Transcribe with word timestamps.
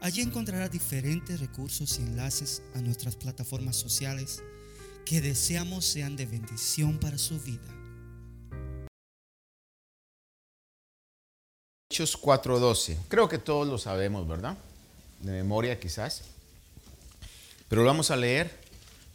Allí 0.00 0.20
encontrará 0.20 0.68
diferentes 0.68 1.40
recursos 1.40 1.98
y 1.98 2.02
enlaces 2.02 2.62
a 2.74 2.80
nuestras 2.80 3.16
plataformas 3.16 3.76
sociales 3.76 4.42
que 5.04 5.20
deseamos 5.20 5.84
sean 5.84 6.16
de 6.16 6.26
bendición 6.26 6.98
para 6.98 7.16
su 7.16 7.40
vida. 7.40 7.66
Hechos 11.90 12.16
4:12. 12.20 12.96
Creo 13.08 13.28
que 13.28 13.38
todos 13.38 13.66
lo 13.66 13.78
sabemos, 13.78 14.28
¿verdad? 14.28 14.58
De 15.20 15.32
memoria 15.32 15.80
quizás. 15.80 16.22
Pero 17.68 17.82
lo 17.82 17.88
vamos 17.88 18.10
a 18.10 18.16
leer. 18.16 18.50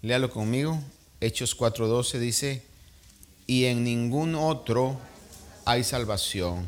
Léalo 0.02 0.32
conmigo. 0.32 0.82
Hechos 1.20 1.56
4:12 1.56 2.18
dice, 2.18 2.64
y 3.46 3.66
en 3.66 3.84
ningún 3.84 4.34
otro 4.34 5.00
hay 5.64 5.84
salvación, 5.84 6.66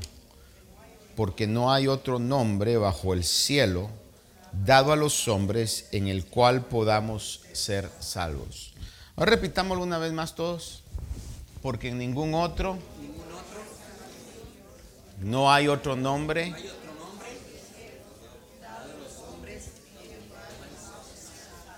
porque 1.15 1.47
no 1.47 1.73
hay 1.73 1.87
otro 1.87 2.19
nombre 2.19 2.77
bajo 2.77 3.13
el 3.13 3.23
cielo 3.23 3.89
dado 4.53 4.91
a 4.93 4.95
los 4.95 5.27
hombres 5.27 5.87
en 5.91 6.07
el 6.07 6.25
cual 6.25 6.65
podamos 6.65 7.41
ser 7.53 7.89
salvos. 7.99 8.73
Ahora 9.15 9.31
repitámoslo 9.31 9.83
una 9.83 9.97
vez 9.97 10.13
más 10.13 10.35
todos, 10.35 10.83
porque 11.61 11.89
en 11.89 11.97
ningún 11.97 12.33
otro, 12.33 12.77
no 15.21 15.51
hay 15.51 15.67
otro 15.67 15.95
nombre. 15.95 16.53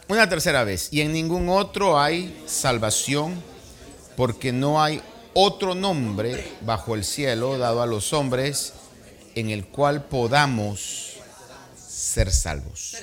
Una 0.07 0.29
tercera 0.29 0.63
vez, 0.63 0.89
y 0.91 1.01
en 1.01 1.13
ningún 1.13 1.49
otro 1.49 1.99
hay 1.99 2.43
salvación, 2.45 3.41
porque 4.15 4.51
no 4.51 4.81
hay 4.81 5.01
otro 5.33 5.75
nombre 5.75 6.47
bajo 6.61 6.95
el 6.95 7.03
cielo 7.03 7.57
dado 7.57 7.81
a 7.81 7.85
los 7.85 8.13
hombres 8.13 8.73
en 9.33 9.49
el 9.49 9.65
cual 9.65 10.05
podamos 10.05 11.14
ser 12.05 12.31
salvos. 12.31 12.95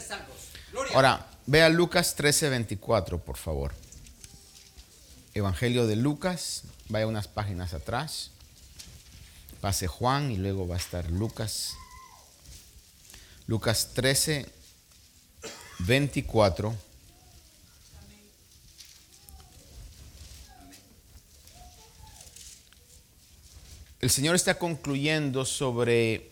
Ahora, 0.94 1.26
vea 1.46 1.68
Lucas 1.68 2.14
13:24, 2.16 3.20
por 3.20 3.36
favor. 3.36 3.74
Evangelio 5.34 5.86
de 5.86 5.96
Lucas, 5.96 6.62
vaya 6.88 7.06
unas 7.06 7.26
páginas 7.26 7.74
atrás. 7.74 8.30
Pase 9.60 9.86
Juan 9.86 10.30
y 10.30 10.36
luego 10.36 10.68
va 10.68 10.76
a 10.76 10.78
estar 10.78 11.10
Lucas. 11.10 11.72
Lucas 13.46 13.90
13, 13.94 14.46
24. 15.80 16.74
El 24.00 24.10
Señor 24.10 24.34
está 24.34 24.58
concluyendo 24.58 25.44
sobre 25.44 26.31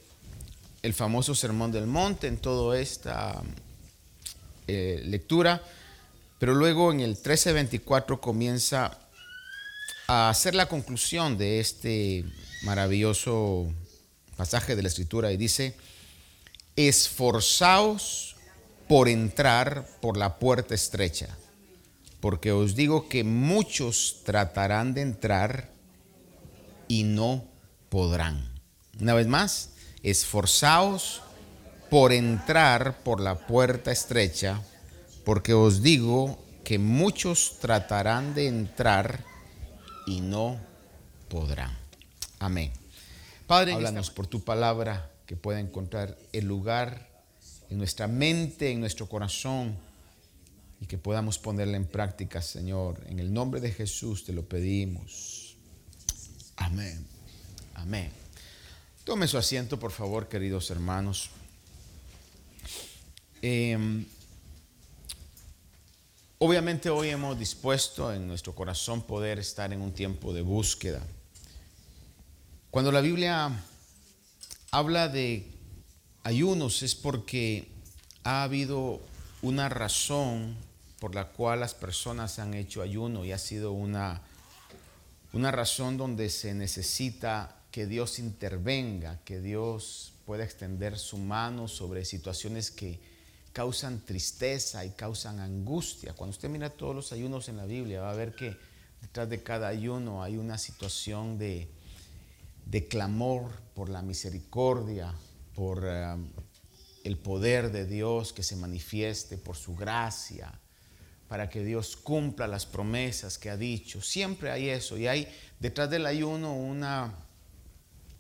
el 0.83 0.95
famoso 0.95 1.35
Sermón 1.35 1.73
del 1.73 1.87
Monte 1.87 2.27
en 2.27 2.39
toda 2.39 2.79
esta 2.79 3.43
eh, 4.67 5.03
lectura, 5.05 5.63
pero 6.39 6.55
luego 6.55 6.91
en 6.93 7.01
el 7.01 7.11
1324 7.11 8.21
comienza 8.21 8.99
a 10.07 10.31
hacer 10.31 10.55
la 10.55 10.67
conclusión 10.67 11.37
de 11.37 11.61
este 11.61 12.25
maravilloso 12.63 13.73
pasaje 14.37 14.75
de 14.75 14.83
la 14.83 14.89
Escritura 14.89 15.33
y 15.33 15.37
dice, 15.37 15.75
esforzaos 16.77 18.37
por 18.89 19.09
entrar 19.09 19.87
por 20.01 20.17
la 20.17 20.39
puerta 20.39 20.75
estrecha, 20.75 21.29
porque 22.21 22.53
os 22.53 22.75
digo 22.75 23.09
que 23.09 23.23
muchos 23.23 24.23
tratarán 24.25 24.95
de 24.95 25.03
entrar 25.03 25.71
y 26.89 27.05
no 27.05 27.45
podrán. 27.89 28.51
Una 28.99 29.15
vez 29.15 29.27
más, 29.27 29.71
esforzaos 30.03 31.23
por 31.91 32.13
entrar 32.13 33.03
por 33.03 33.21
la 33.21 33.47
puerta 33.47 33.91
estrecha, 33.91 34.63
porque 35.25 35.55
os 35.55 35.83
digo 35.83 36.39
que 36.65 36.79
muchos 36.79 37.59
tratarán 37.61 38.35
de 38.35 38.47
entrar 38.47 39.25
y 40.07 40.21
no 40.21 40.59
podrán. 41.29 41.77
Amén. 42.39 42.73
Padre, 43.47 43.73
háblanos 43.73 44.11
por 44.11 44.27
tu 44.27 44.45
palabra 44.45 45.11
que 45.27 45.37
pueda 45.37 45.61
encontrar 45.61 46.17
el 46.33 46.47
lugar 46.47 47.09
en 47.69 47.79
nuestra 47.79 48.07
mente, 48.07 48.71
en 48.71 48.81
nuestro 48.81 49.09
corazón, 49.09 49.77
y 50.81 50.87
que 50.87 50.99
podamos 50.99 51.39
ponerla 51.39 51.77
en 51.77 51.87
práctica, 51.87 52.41
Señor. 52.41 53.05
En 53.07 53.19
el 53.19 53.33
nombre 53.33 53.61
de 53.61 53.71
Jesús 53.71 54.25
te 54.25 54.33
lo 54.33 54.49
pedimos. 54.49 55.57
Amén. 56.57 57.07
Amén. 57.75 58.20
Tome 59.11 59.27
su 59.27 59.39
asiento, 59.39 59.77
por 59.77 59.91
favor, 59.91 60.29
queridos 60.29 60.71
hermanos. 60.71 61.31
Em, 63.43 64.07
obviamente 66.39 66.89
hoy 66.91 67.09
hemos 67.09 67.37
dispuesto 67.37 68.13
en 68.13 68.29
nuestro 68.29 68.55
corazón 68.55 69.03
poder 69.03 69.41
estar 69.41 69.73
en 69.73 69.81
un 69.81 69.93
tiempo 69.93 70.33
de 70.33 70.43
búsqueda. 70.43 71.03
Cuando 72.71 72.93
la 72.93 73.01
Biblia 73.01 73.51
habla 74.71 75.09
de 75.09 75.51
ayunos 76.23 76.85
es 76.85 76.95
porque 76.95 77.67
ha 78.23 78.45
habido 78.45 79.01
una 79.43 79.69
razón 79.69 80.57
por 81.01 81.17
la 81.17 81.25
cual 81.31 81.59
las 81.59 81.75
personas 81.75 82.39
han 82.39 82.55
hecho 82.55 82.81
ayuno 82.81 83.25
y 83.25 83.33
ha 83.33 83.39
sido 83.39 83.73
una, 83.73 84.23
una 85.33 85.51
razón 85.51 85.97
donde 85.97 86.31
se 86.31 86.55
necesita 86.55 87.57
que 87.71 87.87
Dios 87.87 88.19
intervenga, 88.19 89.21
que 89.25 89.41
Dios 89.41 90.15
pueda 90.27 90.45
extender 90.45 90.99
su 90.99 91.19
mano 91.19 91.69
sobre 91.69 92.05
situaciones 92.05 92.71
que 92.71 93.01
causan 93.53 94.01
tristeza 94.01 94.85
y 94.85 94.91
causan 94.91 95.41
angustia. 95.41 96.13
Cuando 96.15 96.35
usted 96.35 96.49
mira 96.49 96.71
todos 96.71 96.95
los 96.95 97.13
ayunos 97.13 97.49
en 97.49 97.57
la 97.57 97.67
Biblia, 97.67 98.01
va 98.01 98.11
a 98.11 98.15
ver 98.15 98.35
que 98.35 98.57
detrás 99.01 99.29
de 99.29 99.43
cada 99.43 99.69
ayuno 99.69 100.23
hay 100.23 100.37
una 100.37 100.59
situación 100.59 101.39
de, 101.39 101.69
clamor 102.89 103.51
por 103.75 103.89
la 103.89 104.03
misericordia, 104.03 105.13
por 105.55 105.83
eh, 105.85 106.17
el 107.05 107.19
poder 107.19 107.73
de 107.73 107.87
Dios 107.87 108.33
que 108.33 108.43
se 108.43 108.57
manifieste, 108.57 109.37
por 109.37 109.57
su 109.57 109.75
gracia, 109.75 110.53
para 111.29 111.49
que 111.49 111.65
Dios 111.65 111.97
cumpla 111.97 112.47
las 112.47 112.67
promesas 112.67 113.39
que 113.39 113.51
ha 113.51 113.57
dicho. 113.57 114.01
Siempre 114.01 114.51
hay 114.51 114.69
eso 114.69 114.99
y 114.99 115.07
hay 115.07 115.29
detrás 115.59 115.91
del 115.91 116.07
ayuno 116.07 116.55
una 116.55 117.15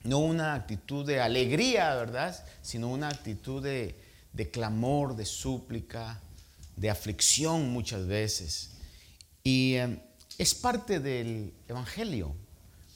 no 0.03 0.19
una 0.19 0.55
actitud 0.55 1.07
de 1.07 1.21
alegría, 1.21 1.95
¿verdad? 1.95 2.43
Sino 2.63 2.89
una 2.89 3.09
actitud 3.09 3.63
de, 3.63 3.95
clamor, 4.51 5.17
de 5.17 5.27
súplica, 5.27 6.21
de 6.77 6.91
aflicción 6.91 7.71
muchas 7.71 8.07
veces. 8.07 8.71
Y 9.45 9.75
eh, 9.75 9.99
es 10.39 10.55
parte 10.55 11.01
del 11.01 11.53
Evangelio 11.69 12.35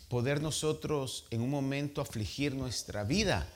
poder 0.08 0.40
nosotros 0.40 1.26
en 1.30 1.40
un 1.40 1.50
momento 1.50 2.00
afligir 2.00 2.54
nuestra 2.54 3.04
vida, 3.04 3.46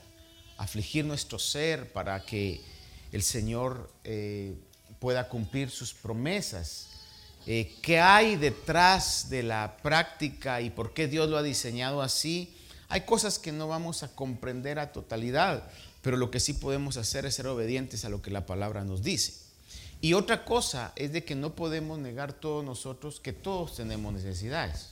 afligir 0.57 1.05
nuestro 1.05 1.39
ser 1.39 1.91
para 1.93 2.25
que 2.25 2.61
el 3.11 3.23
Señor 3.23 3.91
eh, 4.03 4.55
pueda 4.99 5.29
cumplir 5.29 5.69
sus 5.69 5.93
promesas. 5.93 6.87
Eh, 7.47 7.75
¿Qué 7.81 7.99
hay 7.99 8.35
detrás 8.35 9.29
de 9.29 9.41
la 9.41 9.77
práctica 9.81 10.61
y 10.61 10.69
por 10.69 10.93
qué 10.93 11.07
Dios 11.07 11.29
lo 11.29 11.37
ha 11.37 11.43
diseñado 11.43 12.01
así? 12.01 12.53
Hay 12.89 13.01
cosas 13.01 13.37
que 13.37 13.51
no 13.51 13.67
vamos 13.67 14.01
a 14.01 14.15
comprender 14.15 14.79
a 14.79 14.91
totalidad, 14.91 15.69
pero 16.01 16.17
lo 16.17 16.31
que 16.31 16.39
sí 16.39 16.53
podemos 16.53 16.97
hacer 16.97 17.25
es 17.25 17.35
ser 17.35 17.47
obedientes 17.47 18.03
a 18.03 18.09
lo 18.09 18.21
que 18.21 18.31
la 18.31 18.45
palabra 18.45 18.83
nos 18.83 19.03
dice. 19.03 19.33
Y 20.01 20.13
otra 20.13 20.45
cosa 20.45 20.93
es 20.95 21.11
de 21.11 21.23
que 21.23 21.35
no 21.35 21.55
podemos 21.55 21.99
negar 21.99 22.33
todos 22.33 22.63
nosotros 22.63 23.19
que 23.19 23.33
todos 23.33 23.75
tenemos 23.75 24.13
necesidades. 24.13 24.89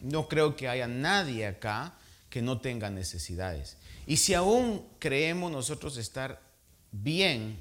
No 0.00 0.26
creo 0.26 0.56
que 0.56 0.68
haya 0.68 0.88
nadie 0.88 1.46
acá 1.46 1.94
que 2.30 2.40
no 2.40 2.60
tenga 2.60 2.90
necesidades. 2.90 3.76
Y 4.06 4.16
si 4.16 4.34
aún 4.34 4.86
creemos 4.98 5.52
nosotros 5.52 5.96
estar 5.98 6.40
bien, 6.90 7.60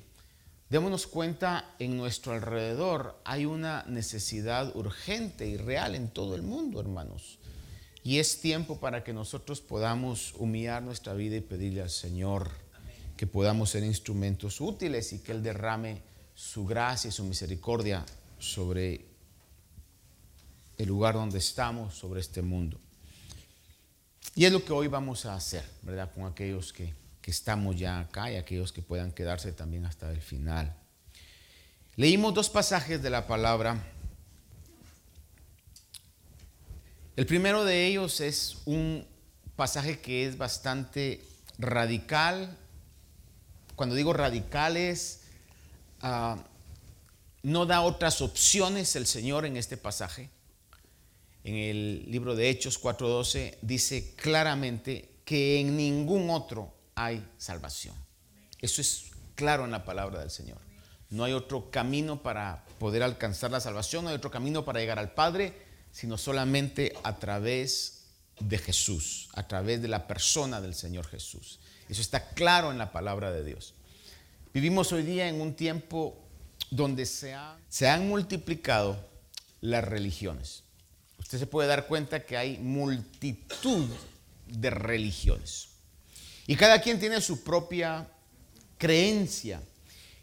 démonos 0.70 1.08
cuenta 1.08 1.76
en 1.80 1.98
nuestro 1.98 2.34
alrededor 2.34 3.20
hay 3.26 3.46
una 3.46 3.84
necesidad 3.88 4.76
urgente 4.76 5.48
y 5.48 5.58
real 5.58 5.96
en 5.96 6.08
todo 6.10 6.36
el 6.36 6.42
mundo, 6.42 6.80
hermanos. 6.80 7.39
Y 8.04 8.20
es 8.20 8.40
tiempo 8.42 8.80
para 8.80 9.04
que 9.04 9.14
nosotros 9.14 9.62
podamos 9.62 10.34
humillar 10.38 10.82
nuestra 10.82 11.14
vida 11.14 11.36
y 11.36 11.42
pedirle 11.42 11.82
al 11.82 11.90
Señor 11.90 12.50
que 13.18 13.28
podamos 13.28 13.72
ser 13.72 13.84
instrumentos 13.84 14.62
útiles 14.62 15.12
y 15.12 15.20
que 15.20 15.34
Él 15.34 15.44
derrame 15.44 16.02
su 16.34 16.66
gracia 16.66 17.10
y 17.10 17.12
su 17.12 17.26
misericordia 17.26 18.06
sobre 18.40 19.06
el 20.78 20.88
lugar 20.88 21.16
donde 21.16 21.40
estamos, 21.40 21.94
sobre 21.94 22.22
este 22.22 22.42
mundo. 22.42 22.80
Y 24.36 24.46
es 24.46 24.52
lo 24.54 24.64
que 24.64 24.72
hoy 24.72 24.88
vamos 24.88 25.26
a 25.26 25.36
hacer, 25.36 25.66
¿verdad? 25.82 26.10
Con 26.14 26.26
aquellos 26.26 26.72
que, 26.72 26.94
que 27.22 27.32
estamos 27.32 27.78
ya 27.78 28.00
acá 28.00 28.32
y 28.32 28.38
aquellos 28.38 28.72
que 28.72 28.82
puedan 28.82 29.12
quedarse 29.12 29.52
también 29.52 29.86
hasta 29.86 30.10
el 30.10 30.22
final. 30.22 30.74
Leímos 31.98 32.34
dos 32.34 32.50
pasajes 32.50 33.04
de 33.04 33.10
la 33.10 33.28
palabra. 33.28 33.84
El 37.20 37.26
primero 37.26 37.66
de 37.66 37.86
ellos 37.86 38.22
es 38.22 38.60
un 38.64 39.06
pasaje 39.58 40.00
que 40.00 40.26
es 40.26 40.38
bastante 40.38 41.22
radical. 41.58 42.58
Cuando 43.76 43.94
digo 43.94 44.14
radicales, 44.14 45.24
uh, 46.02 46.38
no 47.44 47.66
da 47.66 47.82
otras 47.82 48.22
opciones 48.22 48.96
el 48.96 49.06
Señor 49.06 49.46
en 49.46 49.58
este 49.58 49.76
pasaje. 49.76 50.30
En 51.44 51.56
el 51.56 52.10
libro 52.10 52.38
de 52.38 52.50
Hechos 52.50 52.82
4:12 52.82 53.58
dice 53.62 54.16
claramente 54.16 55.10
que 55.26 55.60
en 55.60 55.76
ningún 55.76 56.30
otro 56.30 56.74
hay 56.96 57.30
salvación. 57.38 57.96
Eso 58.62 58.80
es 58.80 59.12
claro 59.36 59.66
en 59.66 59.72
la 59.72 59.84
palabra 59.84 60.22
del 60.22 60.32
Señor. 60.32 60.60
No 61.10 61.26
hay 61.26 61.34
otro 61.34 61.70
camino 61.70 62.24
para 62.24 62.64
poder 62.80 63.04
alcanzar 63.04 63.52
la 63.52 63.60
salvación, 63.60 64.06
no 64.06 64.10
hay 64.10 64.16
otro 64.16 64.32
camino 64.32 64.64
para 64.64 64.80
llegar 64.80 65.00
al 65.00 65.12
Padre, 65.12 65.68
sino 66.00 66.18
solamente 66.18 66.94
a 67.04 67.20
través 67.20 68.06
de 68.40 68.58
Jesús, 68.58 69.28
a 69.34 69.46
través 69.50 69.82
de 69.82 69.90
la 69.90 70.08
persona 70.08 70.62
del 70.62 70.74
Señor 70.74 71.06
Jesús. 71.06 71.60
Eso 71.90 72.00
está 72.02 72.30
claro 72.30 72.72
en 72.72 72.78
la 72.78 72.94
palabra 72.94 73.34
de 73.34 73.44
Dios. 73.44 73.74
Vivimos 74.54 74.94
hoy 74.94 75.04
día 75.04 75.28
en 75.28 75.42
un 75.42 75.56
tiempo 75.56 76.18
donde 76.72 77.06
se, 77.06 77.36
han 77.86 78.08
multiplicado 78.08 79.10
las 79.60 79.84
religiones. 79.84 80.64
Usted 81.18 81.38
se 81.38 81.48
puede 81.48 81.68
dar 81.68 81.86
cuenta 81.86 82.26
que 82.26 82.38
hay 82.38 82.60
multitud 82.60 83.90
de 84.48 84.70
religiones. 84.70 85.68
Y 86.48 86.56
cada 86.56 86.80
quien 86.82 86.98
tiene 86.98 87.20
su 87.20 87.44
propia 87.44 88.10
creencia. 88.78 89.62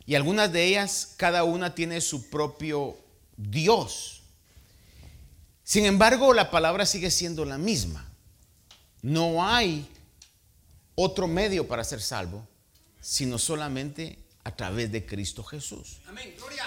Y 0.06 0.14
algunas 0.14 0.50
de 0.54 0.64
ellas, 0.64 1.12
cada 1.18 1.44
una 1.44 1.74
tiene 1.74 2.00
su 2.00 2.30
propio 2.30 2.96
Dios. 3.36 4.15
Sin 5.66 5.84
embargo, 5.84 6.32
la 6.32 6.48
palabra 6.52 6.86
sigue 6.86 7.10
siendo 7.10 7.44
la 7.44 7.58
misma. 7.58 8.08
No 9.02 9.44
hay 9.44 9.84
otro 10.94 11.26
medio 11.26 11.66
para 11.66 11.82
ser 11.82 12.00
salvo, 12.00 12.46
sino 13.00 13.36
solamente 13.36 14.16
a 14.44 14.54
través 14.54 14.92
de 14.92 15.04
Cristo 15.04 15.42
Jesús. 15.42 15.98
Amén, 16.06 16.32
gloria. 16.38 16.62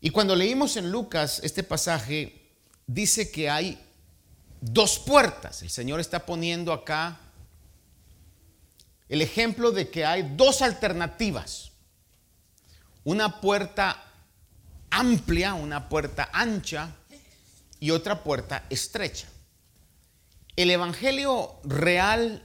Y 0.00 0.10
cuando 0.10 0.36
leímos 0.36 0.76
en 0.76 0.92
Lucas 0.92 1.40
este 1.42 1.64
pasaje, 1.64 2.52
dice 2.86 3.32
que 3.32 3.50
hay 3.50 3.84
dos 4.60 5.00
puertas. 5.00 5.62
El 5.62 5.70
Señor 5.70 5.98
está 5.98 6.24
poniendo 6.24 6.72
acá 6.72 7.18
el 9.08 9.22
ejemplo 9.22 9.72
de 9.72 9.90
que 9.90 10.04
hay 10.04 10.36
dos 10.36 10.62
alternativas. 10.62 11.72
Una 13.02 13.40
puerta 13.40 14.04
amplia, 14.88 15.54
una 15.54 15.88
puerta 15.88 16.30
ancha 16.32 16.94
y 17.80 17.90
otra 17.90 18.22
puerta 18.22 18.64
estrecha. 18.70 19.28
El 20.56 20.70
Evangelio 20.70 21.60
real 21.64 22.44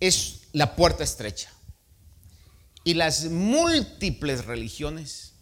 es 0.00 0.42
la 0.52 0.76
puerta 0.76 1.04
estrecha. 1.04 1.50
Y 2.84 2.94
las 2.94 3.24
múltiples 3.24 4.44
religiones 4.44 5.32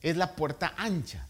es 0.00 0.16
la 0.16 0.36
puerta 0.36 0.74
ancha, 0.76 1.28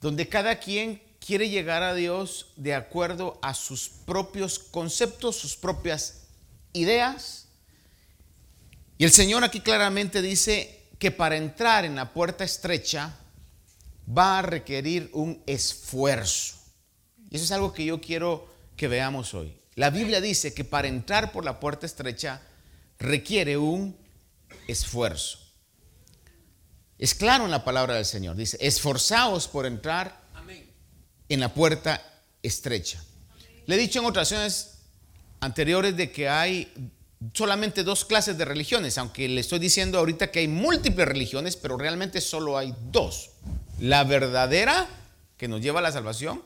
donde 0.00 0.28
cada 0.28 0.58
quien 0.58 1.02
quiere 1.24 1.48
llegar 1.48 1.82
a 1.82 1.94
Dios 1.94 2.52
de 2.56 2.74
acuerdo 2.74 3.38
a 3.42 3.54
sus 3.54 3.88
propios 3.88 4.58
conceptos, 4.58 5.36
sus 5.36 5.56
propias 5.56 6.22
ideas. 6.72 7.46
Y 8.98 9.04
el 9.04 9.12
Señor 9.12 9.44
aquí 9.44 9.60
claramente 9.60 10.22
dice 10.22 10.88
que 10.98 11.10
para 11.10 11.36
entrar 11.36 11.84
en 11.84 11.94
la 11.94 12.12
puerta 12.12 12.44
estrecha 12.44 13.16
va 14.08 14.38
a 14.38 14.42
requerir 14.42 15.10
un 15.12 15.42
esfuerzo. 15.46 16.56
Y 17.30 17.36
eso 17.36 17.44
es 17.44 17.52
algo 17.52 17.72
que 17.72 17.84
yo 17.84 18.00
quiero 18.00 18.48
que 18.76 18.88
veamos 18.88 19.34
hoy. 19.34 19.56
La 19.76 19.90
Biblia 19.90 20.20
dice 20.20 20.52
que 20.52 20.64
para 20.64 20.88
entrar 20.88 21.32
por 21.32 21.44
la 21.44 21.60
puerta 21.60 21.86
estrecha 21.86 22.42
requiere 22.98 23.56
un 23.56 23.96
esfuerzo. 24.66 25.38
Es 26.98 27.14
claro 27.14 27.46
en 27.46 27.50
la 27.50 27.64
palabra 27.64 27.94
del 27.94 28.04
Señor. 28.04 28.36
Dice, 28.36 28.58
esforzaos 28.60 29.48
por 29.48 29.64
entrar 29.64 30.20
en 31.28 31.40
la 31.40 31.54
puerta 31.54 32.02
estrecha. 32.42 33.02
Le 33.66 33.76
he 33.76 33.78
dicho 33.78 34.00
en 34.00 34.06
ocasiones 34.06 34.80
anteriores 35.40 35.96
de 35.96 36.10
que 36.10 36.28
hay 36.28 36.92
solamente 37.32 37.84
dos 37.84 38.04
clases 38.04 38.36
de 38.36 38.44
religiones, 38.44 38.98
aunque 38.98 39.28
le 39.28 39.40
estoy 39.40 39.58
diciendo 39.58 39.98
ahorita 39.98 40.30
que 40.30 40.40
hay 40.40 40.48
múltiples 40.48 41.06
religiones, 41.06 41.56
pero 41.56 41.76
realmente 41.76 42.20
solo 42.20 42.58
hay 42.58 42.74
dos. 42.90 43.30
La 43.80 44.04
verdadera, 44.04 44.86
que 45.38 45.48
nos 45.48 45.62
lleva 45.62 45.80
a 45.80 45.82
la 45.82 45.90
salvación, 45.90 46.42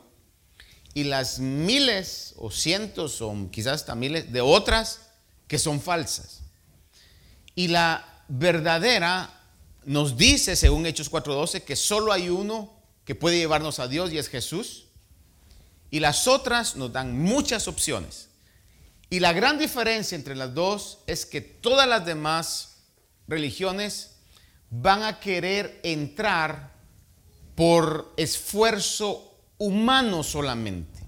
y 0.94 1.02
las 1.02 1.40
miles 1.40 2.34
o 2.36 2.52
cientos 2.52 3.20
o 3.20 3.34
quizás 3.50 3.74
hasta 3.74 3.96
miles 3.96 4.32
de 4.32 4.40
otras 4.40 5.00
que 5.48 5.58
son 5.58 5.80
falsas. 5.80 6.42
Y 7.56 7.68
la 7.68 8.22
verdadera 8.28 9.30
nos 9.84 10.16
dice, 10.16 10.54
según 10.54 10.86
Hechos 10.86 11.10
4:12, 11.10 11.64
que 11.64 11.74
solo 11.74 12.12
hay 12.12 12.28
uno 12.28 12.72
que 13.04 13.16
puede 13.16 13.38
llevarnos 13.38 13.80
a 13.80 13.88
Dios 13.88 14.12
y 14.12 14.18
es 14.18 14.28
Jesús. 14.28 14.84
Y 15.90 15.98
las 16.00 16.28
otras 16.28 16.76
nos 16.76 16.92
dan 16.92 17.18
muchas 17.18 17.66
opciones. 17.66 18.28
Y 19.10 19.20
la 19.20 19.32
gran 19.32 19.58
diferencia 19.58 20.16
entre 20.16 20.36
las 20.36 20.54
dos 20.54 20.98
es 21.06 21.26
que 21.26 21.40
todas 21.40 21.88
las 21.88 22.06
demás 22.06 22.76
religiones 23.26 24.12
van 24.70 25.02
a 25.02 25.20
querer 25.20 25.80
entrar 25.82 26.73
por 27.54 28.12
esfuerzo 28.16 29.36
humano 29.58 30.22
solamente. 30.22 31.00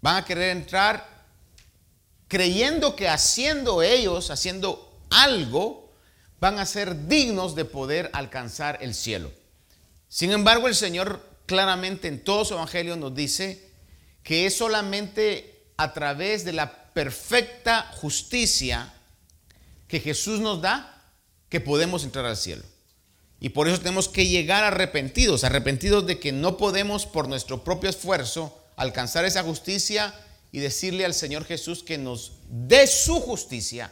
Van 0.00 0.16
a 0.16 0.24
querer 0.24 0.56
entrar 0.56 1.26
creyendo 2.28 2.96
que 2.96 3.08
haciendo 3.08 3.82
ellos, 3.82 4.30
haciendo 4.30 5.00
algo, 5.10 5.92
van 6.40 6.58
a 6.58 6.66
ser 6.66 7.06
dignos 7.06 7.54
de 7.54 7.64
poder 7.64 8.10
alcanzar 8.12 8.78
el 8.80 8.94
cielo. 8.94 9.30
Sin 10.08 10.32
embargo, 10.32 10.66
el 10.66 10.74
Señor 10.74 11.24
claramente 11.46 12.08
en 12.08 12.24
todo 12.24 12.44
su 12.44 12.54
evangelio 12.54 12.96
nos 12.96 13.14
dice 13.14 13.70
que 14.22 14.46
es 14.46 14.56
solamente 14.56 15.66
a 15.76 15.92
través 15.92 16.44
de 16.44 16.52
la 16.52 16.92
perfecta 16.92 17.90
justicia 17.96 18.92
que 19.88 20.00
Jesús 20.00 20.40
nos 20.40 20.60
da 20.60 21.12
que 21.48 21.60
podemos 21.60 22.04
entrar 22.04 22.24
al 22.24 22.36
cielo. 22.36 22.64
Y 23.42 23.48
por 23.48 23.66
eso 23.66 23.78
tenemos 23.78 24.08
que 24.08 24.28
llegar 24.28 24.62
arrepentidos, 24.62 25.42
arrepentidos 25.42 26.06
de 26.06 26.20
que 26.20 26.30
no 26.30 26.56
podemos 26.56 27.06
por 27.06 27.28
nuestro 27.28 27.64
propio 27.64 27.90
esfuerzo 27.90 28.56
alcanzar 28.76 29.24
esa 29.24 29.42
justicia 29.42 30.14
y 30.52 30.60
decirle 30.60 31.04
al 31.04 31.12
Señor 31.12 31.44
Jesús 31.44 31.82
que 31.82 31.98
nos 31.98 32.34
dé 32.48 32.86
su 32.86 33.20
justicia. 33.20 33.90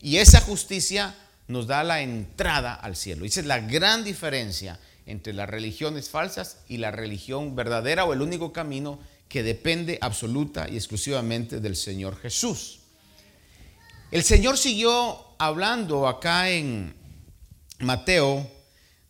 Y 0.00 0.16
esa 0.16 0.40
justicia 0.40 1.14
nos 1.48 1.66
da 1.66 1.84
la 1.84 2.00
entrada 2.00 2.72
al 2.72 2.96
cielo. 2.96 3.26
Esa 3.26 3.40
es 3.40 3.46
la 3.46 3.60
gran 3.60 4.04
diferencia 4.04 4.80
entre 5.04 5.34
las 5.34 5.50
religiones 5.50 6.08
falsas 6.08 6.56
y 6.66 6.78
la 6.78 6.90
religión 6.90 7.54
verdadera 7.54 8.06
o 8.06 8.14
el 8.14 8.22
único 8.22 8.54
camino 8.54 9.00
que 9.28 9.42
depende 9.42 9.98
absoluta 10.00 10.66
y 10.66 10.76
exclusivamente 10.76 11.60
del 11.60 11.76
Señor 11.76 12.18
Jesús. 12.18 12.78
El 14.10 14.22
Señor 14.22 14.56
siguió 14.56 15.26
hablando 15.38 16.08
acá 16.08 16.48
en 16.48 16.94
Mateo 17.80 18.56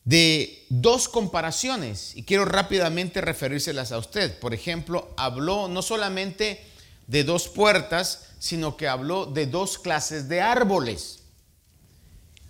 de 0.09 0.65
dos 0.71 1.07
comparaciones 1.07 2.13
y 2.17 2.23
quiero 2.23 2.47
rápidamente 2.47 3.21
referírselas 3.21 3.93
a 3.93 3.99
usted. 3.99 4.39
Por 4.39 4.55
ejemplo, 4.55 5.13
habló 5.19 5.69
no 5.69 5.83
solamente 5.83 6.65
de 7.07 7.25
dos 7.25 7.49
puertas, 7.49 8.25
sino 8.39 8.79
que 8.79 8.89
habló 8.89 9.27
de 9.27 9.45
dos 9.45 9.77
clases 9.77 10.27
de 10.31 10.41
árboles 10.41 11.25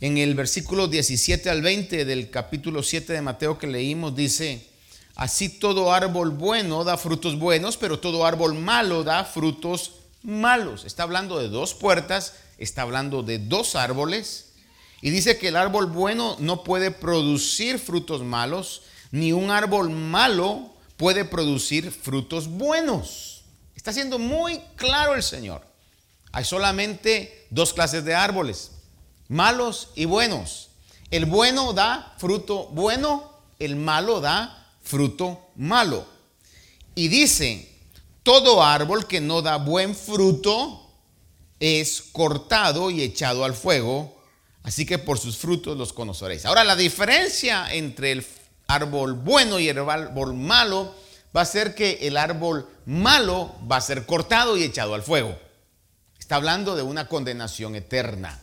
en 0.00 0.18
el 0.18 0.36
versículo 0.36 0.86
17 0.86 1.50
al 1.50 1.60
20 1.60 2.04
del 2.04 2.30
capítulo 2.30 2.84
7 2.84 3.12
de 3.12 3.22
Mateo 3.22 3.58
que 3.58 3.66
leímos, 3.66 4.14
dice, 4.14 4.64
así 5.16 5.48
todo 5.48 5.92
árbol 5.92 6.30
bueno 6.30 6.84
da 6.84 6.96
frutos 6.96 7.40
buenos, 7.40 7.76
pero 7.76 7.98
todo 7.98 8.24
árbol 8.24 8.54
malo 8.54 9.02
da 9.02 9.24
frutos 9.24 9.94
malos. 10.22 10.84
Está 10.84 11.02
hablando 11.02 11.40
de 11.40 11.48
dos 11.48 11.74
puertas, 11.74 12.34
está 12.56 12.82
hablando 12.82 13.24
de 13.24 13.40
dos 13.40 13.74
árboles, 13.74 14.47
y 15.00 15.10
dice 15.10 15.38
que 15.38 15.48
el 15.48 15.56
árbol 15.56 15.86
bueno 15.86 16.36
no 16.38 16.64
puede 16.64 16.90
producir 16.90 17.78
frutos 17.78 18.22
malos, 18.22 18.82
ni 19.10 19.32
un 19.32 19.50
árbol 19.50 19.90
malo 19.90 20.70
puede 20.96 21.24
producir 21.24 21.90
frutos 21.92 22.48
buenos. 22.48 23.42
Está 23.76 23.92
siendo 23.92 24.18
muy 24.18 24.60
claro 24.76 25.14
el 25.14 25.22
Señor. 25.22 25.66
Hay 26.32 26.44
solamente 26.44 27.46
dos 27.50 27.72
clases 27.72 28.04
de 28.04 28.14
árboles 28.14 28.72
malos 29.28 29.90
y 29.94 30.06
buenos. 30.06 30.70
El 31.10 31.26
bueno 31.26 31.72
da 31.72 32.14
fruto 32.18 32.68
bueno, 32.72 33.30
el 33.58 33.76
malo 33.76 34.20
da 34.20 34.66
fruto 34.82 35.50
malo. 35.56 36.06
Y 36.94 37.08
dice, 37.08 37.70
todo 38.22 38.62
árbol 38.62 39.06
que 39.06 39.20
no 39.20 39.42
da 39.42 39.56
buen 39.56 39.94
fruto 39.94 40.90
es 41.60 42.02
cortado 42.12 42.90
y 42.90 43.02
echado 43.02 43.44
al 43.44 43.54
fuego, 43.54 44.17
así 44.68 44.84
que 44.84 44.98
por 44.98 45.18
sus 45.18 45.38
frutos 45.38 45.78
los 45.78 45.94
conoceréis. 45.94 46.44
Ahora, 46.44 46.62
la 46.62 46.76
diferencia 46.76 47.72
entre 47.72 48.12
el 48.12 48.26
árbol 48.66 49.14
bueno 49.14 49.58
y 49.58 49.66
el 49.66 49.78
árbol 49.78 50.34
malo 50.34 50.94
va 51.34 51.40
a 51.40 51.46
ser 51.46 51.74
que 51.74 52.00
el 52.02 52.18
árbol 52.18 52.68
malo 52.84 53.56
va 53.70 53.76
a 53.78 53.80
ser 53.80 54.04
cortado 54.04 54.58
y 54.58 54.64
echado 54.64 54.92
al 54.92 55.02
fuego. 55.02 55.38
Está 56.18 56.36
hablando 56.36 56.76
de 56.76 56.82
una 56.82 57.08
condenación 57.08 57.76
eterna. 57.76 58.42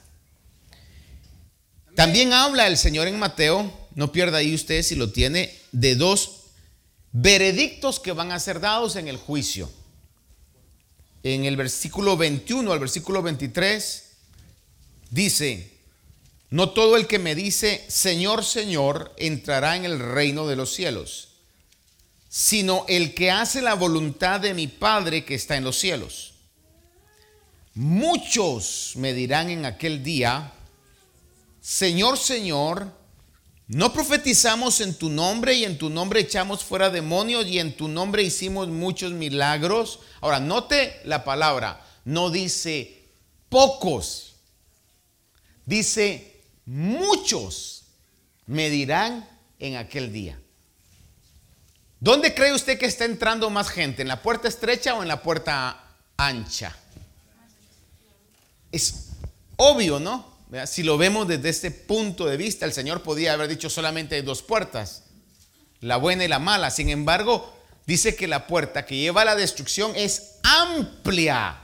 También 1.94 2.34
habla 2.34 2.66
el 2.66 2.78
Señor 2.78 3.08
en 3.08 3.20
Mateo, 3.20 3.72
no 3.94 4.12
pierda 4.12 4.40
ahí 4.40 4.56
usted 4.56 4.82
si 4.82 4.96
lo 4.96 5.12
tiene, 5.12 5.56
de 5.72 5.94
dos 5.94 6.48
veredictos 7.12 8.00
que 8.00 8.14
van 8.14 8.32
a 8.32 8.40
ser 8.40 8.60
dados 8.60 8.96
en 8.96 9.08
el 9.08 9.18
juicio. 9.18 9.72
En 11.22 11.46
el 11.46 11.56
versículo 11.56 12.18
21 12.18 12.74
al 12.74 12.80
versículo 12.80 13.22
23 13.22 14.04
dice, 15.12 15.75
no 16.50 16.70
todo 16.70 16.96
el 16.96 17.08
que 17.08 17.20
me 17.20 17.36
dice, 17.36 17.84
Señor, 17.88 18.46
Señor, 18.46 19.14
entrará 19.18 19.76
en 19.76 19.86
el 19.86 20.00
reino 20.00 20.48
de 20.48 20.56
los 20.56 20.74
cielos, 20.74 21.30
sino 22.30 22.86
el 22.88 23.14
que 23.14 23.32
hace 23.32 23.62
la 23.62 23.74
voluntad 23.74 24.40
de 24.40 24.54
mi 24.54 24.68
Padre 24.68 25.26
que 25.26 25.36
está 25.36 25.58
en 25.58 25.64
los 25.64 25.78
cielos. 25.78 26.34
Muchos 27.74 28.94
me 28.96 29.14
dirán 29.14 29.50
en 29.50 29.66
aquel 29.66 30.04
día, 30.04 30.54
Señor, 31.60 32.18
Señor, 32.18 32.92
no 33.68 33.92
profetizamos 33.92 34.80
en 34.80 34.94
tu 34.94 35.10
nombre 35.10 35.56
y 35.56 35.66
en 35.66 35.78
tu 35.78 35.90
nombre 35.90 36.20
echamos 36.20 36.64
fuera 36.64 36.92
demonios 36.92 37.48
y 37.48 37.60
en 37.60 37.76
tu 37.76 37.88
nombre 37.88 38.22
hicimos 38.22 38.68
muchos 38.68 39.12
milagros. 39.12 40.00
Ahora, 40.22 40.40
note 40.40 41.02
la 41.04 41.24
palabra, 41.24 41.84
no 42.06 42.30
dice 42.30 43.10
pocos, 43.50 44.36
dice 45.66 46.35
muchos 46.66 47.84
me 48.48 48.70
dirán 48.70 49.28
en 49.60 49.78
aquel 49.78 50.12
día. 50.12 50.40
¿Dónde 52.00 52.34
cree 52.36 52.54
usted 52.54 52.78
que 52.78 52.86
está 52.86 53.06
entrando 53.06 53.50
más 53.50 53.70
gente? 53.70 54.02
¿En 54.02 54.08
la 54.08 54.22
puerta 54.22 54.48
estrecha 54.48 54.96
o 54.96 55.02
en 55.02 55.08
la 55.08 55.24
puerta 55.24 55.96
ancha? 56.18 56.76
Es 58.72 59.08
obvio, 59.56 60.00
¿no? 60.00 60.36
Si 60.68 60.84
lo 60.84 60.98
vemos 60.98 61.28
desde 61.28 61.50
este 61.50 61.72
punto 61.72 62.26
de 62.26 62.38
vista, 62.38 62.66
el 62.66 62.74
Señor 62.74 63.02
podía 63.02 63.34
haber 63.34 63.48
dicho 63.48 63.70
solamente 63.70 64.16
hay 64.16 64.22
dos 64.22 64.42
puertas, 64.42 65.04
la 65.82 65.98
buena 65.98 66.24
y 66.24 66.28
la 66.28 66.40
mala. 66.40 66.70
Sin 66.70 66.90
embargo, 66.90 67.58
dice 67.88 68.16
que 68.16 68.28
la 68.28 68.46
puerta 68.48 68.86
que 68.86 68.98
lleva 68.98 69.24
a 69.24 69.26
la 69.26 69.36
destrucción 69.36 69.94
es 69.96 70.34
amplia. 70.44 71.58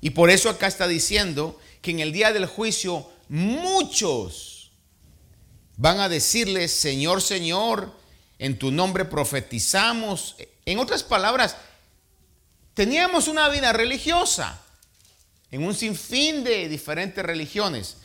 Y 0.00 0.10
por 0.10 0.30
eso 0.30 0.50
acá 0.50 0.66
está 0.66 0.88
diciendo 0.88 1.60
que 1.80 1.92
en 1.92 2.00
el 2.00 2.12
día 2.12 2.32
del 2.32 2.46
juicio 2.46 3.08
muchos 3.32 4.72
van 5.78 6.00
a 6.00 6.10
decirle, 6.10 6.68
Señor, 6.68 7.22
Señor, 7.22 7.90
en 8.38 8.58
tu 8.58 8.70
nombre 8.70 9.06
profetizamos. 9.06 10.36
En 10.66 10.78
otras 10.78 11.02
palabras, 11.02 11.56
teníamos 12.74 13.28
una 13.28 13.48
vida 13.48 13.72
religiosa 13.72 14.60
en 15.50 15.64
un 15.64 15.74
sinfín 15.74 16.44
de 16.44 16.68
diferentes 16.68 17.24
religiones. 17.24 17.96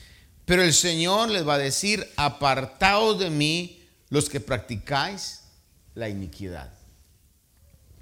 Pero 0.45 0.63
el 0.63 0.73
Señor 0.73 1.29
les 1.29 1.45
va 1.45 1.55
a 1.55 1.59
decir, 1.59 2.09
apartaos 2.15 3.19
de 3.19 3.29
mí 3.29 3.85
los 4.07 4.29
que 4.29 4.39
practicáis 4.39 5.41
la 5.93 6.07
iniquidad. 6.07 6.71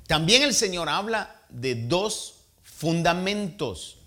También 0.05 0.43
el 0.43 0.53
Señor 0.53 0.89
habla 0.89 1.41
de 1.49 1.73
dos 1.73 2.35
fundamentos. 2.61 3.97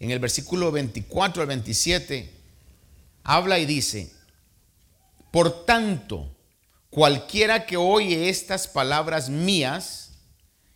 En 0.00 0.10
el 0.10 0.18
versículo 0.18 0.72
24 0.72 1.42
al 1.42 1.48
27 1.48 2.30
habla 3.22 3.58
y 3.58 3.66
dice, 3.66 4.10
por 5.30 5.66
tanto, 5.66 6.34
cualquiera 6.88 7.66
que 7.66 7.76
oye 7.76 8.30
estas 8.30 8.66
palabras 8.66 9.28
mías 9.28 10.12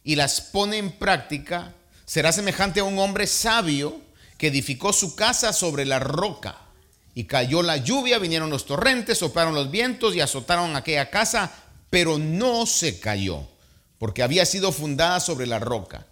y 0.04 0.16
las 0.16 0.42
pone 0.42 0.76
en 0.76 0.92
práctica, 0.92 1.74
será 2.04 2.32
semejante 2.32 2.80
a 2.80 2.84
un 2.84 2.98
hombre 2.98 3.26
sabio 3.26 3.98
que 4.36 4.48
edificó 4.48 4.92
su 4.92 5.16
casa 5.16 5.54
sobre 5.54 5.86
la 5.86 5.98
roca. 5.98 6.58
Y 7.14 7.24
cayó 7.24 7.62
la 7.62 7.78
lluvia, 7.78 8.18
vinieron 8.18 8.50
los 8.50 8.66
torrentes, 8.66 9.18
soplaron 9.18 9.54
los 9.54 9.70
vientos 9.70 10.14
y 10.14 10.20
azotaron 10.20 10.76
aquella 10.76 11.10
casa, 11.10 11.50
pero 11.88 12.18
no 12.18 12.66
se 12.66 13.00
cayó, 13.00 13.48
porque 13.98 14.22
había 14.22 14.44
sido 14.44 14.72
fundada 14.72 15.20
sobre 15.20 15.46
la 15.46 15.60
roca. 15.60 16.06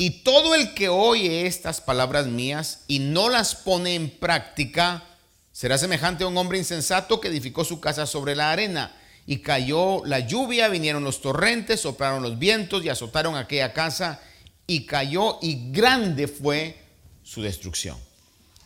Y 0.00 0.22
todo 0.22 0.54
el 0.54 0.72
que 0.72 0.88
oye 0.88 1.46
estas 1.46 1.82
palabras 1.82 2.26
mías 2.26 2.84
y 2.88 3.00
no 3.00 3.28
las 3.28 3.54
pone 3.54 3.94
en 3.94 4.08
práctica, 4.08 5.04
será 5.52 5.76
semejante 5.76 6.24
a 6.24 6.26
un 6.26 6.38
hombre 6.38 6.56
insensato 6.56 7.20
que 7.20 7.28
edificó 7.28 7.64
su 7.66 7.80
casa 7.80 8.06
sobre 8.06 8.34
la 8.34 8.50
arena. 8.50 8.96
Y 9.26 9.40
cayó 9.40 10.02
la 10.06 10.20
lluvia, 10.20 10.68
vinieron 10.68 11.04
los 11.04 11.20
torrentes, 11.20 11.82
soplaron 11.82 12.22
los 12.22 12.38
vientos 12.38 12.82
y 12.82 12.88
azotaron 12.88 13.36
aquella 13.36 13.74
casa, 13.74 14.22
y 14.66 14.86
cayó, 14.86 15.38
y 15.42 15.70
grande 15.70 16.28
fue 16.28 16.82
su 17.22 17.42
destrucción. 17.42 17.98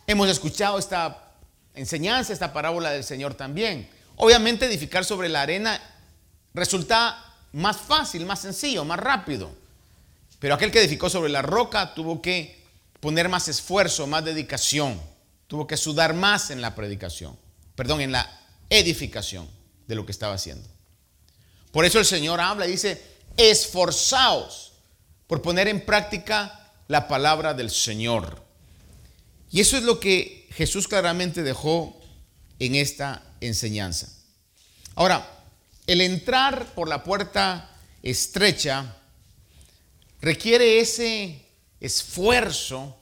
Hemos 0.07 0.29
escuchado 0.29 0.79
esta 0.79 1.33
enseñanza, 1.73 2.31
esta 2.31 2.53
parábola 2.53 2.91
del 2.91 3.03
Señor 3.03 3.33
también. 3.33 3.89
Obviamente 4.15 4.67
edificar 4.67 5.03
sobre 5.03 5.27
la 5.27 5.41
arena 5.41 5.81
resulta 6.53 7.21
más 7.51 7.75
fácil, 7.75 8.25
más 8.25 8.39
sencillo, 8.39 8.85
más 8.85 8.99
rápido. 8.99 9.64
Pero 10.45 10.53
aquel 10.53 10.69
que 10.69 10.77
edificó 10.77 11.09
sobre 11.09 11.31
la 11.31 11.41
roca 11.41 11.95
tuvo 11.95 12.21
que 12.21 12.63
poner 12.99 13.29
más 13.29 13.47
esfuerzo, 13.47 14.05
más 14.05 14.23
dedicación. 14.23 15.01
Tuvo 15.47 15.65
que 15.65 15.75
sudar 15.75 16.13
más 16.13 16.51
en 16.51 16.61
la 16.61 16.75
predicación, 16.75 17.35
perdón, 17.73 18.01
en 18.01 18.11
la 18.11 18.29
edificación 18.69 19.49
de 19.87 19.95
lo 19.95 20.05
que 20.05 20.11
estaba 20.11 20.35
haciendo. 20.35 20.69
Por 21.71 21.83
eso 21.83 21.97
el 21.97 22.05
Señor 22.05 22.39
habla 22.41 22.67
y 22.67 22.73
dice, 22.73 23.01
esforzaos 23.37 24.73
por 25.25 25.41
poner 25.41 25.67
en 25.67 25.83
práctica 25.83 26.71
la 26.89 27.07
palabra 27.07 27.55
del 27.55 27.71
Señor. 27.71 28.45
Y 29.49 29.61
eso 29.61 29.77
es 29.77 29.83
lo 29.83 29.99
que 29.99 30.47
Jesús 30.51 30.87
claramente 30.87 31.41
dejó 31.41 31.99
en 32.59 32.75
esta 32.75 33.23
enseñanza. 33.41 34.09
Ahora, 34.93 35.27
el 35.87 36.01
entrar 36.01 36.75
por 36.75 36.87
la 36.87 37.03
puerta 37.03 37.75
estrecha 38.03 38.95
requiere 40.21 40.79
ese 40.79 41.45
esfuerzo, 41.79 42.95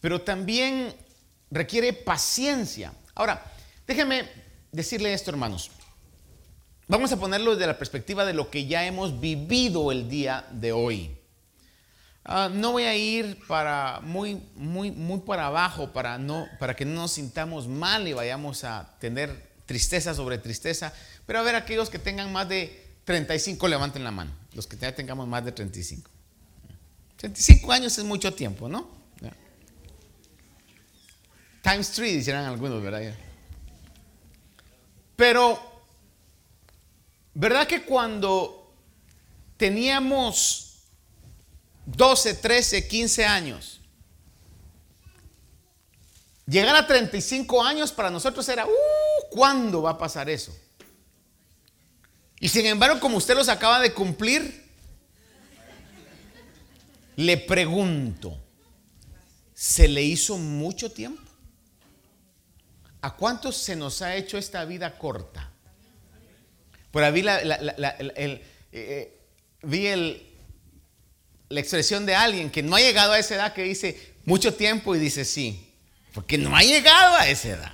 pero 0.00 0.20
también 0.20 0.94
requiere 1.50 1.92
paciencia. 1.92 2.92
Ahora, 3.14 3.42
déjenme 3.86 4.28
decirle 4.72 5.12
esto, 5.12 5.30
hermanos. 5.30 5.70
Vamos 6.86 7.12
a 7.12 7.18
ponerlo 7.18 7.52
desde 7.54 7.66
la 7.66 7.78
perspectiva 7.78 8.24
de 8.24 8.32
lo 8.32 8.50
que 8.50 8.66
ya 8.66 8.86
hemos 8.86 9.20
vivido 9.20 9.92
el 9.92 10.08
día 10.08 10.46
de 10.50 10.72
hoy. 10.72 11.18
Ah, 12.24 12.50
no 12.52 12.72
voy 12.72 12.84
a 12.84 12.96
ir 12.96 13.38
para 13.46 14.00
muy, 14.02 14.42
muy, 14.54 14.90
muy 14.90 15.20
para 15.20 15.46
abajo 15.46 15.92
para, 15.92 16.18
no, 16.18 16.46
para 16.58 16.76
que 16.76 16.84
no 16.84 16.94
nos 16.94 17.12
sintamos 17.12 17.68
mal 17.68 18.06
y 18.06 18.12
vayamos 18.12 18.64
a 18.64 18.96
tener 19.00 19.48
tristeza 19.66 20.14
sobre 20.14 20.38
tristeza. 20.38 20.92
Pero 21.26 21.38
a 21.38 21.42
ver, 21.42 21.56
aquellos 21.56 21.90
que 21.90 21.98
tengan 21.98 22.32
más 22.32 22.48
de 22.48 22.86
35, 23.04 23.68
levanten 23.68 24.04
la 24.04 24.10
mano. 24.10 24.30
Los 24.52 24.66
que 24.66 24.76
ya 24.76 24.94
tengamos 24.94 25.26
más 25.26 25.44
de 25.44 25.52
35. 25.52 26.10
35 27.18 27.72
años 27.72 27.98
es 27.98 28.04
mucho 28.04 28.32
tiempo, 28.32 28.68
¿no? 28.68 28.88
Times 31.62 31.90
3, 31.90 32.18
dijeran 32.18 32.46
algunos, 32.46 32.82
¿verdad? 32.82 33.14
Pero, 35.16 35.60
¿verdad 37.34 37.66
que 37.66 37.82
cuando 37.82 38.72
teníamos 39.58 40.68
12, 41.84 42.34
13, 42.34 42.86
15 42.86 43.24
años. 43.24 43.80
Llegar 46.46 46.76
a 46.76 46.86
35 46.86 47.62
años 47.62 47.92
para 47.92 48.10
nosotros 48.10 48.48
era, 48.48 48.66
uh, 48.66 48.70
¿cuándo 49.30 49.82
va 49.82 49.90
a 49.90 49.98
pasar 49.98 50.30
eso? 50.30 50.56
Y 52.40 52.48
sin 52.48 52.66
embargo, 52.66 53.00
como 53.00 53.16
usted 53.16 53.34
los 53.34 53.48
acaba 53.48 53.80
de 53.80 53.92
cumplir, 53.92 54.67
le 57.18 57.36
pregunto, 57.36 58.38
¿se 59.52 59.88
le 59.88 60.02
hizo 60.04 60.38
mucho 60.38 60.92
tiempo? 60.92 61.20
¿A 63.00 63.16
cuántos 63.16 63.56
se 63.56 63.74
nos 63.74 64.02
ha 64.02 64.14
hecho 64.14 64.38
esta 64.38 64.64
vida 64.64 64.96
corta? 64.96 65.50
Por 66.92 67.02
ahí 67.02 67.24
eh, 67.26 68.42
eh, 68.70 69.20
vi 69.62 69.86
el, 69.88 70.26
la 71.48 71.58
expresión 71.58 72.06
de 72.06 72.14
alguien 72.14 72.50
que 72.50 72.62
no 72.62 72.76
ha 72.76 72.80
llegado 72.80 73.12
a 73.12 73.18
esa 73.18 73.34
edad 73.34 73.52
que 73.52 73.64
dice 73.64 74.14
mucho 74.24 74.54
tiempo 74.54 74.94
y 74.94 75.00
dice 75.00 75.24
sí, 75.24 75.74
porque 76.14 76.38
no 76.38 76.56
ha 76.56 76.62
llegado 76.62 77.16
a 77.16 77.28
esa 77.28 77.48
edad. 77.48 77.72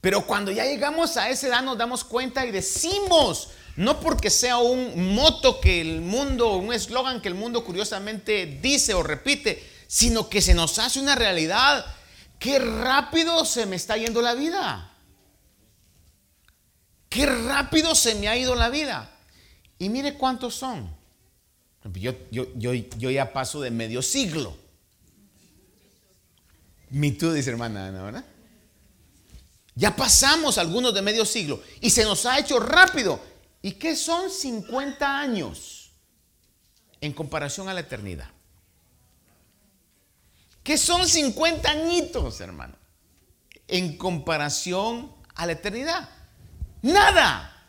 Pero 0.00 0.26
cuando 0.26 0.50
ya 0.50 0.64
llegamos 0.64 1.16
a 1.16 1.30
esa 1.30 1.46
edad 1.46 1.62
nos 1.62 1.78
damos 1.78 2.02
cuenta 2.02 2.44
y 2.44 2.50
decimos, 2.50 3.50
no 3.78 4.00
porque 4.00 4.28
sea 4.28 4.58
un 4.58 5.14
moto 5.14 5.60
que 5.60 5.80
el 5.80 6.00
mundo, 6.00 6.56
un 6.56 6.72
eslogan 6.72 7.22
que 7.22 7.28
el 7.28 7.36
mundo 7.36 7.64
curiosamente 7.64 8.58
dice 8.60 8.92
o 8.92 9.04
repite, 9.04 9.64
sino 9.86 10.28
que 10.28 10.42
se 10.42 10.52
nos 10.52 10.80
hace 10.80 10.98
una 10.98 11.14
realidad. 11.14 11.86
Qué 12.40 12.58
rápido 12.58 13.44
se 13.44 13.66
me 13.66 13.76
está 13.76 13.96
yendo 13.96 14.20
la 14.20 14.34
vida. 14.34 14.92
Qué 17.08 17.24
rápido 17.24 17.94
se 17.94 18.16
me 18.16 18.26
ha 18.26 18.36
ido 18.36 18.56
la 18.56 18.68
vida. 18.68 19.16
Y 19.78 19.90
mire 19.90 20.14
cuántos 20.14 20.56
son. 20.56 20.90
Yo, 21.94 22.74
ya 23.12 23.32
paso 23.32 23.60
de 23.60 23.70
medio 23.70 24.02
siglo. 24.02 24.56
Mi 26.90 27.12
tú 27.12 27.32
dice 27.32 27.50
hermana 27.50 27.86
Ana, 27.86 28.02
¿verdad? 28.02 28.24
Ya 29.76 29.94
pasamos 29.94 30.58
algunos 30.58 30.92
de 30.92 31.00
medio 31.00 31.24
siglo 31.24 31.62
y 31.80 31.90
se 31.90 32.02
nos 32.02 32.26
ha 32.26 32.40
hecho 32.40 32.58
rápido. 32.58 33.37
¿Y 33.68 33.72
qué 33.72 33.94
son 33.94 34.30
50 34.30 35.20
años 35.20 35.90
en 37.02 37.12
comparación 37.12 37.68
a 37.68 37.74
la 37.74 37.80
eternidad? 37.80 38.30
¿Qué 40.62 40.78
son 40.78 41.06
50 41.06 41.70
añitos, 41.70 42.40
hermano? 42.40 42.76
En 43.66 43.98
comparación 43.98 45.12
a 45.34 45.44
la 45.44 45.52
eternidad. 45.52 46.08
Nada. 46.80 47.62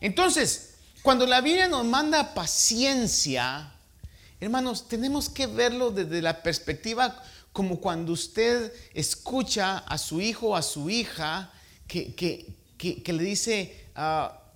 Entonces, 0.00 0.74
cuando 1.02 1.26
la 1.26 1.42
Biblia 1.42 1.68
nos 1.68 1.84
manda 1.84 2.34
paciencia, 2.34 3.72
hermanos, 4.40 4.88
tenemos 4.88 5.28
que 5.28 5.46
verlo 5.46 5.92
desde 5.92 6.20
la 6.20 6.42
perspectiva 6.42 7.22
como 7.52 7.78
cuando 7.80 8.14
usted 8.14 8.72
escucha 8.94 9.78
a 9.78 9.96
su 9.96 10.20
hijo 10.20 10.48
o 10.48 10.56
a 10.56 10.62
su 10.62 10.90
hija 10.90 11.52
que, 11.86 13.04
le 13.06 13.22
dice, 13.22 13.90
ah, 13.94 14.46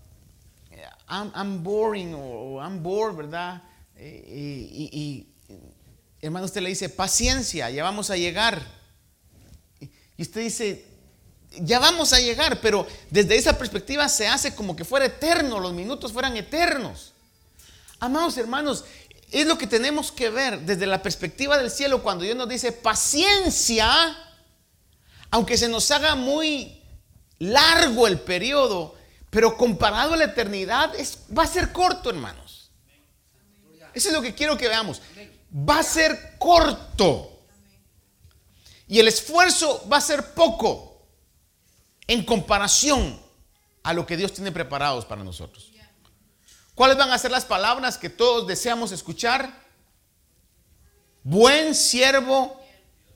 I'm, 1.13 1.63
boring 1.63 2.15
o 2.15 2.59
I'm 2.61 2.83
bored, 2.83 3.15
¿verdad? 3.15 3.63
Eh, 3.97 4.25
y, 4.29 4.89
y, 4.99 5.29
hermano, 6.21 6.47
usted 6.47 6.63
le 6.63 6.71
dice, 6.71 6.89
paciencia, 6.89 7.69
ya 7.71 7.85
vamos 7.85 8.09
a 8.11 8.17
llegar. 8.17 8.63
Y 10.17 10.23
usted 10.23 10.41
dice, 10.41 10.85
ya 11.61 11.79
vamos 11.79 12.13
a 12.13 12.21
llegar, 12.21 12.61
pero 12.61 12.87
desde 13.11 13.37
esa 13.37 13.59
perspectiva 13.59 14.09
se 14.09 14.27
hace 14.27 14.55
como 14.55 14.75
que 14.75 14.85
fuera 14.85 15.07
eterno, 15.07 15.61
los 15.61 15.73
minutos 15.73 16.13
fueran 16.13 16.37
eternos. 16.37 17.13
Amados 17.99 18.37
hermanos, 18.39 18.85
es 19.31 19.47
lo 19.47 19.59
que 19.59 19.67
tenemos 19.67 20.13
que 20.13 20.31
ver 20.31 20.61
desde 20.61 20.87
la 20.87 21.03
perspectiva 21.03 21.59
del 21.59 21.71
cielo 21.71 22.03
cuando 22.03 22.25
Dios 22.25 22.37
nos 22.37 22.49
dice 22.49 22.73
paciencia, 22.73 24.17
aunque 25.31 25.57
se 25.57 25.69
nos 25.69 25.91
haga 25.91 26.15
muy 26.15 26.83
largo 27.39 28.07
el 28.07 28.21
periodo, 28.21 28.95
pero 29.33 29.57
comparado 29.57 30.13
a 30.13 30.19
la 30.19 30.25
eternidad 30.25 30.95
es, 30.95 31.21
va 31.37 31.45
a 31.45 31.47
ser 31.47 31.73
corto, 31.73 32.11
hermanos. 32.11 32.71
Eso 33.95 34.09
es 34.09 34.15
lo 34.15 34.21
que 34.21 34.35
quiero 34.35 34.59
que 34.59 34.69
veamos. 34.69 35.01
Va 35.57 35.79
a 35.79 35.83
ser 35.83 36.37
corto. 36.37 37.41
Y 38.87 39.01
el 39.01 39.09
esfuerzo 39.09 39.89
va 39.91 39.97
a 39.97 40.03
ser 40.03 40.35
poco 40.35 41.07
en 42.07 42.27
comparación 42.27 43.19
a 43.83 43.95
lo 43.95 44.05
que 44.05 44.19
Dios 44.19 44.35
tiene 44.35 44.53
preparados 44.53 45.07
para 45.07 45.25
nosotros. 45.25 45.73
¿Cuáles 46.75 46.99
van 46.99 47.11
a 47.11 47.17
ser 47.17 47.31
las 47.31 47.47
palabras 47.47 47.97
que 47.97 48.11
todos 48.11 48.47
deseamos 48.47 48.93
escuchar? 48.93 49.51
Buen 51.23 51.75
siervo 51.75 52.63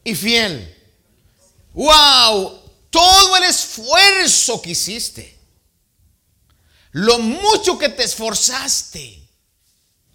y 0.03 0.15
fiel. 0.15 0.75
¡Wow! 1.75 2.59
Todo 2.89 3.37
el 3.37 3.43
esfuerzo 3.43 4.63
que 4.63 4.71
hiciste. 4.71 5.36
Lo 6.93 7.19
mucho 7.19 7.79
que 7.79 7.89
te 7.89 8.05
esforzaste. 8.05 9.23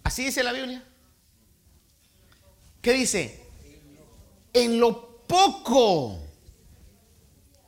Así 0.04 0.24
dice 0.24 0.42
la 0.42 0.52
Biblia. 0.52 0.84
¿Qué 2.80 2.92
dice? 2.92 3.46
En 4.52 4.80
lo 4.80 5.24
poco 5.26 6.20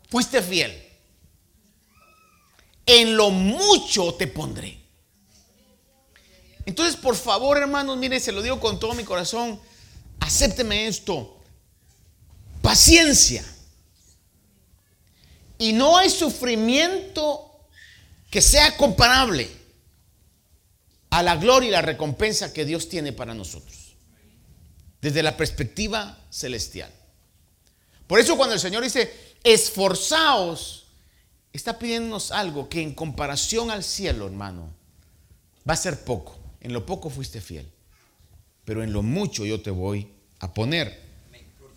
fuiste 0.09 0.43
fiel 0.43 0.85
en 2.87 3.17
lo 3.17 3.31
mucho 3.31 4.15
te 4.15 4.27
pondré. 4.27 4.79
Entonces, 6.67 6.97
por 6.97 7.17
favor, 7.17 7.59
hermanos, 7.59 7.97
mire, 7.97 8.21
se 8.21 8.33
lo 8.33 8.43
digo 8.43 8.61
con 8.61 8.79
todo 8.79 8.95
mi 8.95 9.05
corazón, 9.05 9.61
acépteme 10.21 10.87
esto. 10.87 11.39
Paciencia. 12.63 13.45
Y 15.59 15.73
no 15.73 15.97
hay 15.97 16.11
sufrimiento 16.11 17.54
que 18.35 18.43
sea 18.43 18.77
comparable 18.77 19.49
a 21.11 21.23
la 21.23 21.37
gloria 21.37 21.69
y 21.69 21.71
la 21.71 21.83
recompensa 21.83 22.53
que 22.53 22.65
Dios 22.65 22.89
tiene 22.89 23.13
para 23.13 23.33
nosotros. 23.33 23.95
Desde 25.01 25.23
la 25.23 25.37
perspectiva 25.37 26.19
celestial. 26.31 26.93
Por 28.09 28.19
eso 28.19 28.37
cuando 28.37 28.55
el 28.55 28.61
Señor 28.61 28.83
dice, 28.83 29.37
esforzaos 29.45 30.89
está 31.53 31.79
pidiéndonos 31.79 32.33
algo 32.33 32.69
que 32.69 32.83
en 32.83 32.93
comparación 32.93 33.71
al 33.71 33.85
cielo, 33.85 34.27
hermano, 34.27 34.69
va 35.69 35.75
a 35.75 35.77
ser 35.77 36.03
poco. 36.03 36.37
En 36.61 36.73
lo 36.73 36.85
poco 36.85 37.11
fuiste 37.11 37.41
fiel, 37.41 37.71
pero 38.65 38.83
en 38.83 38.93
lo 38.93 39.05
mucho 39.05 39.47
yo 39.47 39.63
te 39.63 39.71
voy 39.71 40.09
a 40.41 40.53
poner. 40.53 41.05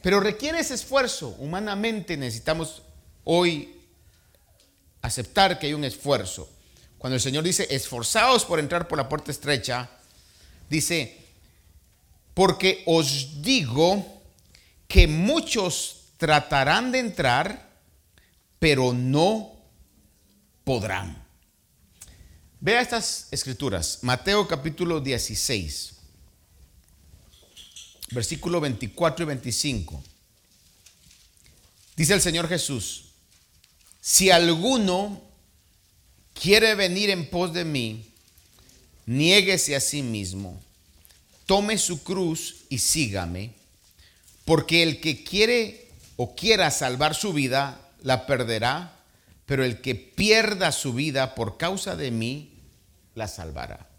Pero 0.01 0.19
requiere 0.21 0.57
ese 0.57 0.73
esfuerzo. 0.73 1.35
Humanamente 1.37 2.17
necesitamos 2.17 2.81
hoy 3.25 3.76
aceptar 5.01 5.59
que 5.59 5.67
hay 5.67 5.73
un 5.73 5.83
esfuerzo. 5.83 6.49
Cuando 6.97 7.15
el 7.15 7.21
Señor 7.21 7.43
dice, 7.43 7.67
esforzaos 7.69 8.45
por 8.45 8.59
entrar 8.59 8.87
por 8.87 8.97
la 8.97 9.07
puerta 9.07 9.31
estrecha, 9.31 9.89
dice, 10.69 11.17
porque 12.33 12.83
os 12.85 13.41
digo 13.41 14.23
que 14.87 15.07
muchos 15.07 16.05
tratarán 16.17 16.91
de 16.91 16.99
entrar, 16.99 17.69
pero 18.59 18.93
no 18.93 19.53
podrán. 20.63 21.23
Vea 22.59 22.81
estas 22.81 23.27
escrituras. 23.31 23.99
Mateo 24.01 24.47
capítulo 24.47 24.99
16, 24.99 25.93
versículo 28.11 28.59
24 28.59 29.23
y 29.23 29.27
25. 29.27 30.03
Dice 31.95 32.13
el 32.13 32.21
Señor 32.21 32.47
Jesús, 32.47 33.06
si 34.07 34.31
alguno 34.31 35.21
quiere 36.33 36.75
venir 36.75 37.09
en 37.09 37.29
pos 37.29 37.51
de 37.51 37.65
mí, 37.65 38.05
niéguese 39.05 39.75
a 39.75 39.81
sí 39.81 40.01
mismo, 40.01 40.61
tome 41.45 41.77
su 41.77 42.03
cruz 42.03 42.63
y 42.69 42.77
sígame, 42.77 43.51
porque 44.45 44.81
el 44.81 45.01
que 45.01 45.25
quiere 45.25 45.89
o 46.15 46.35
quiera 46.35 46.71
salvar 46.71 47.15
su 47.15 47.33
vida, 47.33 47.81
la 48.01 48.25
perderá 48.25 48.93
pero 49.45 49.65
el 49.65 49.81
que 49.81 49.95
pierda 49.95 50.71
su 50.71 50.93
vida 50.93 51.35
por 51.35 51.57
causa 51.57 51.97
de 51.97 52.11
mí, 52.11 52.51
la 53.13 53.27
salvará. 53.27 53.89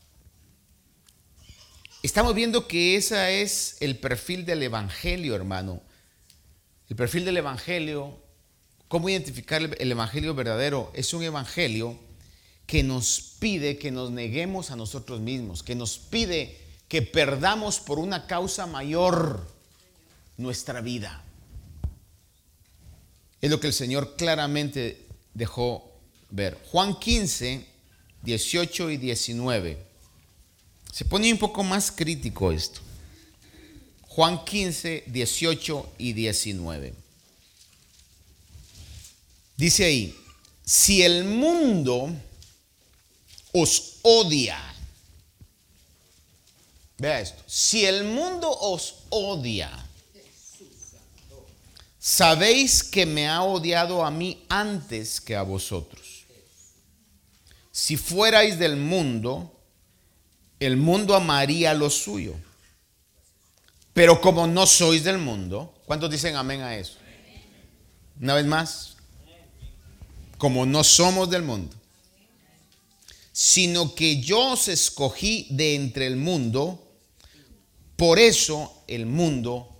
Estamos 2.02 2.34
viendo 2.34 2.66
que 2.66 2.96
ese 2.96 3.42
es 3.42 3.76
el 3.80 3.98
perfil 3.98 4.46
del 4.46 4.62
Evangelio, 4.62 5.34
hermano. 5.34 5.82
El 6.88 6.96
perfil 6.96 7.26
del 7.26 7.38
Evangelio, 7.38 8.22
¿cómo 8.88 9.08
identificar 9.08 9.62
el 9.78 9.92
Evangelio 9.92 10.34
verdadero? 10.34 10.90
Es 10.94 11.14
un 11.14 11.22
Evangelio 11.22 11.96
que 12.66 12.82
nos 12.82 13.36
pide 13.38 13.78
que 13.78 13.90
nos 13.90 14.10
neguemos 14.10 14.70
a 14.70 14.76
nosotros 14.76 15.20
mismos, 15.20 15.62
que 15.62 15.74
nos 15.74 15.98
pide 15.98 16.58
que 16.88 17.02
perdamos 17.02 17.80
por 17.80 17.98
una 17.98 18.26
causa 18.26 18.66
mayor 18.66 19.46
nuestra 20.36 20.80
vida. 20.80 21.22
Es 23.40 23.50
lo 23.50 23.60
que 23.60 23.68
el 23.68 23.72
Señor 23.72 24.16
claramente 24.16 25.06
dejó 25.32 25.92
ver. 26.30 26.58
Juan 26.70 26.98
15, 26.98 27.64
18 28.22 28.90
y 28.90 28.96
19. 28.96 29.78
Se 30.92 31.04
pone 31.04 31.32
un 31.32 31.38
poco 31.38 31.62
más 31.62 31.92
crítico 31.92 32.50
esto. 32.50 32.80
Juan 34.02 34.44
15, 34.44 35.04
18 35.06 35.92
y 35.98 36.12
19. 36.12 37.07
Dice 39.58 39.84
ahí, 39.84 40.16
si 40.64 41.02
el 41.02 41.24
mundo 41.24 42.08
os 43.52 43.98
odia, 44.02 44.58
vea 46.96 47.20
esto, 47.20 47.42
si 47.46 47.84
el 47.84 48.04
mundo 48.04 48.48
os 48.50 49.02
odia, 49.10 49.70
sabéis 51.98 52.82
que 52.82 53.04
me 53.04 53.28
ha 53.28 53.42
odiado 53.42 54.02
a 54.04 54.10
mí 54.10 54.46
antes 54.48 55.20
que 55.20 55.36
a 55.36 55.42
vosotros. 55.42 56.24
Si 57.70 57.98
fuerais 57.98 58.58
del 58.58 58.76
mundo, 58.76 59.52
el 60.60 60.76
mundo 60.76 61.14
amaría 61.14 61.74
lo 61.74 61.90
suyo. 61.90 62.34
Pero 63.92 64.20
como 64.20 64.46
no 64.46 64.66
sois 64.66 65.04
del 65.04 65.18
mundo, 65.18 65.74
¿Cuántos 65.88 66.10
dicen 66.10 66.36
amén 66.36 66.60
a 66.60 66.76
eso? 66.76 66.98
Una 68.20 68.34
vez 68.34 68.44
más, 68.44 68.97
como 70.38 70.64
no 70.64 70.84
somos 70.84 71.28
del 71.28 71.42
mundo, 71.42 71.76
sino 73.32 73.94
que 73.94 74.20
yo 74.20 74.52
os 74.52 74.68
escogí 74.68 75.46
de 75.50 75.74
entre 75.74 76.06
el 76.06 76.16
mundo, 76.16 76.82
por 77.96 78.18
eso 78.18 78.82
el 78.86 79.06
mundo 79.06 79.76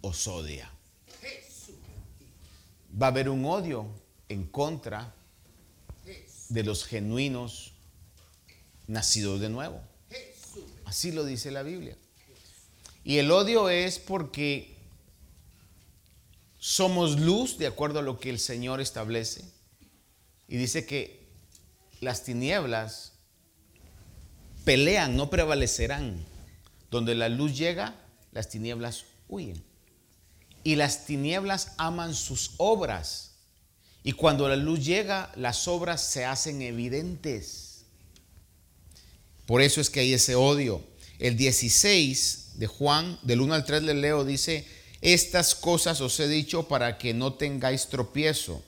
os 0.00 0.26
odia. 0.28 0.72
Va 3.00 3.06
a 3.06 3.10
haber 3.10 3.28
un 3.28 3.44
odio 3.44 3.86
en 4.28 4.46
contra 4.46 5.14
de 6.48 6.62
los 6.62 6.84
genuinos 6.84 7.72
nacidos 8.86 9.40
de 9.40 9.48
nuevo. 9.48 9.80
Así 10.84 11.12
lo 11.12 11.24
dice 11.24 11.50
la 11.50 11.62
Biblia. 11.62 11.96
Y 13.04 13.18
el 13.18 13.30
odio 13.30 13.68
es 13.68 13.98
porque 13.98 14.76
somos 16.58 17.20
luz 17.20 17.58
de 17.58 17.66
acuerdo 17.66 18.00
a 18.00 18.02
lo 18.02 18.18
que 18.18 18.30
el 18.30 18.38
Señor 18.38 18.80
establece. 18.80 19.44
Y 20.48 20.56
dice 20.56 20.86
que 20.86 21.28
las 22.00 22.24
tinieblas 22.24 23.12
pelean, 24.64 25.16
no 25.16 25.30
prevalecerán. 25.30 26.24
Donde 26.90 27.14
la 27.14 27.28
luz 27.28 27.56
llega, 27.56 27.94
las 28.32 28.48
tinieblas 28.48 29.04
huyen. 29.28 29.62
Y 30.64 30.76
las 30.76 31.04
tinieblas 31.04 31.72
aman 31.76 32.14
sus 32.14 32.52
obras. 32.56 33.32
Y 34.02 34.12
cuando 34.12 34.48
la 34.48 34.56
luz 34.56 34.84
llega, 34.84 35.30
las 35.36 35.68
obras 35.68 36.02
se 36.02 36.24
hacen 36.24 36.62
evidentes. 36.62 37.84
Por 39.46 39.60
eso 39.60 39.80
es 39.80 39.90
que 39.90 40.00
hay 40.00 40.14
ese 40.14 40.34
odio. 40.34 40.82
El 41.18 41.36
16 41.36 42.52
de 42.54 42.66
Juan, 42.66 43.18
del 43.22 43.40
1 43.40 43.54
al 43.54 43.64
3 43.64 43.82
le 43.82 43.94
leo, 43.94 44.24
dice, 44.24 44.66
estas 45.00 45.54
cosas 45.54 46.00
os 46.00 46.18
he 46.20 46.28
dicho 46.28 46.68
para 46.68 46.98
que 46.98 47.14
no 47.14 47.34
tengáis 47.34 47.88
tropiezo. 47.88 48.62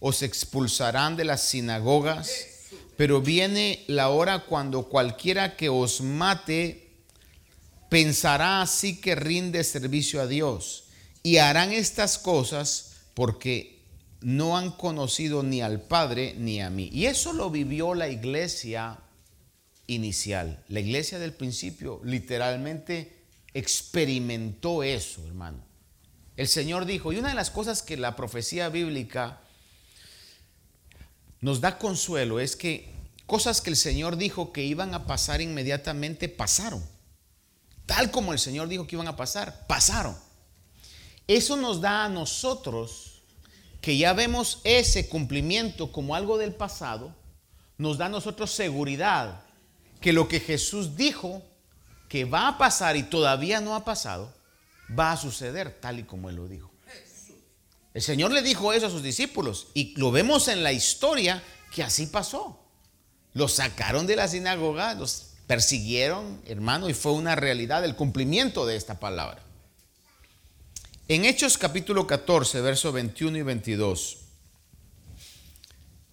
Os 0.00 0.22
expulsarán 0.22 1.16
de 1.16 1.24
las 1.24 1.42
sinagogas, 1.42 2.30
pero 2.96 3.20
viene 3.20 3.84
la 3.88 4.08
hora 4.10 4.40
cuando 4.40 4.88
cualquiera 4.88 5.56
que 5.56 5.68
os 5.68 6.00
mate 6.00 6.88
pensará 7.88 8.62
así 8.62 9.00
que 9.00 9.14
rinde 9.14 9.64
servicio 9.64 10.20
a 10.20 10.26
Dios. 10.26 10.84
Y 11.22 11.38
harán 11.38 11.72
estas 11.72 12.18
cosas 12.18 12.96
porque 13.14 13.78
no 14.20 14.56
han 14.56 14.70
conocido 14.72 15.42
ni 15.42 15.60
al 15.60 15.80
Padre 15.80 16.34
ni 16.38 16.60
a 16.60 16.70
mí. 16.70 16.88
Y 16.92 17.06
eso 17.06 17.32
lo 17.32 17.50
vivió 17.50 17.94
la 17.94 18.08
iglesia 18.08 18.98
inicial. 19.86 20.62
La 20.68 20.80
iglesia 20.80 21.18
del 21.18 21.32
principio 21.32 22.00
literalmente 22.04 23.12
experimentó 23.54 24.82
eso, 24.82 25.24
hermano. 25.26 25.58
El 26.36 26.46
Señor 26.46 26.84
dijo, 26.84 27.12
y 27.12 27.18
una 27.18 27.30
de 27.30 27.34
las 27.34 27.50
cosas 27.50 27.82
que 27.82 27.96
la 27.96 28.14
profecía 28.14 28.68
bíblica 28.68 29.40
nos 31.40 31.60
da 31.60 31.78
consuelo 31.78 32.40
es 32.40 32.56
que 32.56 32.92
cosas 33.26 33.60
que 33.60 33.70
el 33.70 33.76
Señor 33.76 34.16
dijo 34.16 34.52
que 34.52 34.64
iban 34.64 34.94
a 34.94 35.06
pasar 35.06 35.40
inmediatamente 35.40 36.28
pasaron. 36.28 36.84
Tal 37.86 38.10
como 38.10 38.32
el 38.32 38.38
Señor 38.38 38.68
dijo 38.68 38.86
que 38.86 38.96
iban 38.96 39.08
a 39.08 39.16
pasar, 39.16 39.66
pasaron. 39.66 40.16
Eso 41.26 41.56
nos 41.56 41.80
da 41.80 42.04
a 42.04 42.08
nosotros, 42.08 43.22
que 43.80 43.96
ya 43.96 44.12
vemos 44.12 44.60
ese 44.64 45.08
cumplimiento 45.08 45.92
como 45.92 46.14
algo 46.14 46.38
del 46.38 46.54
pasado, 46.54 47.14
nos 47.76 47.98
da 47.98 48.06
a 48.06 48.10
nosotros 48.10 48.50
seguridad 48.50 49.42
que 50.00 50.12
lo 50.12 50.26
que 50.26 50.40
Jesús 50.40 50.96
dijo 50.96 51.42
que 52.08 52.24
va 52.24 52.48
a 52.48 52.58
pasar 52.58 52.96
y 52.96 53.04
todavía 53.04 53.60
no 53.60 53.74
ha 53.74 53.84
pasado, 53.84 54.34
va 54.98 55.12
a 55.12 55.16
suceder 55.16 55.78
tal 55.80 55.98
y 55.98 56.04
como 56.04 56.30
Él 56.30 56.36
lo 56.36 56.48
dijo. 56.48 56.67
El 57.98 58.04
Señor 58.04 58.30
le 58.30 58.42
dijo 58.42 58.72
eso 58.72 58.86
a 58.86 58.90
sus 58.90 59.02
discípulos 59.02 59.66
y 59.74 59.92
lo 59.96 60.12
vemos 60.12 60.46
en 60.46 60.62
la 60.62 60.70
historia 60.70 61.42
que 61.74 61.82
así 61.82 62.06
pasó. 62.06 62.64
Los 63.34 63.54
sacaron 63.54 64.06
de 64.06 64.14
la 64.14 64.28
sinagoga, 64.28 64.94
los 64.94 65.30
persiguieron, 65.48 66.40
hermano, 66.46 66.88
y 66.88 66.94
fue 66.94 67.10
una 67.10 67.34
realidad 67.34 67.84
el 67.84 67.96
cumplimiento 67.96 68.66
de 68.66 68.76
esta 68.76 69.00
palabra. 69.00 69.42
En 71.08 71.24
Hechos 71.24 71.58
capítulo 71.58 72.06
14, 72.06 72.60
versos 72.60 72.94
21 72.94 73.38
y 73.38 73.42
22, 73.42 74.18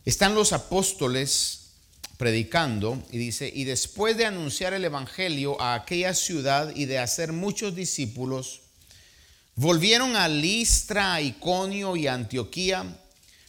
están 0.06 0.34
los 0.34 0.54
apóstoles 0.54 1.76
predicando 2.18 2.98
y 3.12 3.20
dice, 3.20 3.52
y 3.54 3.66
después 3.66 4.18
de 4.18 4.26
anunciar 4.26 4.74
el 4.74 4.86
Evangelio 4.86 5.62
a 5.62 5.76
aquella 5.76 6.16
ciudad 6.16 6.76
y 6.76 6.86
de 6.86 6.98
hacer 6.98 7.32
muchos 7.32 7.76
discípulos, 7.76 8.62
volvieron 9.56 10.16
a 10.16 10.28
Listra, 10.28 11.22
Iconio 11.22 11.96
y 11.96 12.08
Antioquía, 12.08 12.86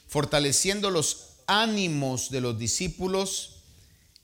fortaleciendo 0.09 0.90
los 0.90 1.27
ánimos 1.47 2.31
de 2.31 2.40
los 2.40 2.59
discípulos, 2.59 3.57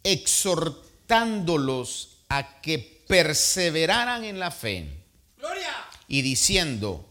exhortándolos 0.05 2.19
a 2.29 2.61
que 2.61 3.05
perseveraran 3.07 4.25
en 4.25 4.39
la 4.39 4.51
fe 4.51 4.89
y 6.09 6.23
diciendo, 6.23 7.09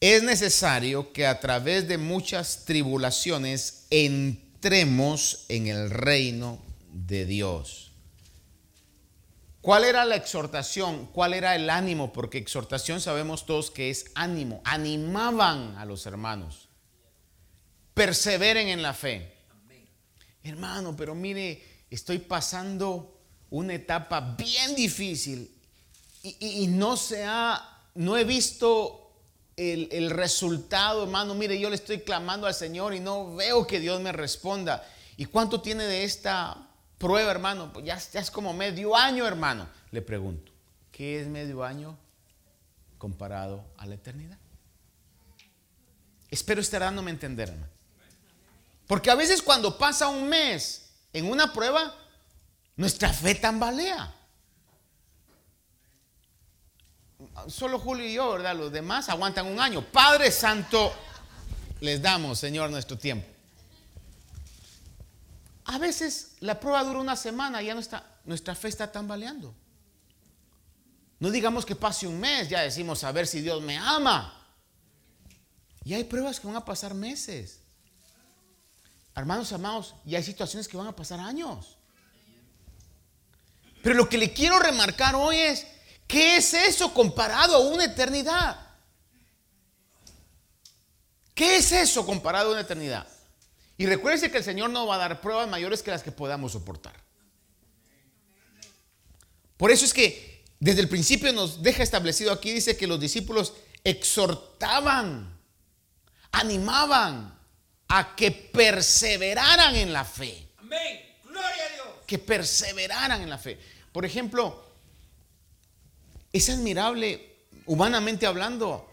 es 0.00 0.22
necesario 0.22 1.12
que 1.12 1.26
a 1.26 1.40
través 1.40 1.86
de 1.86 1.96
muchas 1.96 2.64
tribulaciones 2.64 3.86
entremos 3.90 5.44
en 5.48 5.68
el 5.68 5.90
reino 5.90 6.60
de 6.92 7.24
Dios. 7.24 7.91
¿Cuál 9.62 9.84
era 9.84 10.04
la 10.04 10.16
exhortación? 10.16 11.06
¿Cuál 11.06 11.34
era 11.34 11.54
el 11.54 11.70
ánimo? 11.70 12.12
Porque 12.12 12.36
exhortación 12.36 13.00
sabemos 13.00 13.46
todos 13.46 13.70
que 13.70 13.90
es 13.90 14.06
ánimo. 14.16 14.60
Animaban 14.64 15.78
a 15.78 15.84
los 15.84 16.04
hermanos. 16.04 16.68
Perseveren 17.94 18.68
en 18.68 18.82
la 18.82 18.92
fe. 18.92 19.32
Hermano, 20.42 20.96
pero 20.96 21.14
mire, 21.14 21.62
estoy 21.88 22.18
pasando 22.18 23.20
una 23.50 23.74
etapa 23.74 24.34
bien 24.36 24.74
difícil 24.74 25.56
y, 26.24 26.66
no 26.66 26.96
se 26.96 27.24
ha, 27.24 27.84
no 27.94 28.16
he 28.16 28.24
visto 28.24 29.12
el, 29.56 29.88
el, 29.92 30.10
resultado, 30.10 31.04
hermano. 31.04 31.36
Mire, 31.36 31.60
yo 31.60 31.70
le 31.70 31.76
estoy 31.76 32.00
clamando 32.00 32.48
al 32.48 32.54
Señor 32.54 32.94
y 32.94 33.00
no 33.00 33.36
veo 33.36 33.64
que 33.68 33.78
Dios 33.78 34.00
me 34.00 34.10
responda. 34.10 34.84
¿Y 35.16 35.26
cuánto 35.26 35.60
tiene 35.60 35.84
de 35.84 36.02
esta 36.02 36.71
prueba, 37.02 37.32
hermano, 37.32 37.72
pues 37.72 37.84
ya, 37.84 37.96
es 37.96 38.30
como 38.30 38.52
medio 38.52 38.96
año, 38.96 39.26
hermano. 39.26 39.68
Le 39.90 40.00
pregunto, 40.00 40.52
¿qué 40.92 41.20
es 41.20 41.26
medio 41.26 41.64
año 41.64 41.98
comparado 42.96 43.64
a 43.76 43.86
la 43.86 43.96
eternidad? 43.96 44.38
Espero 46.30 46.60
estar 46.60 46.80
dándome 46.80 47.10
a 47.10 47.14
entender, 47.14 47.48
hermano. 47.48 47.72
Porque 48.86 49.10
a 49.10 49.16
veces 49.16 49.42
cuando 49.42 49.76
pasa 49.76 50.06
un 50.06 50.28
mes 50.28 50.92
en 51.12 51.28
una 51.28 51.52
prueba, 51.52 51.92
nuestra 52.76 53.12
fe 53.12 53.34
tambalea. 53.34 54.14
Solo 57.48 57.80
Julio 57.80 58.06
y 58.06 58.14
yo, 58.14 58.30
¿verdad? 58.30 58.54
Los 58.54 58.70
demás 58.70 59.08
aguantan 59.08 59.46
un 59.46 59.60
año. 59.60 59.84
Padre 59.84 60.30
Santo, 60.30 60.92
les 61.80 62.00
damos, 62.00 62.38
Señor, 62.38 62.70
nuestro 62.70 62.96
tiempo. 62.96 63.31
A 65.64 65.78
veces 65.78 66.36
la 66.40 66.58
prueba 66.58 66.82
dura 66.84 67.00
una 67.00 67.16
semana 67.16 67.62
y 67.62 67.66
ya 67.66 67.74
nuestra, 67.74 68.54
fe 68.54 68.68
está 68.68 68.90
tambaleando. 68.90 69.54
No 71.20 71.30
digamos 71.30 71.64
que 71.64 71.76
pase 71.76 72.06
un 72.06 72.18
mes, 72.18 72.48
ya 72.48 72.62
decimos 72.62 73.04
a 73.04 73.12
ver 73.12 73.26
si 73.26 73.40
Dios 73.40 73.62
me 73.62 73.78
ama. 73.78 74.38
Y 75.84 75.94
hay 75.94 76.04
pruebas 76.04 76.40
que 76.40 76.46
van 76.46 76.56
a 76.56 76.64
pasar 76.64 76.94
meses. 76.94 77.60
Hermanos 79.14 79.52
amados, 79.52 79.94
y 80.04 80.16
hay 80.16 80.22
situaciones 80.22 80.66
que 80.66 80.76
van 80.76 80.86
a 80.86 80.96
pasar 80.96 81.20
años. 81.20 81.76
Pero 83.82 83.94
lo 83.94 84.08
que 84.08 84.18
le 84.18 84.32
quiero 84.32 84.58
remarcar 84.58 85.14
hoy 85.14 85.36
es, 85.36 85.66
¿qué 86.08 86.36
es 86.36 86.54
eso 86.54 86.92
comparado 86.94 87.56
a 87.56 87.60
una 87.60 87.84
eternidad? 87.84 88.58
¿Qué 91.34 91.56
es 91.56 91.72
eso 91.72 92.04
comparado 92.04 92.48
a 92.48 92.52
una 92.52 92.60
eternidad? 92.62 93.06
Y 93.82 93.86
recuérdense 93.86 94.30
que 94.30 94.38
el 94.38 94.44
Señor 94.44 94.70
no 94.70 94.86
va 94.86 94.94
a 94.94 94.98
dar 94.98 95.20
pruebas 95.20 95.48
mayores 95.48 95.82
que 95.82 95.90
las 95.90 96.04
que 96.04 96.12
podamos 96.12 96.52
soportar. 96.52 96.94
Por 99.56 99.72
eso 99.72 99.84
es 99.84 99.92
que 99.92 100.44
desde 100.60 100.82
el 100.82 100.88
principio 100.88 101.32
nos 101.32 101.64
deja 101.64 101.82
establecido 101.82 102.30
aquí, 102.30 102.52
dice 102.52 102.76
que 102.76 102.86
los 102.86 103.00
discípulos 103.00 103.54
exhortaban, 103.82 105.36
animaban 106.30 107.36
a 107.88 108.14
que 108.14 108.30
perseveraran 108.30 109.74
en 109.74 109.92
la 109.92 110.04
fe. 110.04 110.46
Amén. 110.58 111.00
Gloria 111.24 111.66
a 111.68 111.74
Dios. 111.74 111.88
Que 112.06 112.20
perseveraran 112.20 113.20
en 113.20 113.30
la 113.30 113.38
fe. 113.38 113.58
Por 113.90 114.06
ejemplo, 114.06 114.64
es 116.32 116.48
admirable, 116.48 117.34
humanamente 117.66 118.26
hablando, 118.26 118.88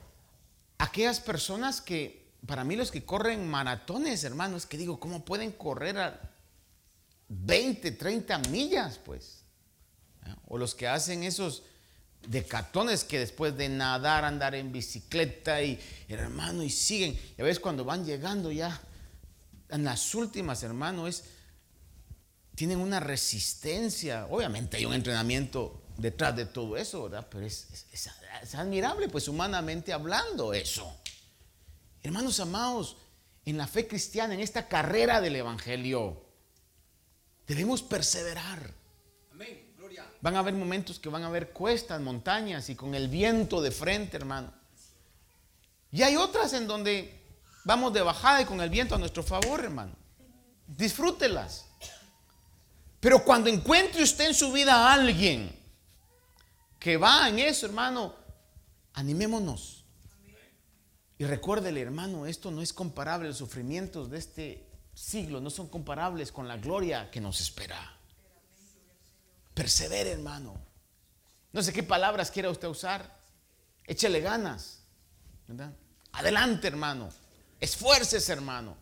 aquellas 0.80 1.20
personas 1.20 1.80
que 1.80 2.19
para 2.46 2.64
mí 2.64 2.76
los 2.76 2.92
que 2.92 3.04
corren 3.04 3.48
maratones, 3.48 4.24
hermanos, 4.24 4.66
que 4.66 4.78
digo, 4.78 5.00
¿cómo 5.00 5.26
pueden 5.26 5.52
correr 5.52 5.98
a 5.98 6.20
20, 7.28 7.92
30 7.92 8.38
millas, 8.50 9.00
pues? 9.04 9.44
O 10.48 10.58
los 10.58 10.76
que 10.76 10.88
hacen 10.88 11.24
esos 11.24 11.64
de 12.28 12.44
catones 12.44 13.04
que 13.04 13.20
después 13.20 13.56
de 13.56 13.70
nadar, 13.70 14.26
andar 14.26 14.56
en 14.56 14.72
bicicleta 14.72 15.62
y 15.62 15.80
hermano, 16.08 16.64
y 16.64 16.70
siguen. 16.70 17.20
Y 17.38 17.42
a 17.42 17.44
veces 17.44 17.60
cuando 17.60 17.86
van 17.86 18.06
llegando 18.06 18.52
ya 18.52 18.80
en 19.70 19.84
las 19.84 20.16
últimas, 20.16 20.64
hermano, 20.64 21.08
es 21.08 21.24
tienen 22.56 22.80
una 22.80 23.00
resistencia. 23.00 24.28
Obviamente 24.30 24.78
hay 24.78 24.86
un 24.86 24.94
entrenamiento 24.94 25.84
detrás 25.98 26.36
de 26.36 26.46
todo 26.46 26.78
eso, 26.78 27.04
¿verdad? 27.04 27.28
Pero 27.30 27.46
es, 27.46 27.68
es 27.94 28.56
admirable, 28.56 29.08
pues 29.08 29.28
humanamente 29.28 29.94
hablando 29.94 30.54
eso. 30.54 31.00
Hermanos 32.02 32.40
amados, 32.40 32.98
en 33.46 33.58
la 33.58 33.68
fe 33.68 33.88
cristiana, 33.88 34.34
en 34.34 34.40
esta 34.40 34.68
carrera 34.68 35.22
del 35.22 35.36
Evangelio, 35.36 36.26
debemos 37.48 37.82
perseverar. 37.82 38.74
Van 40.22 40.36
a 40.36 40.40
haber 40.40 40.54
momentos 40.54 41.00
que 41.00 41.10
van 41.10 41.24
a 41.24 41.28
haber 41.28 41.52
cuestas, 41.52 42.02
montañas 42.02 42.70
y 42.70 42.76
con 42.76 42.94
el 42.94 43.08
viento 43.08 43.62
de 43.62 43.72
frente, 43.72 44.18
hermano. 44.18 44.54
Y 45.92 46.04
hay 46.04 46.18
otras 46.18 46.54
en 46.54 46.68
donde 46.68 47.22
vamos 47.64 47.94
de 47.94 48.02
bajada 48.02 48.42
y 48.42 48.46
con 48.46 48.60
el 48.62 48.70
viento 48.70 48.96
a 48.96 48.98
nuestro 48.98 49.24
favor, 49.24 49.64
hermano. 49.64 49.94
Disfrútelas. 50.68 51.66
Pero 53.00 53.24
cuando 53.24 53.50
encuentre 53.50 54.04
usted 54.04 54.26
en 54.26 54.34
su 54.34 54.52
vida 54.52 54.76
a 54.76 54.94
alguien 54.94 55.58
que 56.78 56.98
va 56.98 57.30
en 57.30 57.40
eso, 57.40 57.66
hermano, 57.66 58.14
animémonos. 58.94 59.79
Y 61.20 61.26
recuérdele, 61.26 61.82
hermano, 61.82 62.26
esto 62.26 62.50
no 62.50 62.62
es 62.62 62.72
comparable, 62.72 63.28
los 63.28 63.38
sufrimientos 63.38 64.10
de 64.10 64.18
este 64.18 64.66
siglo 64.94 65.42
no 65.42 65.50
son 65.50 65.68
comparables 65.68 66.32
con 66.32 66.48
la 66.48 66.56
gloria 66.56 67.12
que 67.12 67.20
nos 67.20 67.42
espera. 67.42 67.98
Persevere, 69.54 70.12
hermano. 70.14 70.56
No 71.52 71.62
sé 71.62 71.74
qué 71.74 71.84
palabras 71.84 72.32
quiera 72.32 72.50
usted 72.50 72.70
usar. 72.70 73.20
Échele 73.86 74.22
ganas. 74.22 74.80
Adelante, 76.14 76.70
hermano. 76.70 77.10
Esfuerces, 77.60 78.30
hermano. 78.30 78.78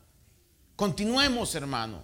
Continuemos, 0.75 1.55
hermano. 1.55 2.03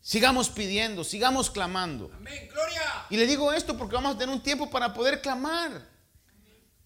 Sigamos 0.00 0.50
pidiendo, 0.50 1.04
sigamos 1.04 1.52
clamando. 1.52 2.10
Amén, 2.16 2.48
gloria. 2.52 3.06
Y 3.10 3.16
le 3.16 3.28
digo 3.28 3.52
esto 3.52 3.78
porque 3.78 3.94
vamos 3.94 4.16
a 4.16 4.18
tener 4.18 4.34
un 4.34 4.42
tiempo 4.42 4.68
para 4.68 4.92
poder 4.92 5.22
clamar. 5.22 5.95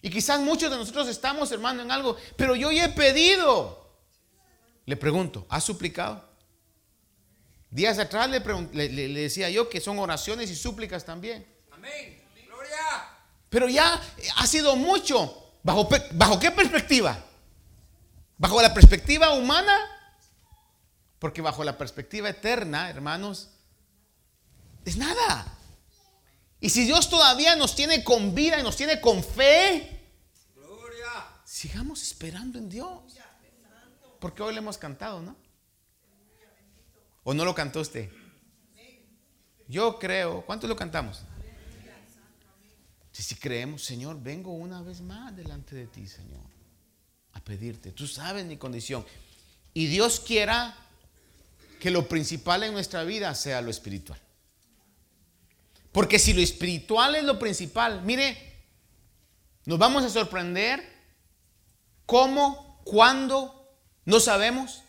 Y 0.03 0.11
quizás 0.11 0.41
muchos 0.41 0.71
de 0.71 0.77
nosotros 0.77 1.09
estamos, 1.09 1.53
hermano, 1.53 1.83
en 1.83 1.91
algo, 1.91 2.17
pero 2.37 2.57
yo 2.57 2.73
ya 2.73 2.87
he 2.87 2.89
pedido. 2.89 3.81
Le 4.87 4.97
pregunto, 4.97 5.47
¿has 5.49 5.65
suplicado? 5.65 6.29
Días 7.71 7.99
atrás 7.99 8.29
le, 8.29 8.89
decía 9.09 9.51
yo 9.51 9.69
que 9.69 9.81
son 9.81 9.99
oraciones 9.99 10.51
y 10.51 10.57
súplicas 10.57 11.05
también. 11.05 11.47
Amén, 11.71 12.21
gloria. 12.47 12.77
Pero 13.49 13.69
ya 13.69 14.01
ha 14.37 14.47
sido 14.47 14.75
mucho. 14.75 15.37
¿Bajo, 15.63 15.89
¿Bajo 16.13 16.41
qué 16.41 16.51
perspectiva? 16.51 17.23
¿Bajo 18.39 18.63
la 18.63 18.73
perspectiva 18.73 19.35
humana? 19.35 19.79
Porque 21.19 21.43
bajo 21.43 21.63
la 21.63 21.77
perspectiva 21.77 22.31
eterna, 22.31 22.89
hermanos, 22.89 23.51
es 24.87 24.97
nada. 24.97 25.60
Y 26.61 26.69
si 26.69 26.85
Dios 26.85 27.09
todavía 27.09 27.57
nos 27.57 27.75
tiene 27.75 28.05
con 28.05 28.35
vida 28.35 28.61
y 28.61 28.63
nos 28.63 28.77
tiene 28.77 29.01
con 29.01 29.25
fe, 29.25 29.99
sigamos 31.45 32.03
esperando 32.03 32.59
en 32.59 32.69
Dios. 32.69 33.17
Porque 34.21 34.43
hoy 34.43 34.53
le 34.53 34.59
hemos 34.59 34.77
cantado, 34.77 35.23
¿no? 35.23 35.37
¿O 37.25 37.33
no 37.33 37.45
lo 37.45 37.55
cantó 37.55 37.81
usted? 37.81 38.11
Yo 39.67 39.99
creo, 39.99 40.45
¿cuánto 40.45 40.67
lo 40.67 40.77
cantamos? 40.77 41.23
Si, 43.13 43.23
si 43.23 43.37
creemos, 43.37 43.85
Señor, 43.85 44.21
vengo 44.23 44.53
una 44.53 44.83
vez 44.83 45.01
más 45.01 45.35
delante 45.35 45.75
de 45.75 45.87
ti, 45.87 46.07
Señor, 46.07 46.45
a 47.33 47.41
pedirte. 47.41 47.93
Tú 47.93 48.07
sabes 48.07 48.45
mi 48.45 48.57
condición. 48.57 49.05
Y 49.73 49.87
Dios 49.87 50.21
quiera 50.21 50.77
que 51.79 51.91
lo 51.91 52.07
principal 52.07 52.63
en 52.65 52.73
nuestra 52.73 53.05
vida 53.05 53.35
sea 53.35 53.63
lo 53.63 53.71
espiritual. 53.71 54.21
Porque 55.93 56.19
si 56.19 56.33
lo 56.33 56.41
espiritual 56.41 57.17
es 57.17 57.25
lo 57.25 57.39
principal, 57.39 58.03
mire, 58.03 58.37
nos 59.65 59.79
vamos 59.79 60.05
a 60.05 60.11
sorprender 60.11 60.83
cómo, 62.07 62.81
cuándo, 62.85 63.77
no 64.05 64.21
sabemos, 64.21 64.83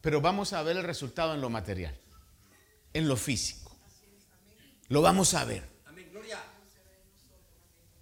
pero 0.00 0.20
vamos 0.20 0.52
a 0.52 0.62
ver 0.62 0.76
el 0.76 0.84
resultado 0.84 1.34
en 1.34 1.40
lo 1.40 1.50
material, 1.50 1.96
en 2.92 3.08
lo 3.08 3.16
físico. 3.16 3.76
Lo 4.88 5.02
vamos 5.02 5.34
a 5.34 5.44
ver. 5.44 5.68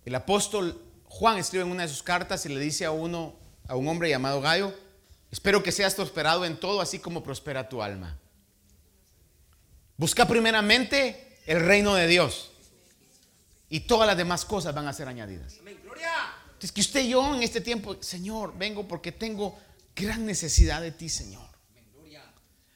El 0.05 0.15
apóstol 0.15 0.81
Juan 1.05 1.39
escribe 1.39 1.65
en 1.65 1.71
una 1.71 1.83
de 1.83 1.89
sus 1.89 2.03
cartas 2.03 2.47
y 2.47 2.49
le 2.49 2.61
dice 2.61 2.85
a 2.85 2.93
uno, 2.93 3.35
a 3.67 3.75
un 3.75 3.89
hombre 3.89 4.09
llamado 4.09 4.41
Gallo, 4.41 4.73
Espero 5.31 5.63
que 5.63 5.73
seas 5.73 5.95
prosperado 5.95 6.45
en 6.45 6.57
todo, 6.57 6.81
así 6.81 6.99
como 6.99 7.23
prospera 7.23 7.69
tu 7.69 7.83
alma. 7.83 8.19
Busca 9.97 10.27
primeramente 10.27 11.26
el 11.47 11.61
reino 11.61 11.95
de 11.95 12.07
Dios. 12.07 12.51
Y 13.69 13.81
todas 13.81 14.07
las 14.07 14.17
demás 14.17 14.45
cosas 14.45 14.75
van 14.75 14.87
a 14.87 14.93
ser 14.93 15.09
añadidas. 15.09 15.59
Es 16.61 16.73
que 16.73 16.81
usted 16.81 17.05
y 17.05 17.11
yo 17.11 17.35
en 17.35 17.43
este 17.43 17.61
tiempo, 17.61 17.97
Señor, 18.01 18.57
vengo 18.57 18.87
porque 18.89 19.13
tengo 19.13 19.59
gran 19.95 20.27
necesidad 20.27 20.81
de 20.83 20.93
ti, 20.93 21.09
Señor. 21.09 21.47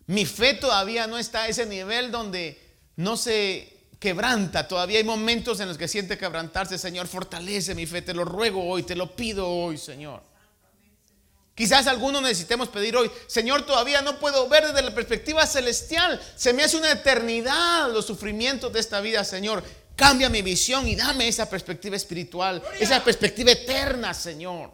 Mi 0.07 0.27
fe 0.27 0.55
todavía 0.55 1.07
no 1.07 1.19
está 1.19 1.43
a 1.43 1.49
ese 1.49 1.67
nivel 1.67 2.11
donde 2.11 2.61
no 2.97 3.17
se 3.17 3.81
quebranta. 4.01 4.67
Todavía 4.67 4.99
hay 4.99 5.05
momentos 5.05 5.61
en 5.61 5.69
los 5.69 5.79
que 5.79 5.87
siente 5.87 6.19
quebrantarse. 6.19 6.79
Señor, 6.79 7.07
fortalece 7.07 7.77
mi 7.77 7.87
fe. 7.87 8.03
Te 8.03 8.15
lo 8.15 8.25
ruego 8.25 8.65
hoy, 8.65 8.83
te 8.83 8.97
lo 8.97 9.15
pido 9.15 9.49
hoy, 9.49 9.79
Señor. 9.79 10.30
Quizás 11.61 11.87
algunos 11.89 12.23
necesitemos 12.23 12.71
pedir 12.71 12.97
hoy, 12.97 13.11
Señor, 13.27 13.67
todavía 13.67 14.01
no 14.01 14.19
puedo 14.19 14.49
ver 14.49 14.69
desde 14.69 14.81
la 14.81 14.95
perspectiva 14.95 15.47
celestial. 15.47 16.19
Se 16.35 16.55
me 16.55 16.63
hace 16.63 16.79
una 16.79 16.91
eternidad 16.91 17.93
los 17.93 18.07
sufrimientos 18.07 18.73
de 18.73 18.81
esta 18.81 19.03
vida, 19.03 19.23
Señor. 19.25 19.63
Cambia 19.95 20.31
mi 20.31 20.41
visión 20.41 20.89
y 20.89 20.97
dame 20.97 21.29
esa 21.29 21.51
perspectiva 21.51 21.97
espiritual, 21.97 22.63
esa 22.79 23.05
perspectiva 23.05 23.53
eterna, 23.53 24.15
Señor. 24.15 24.73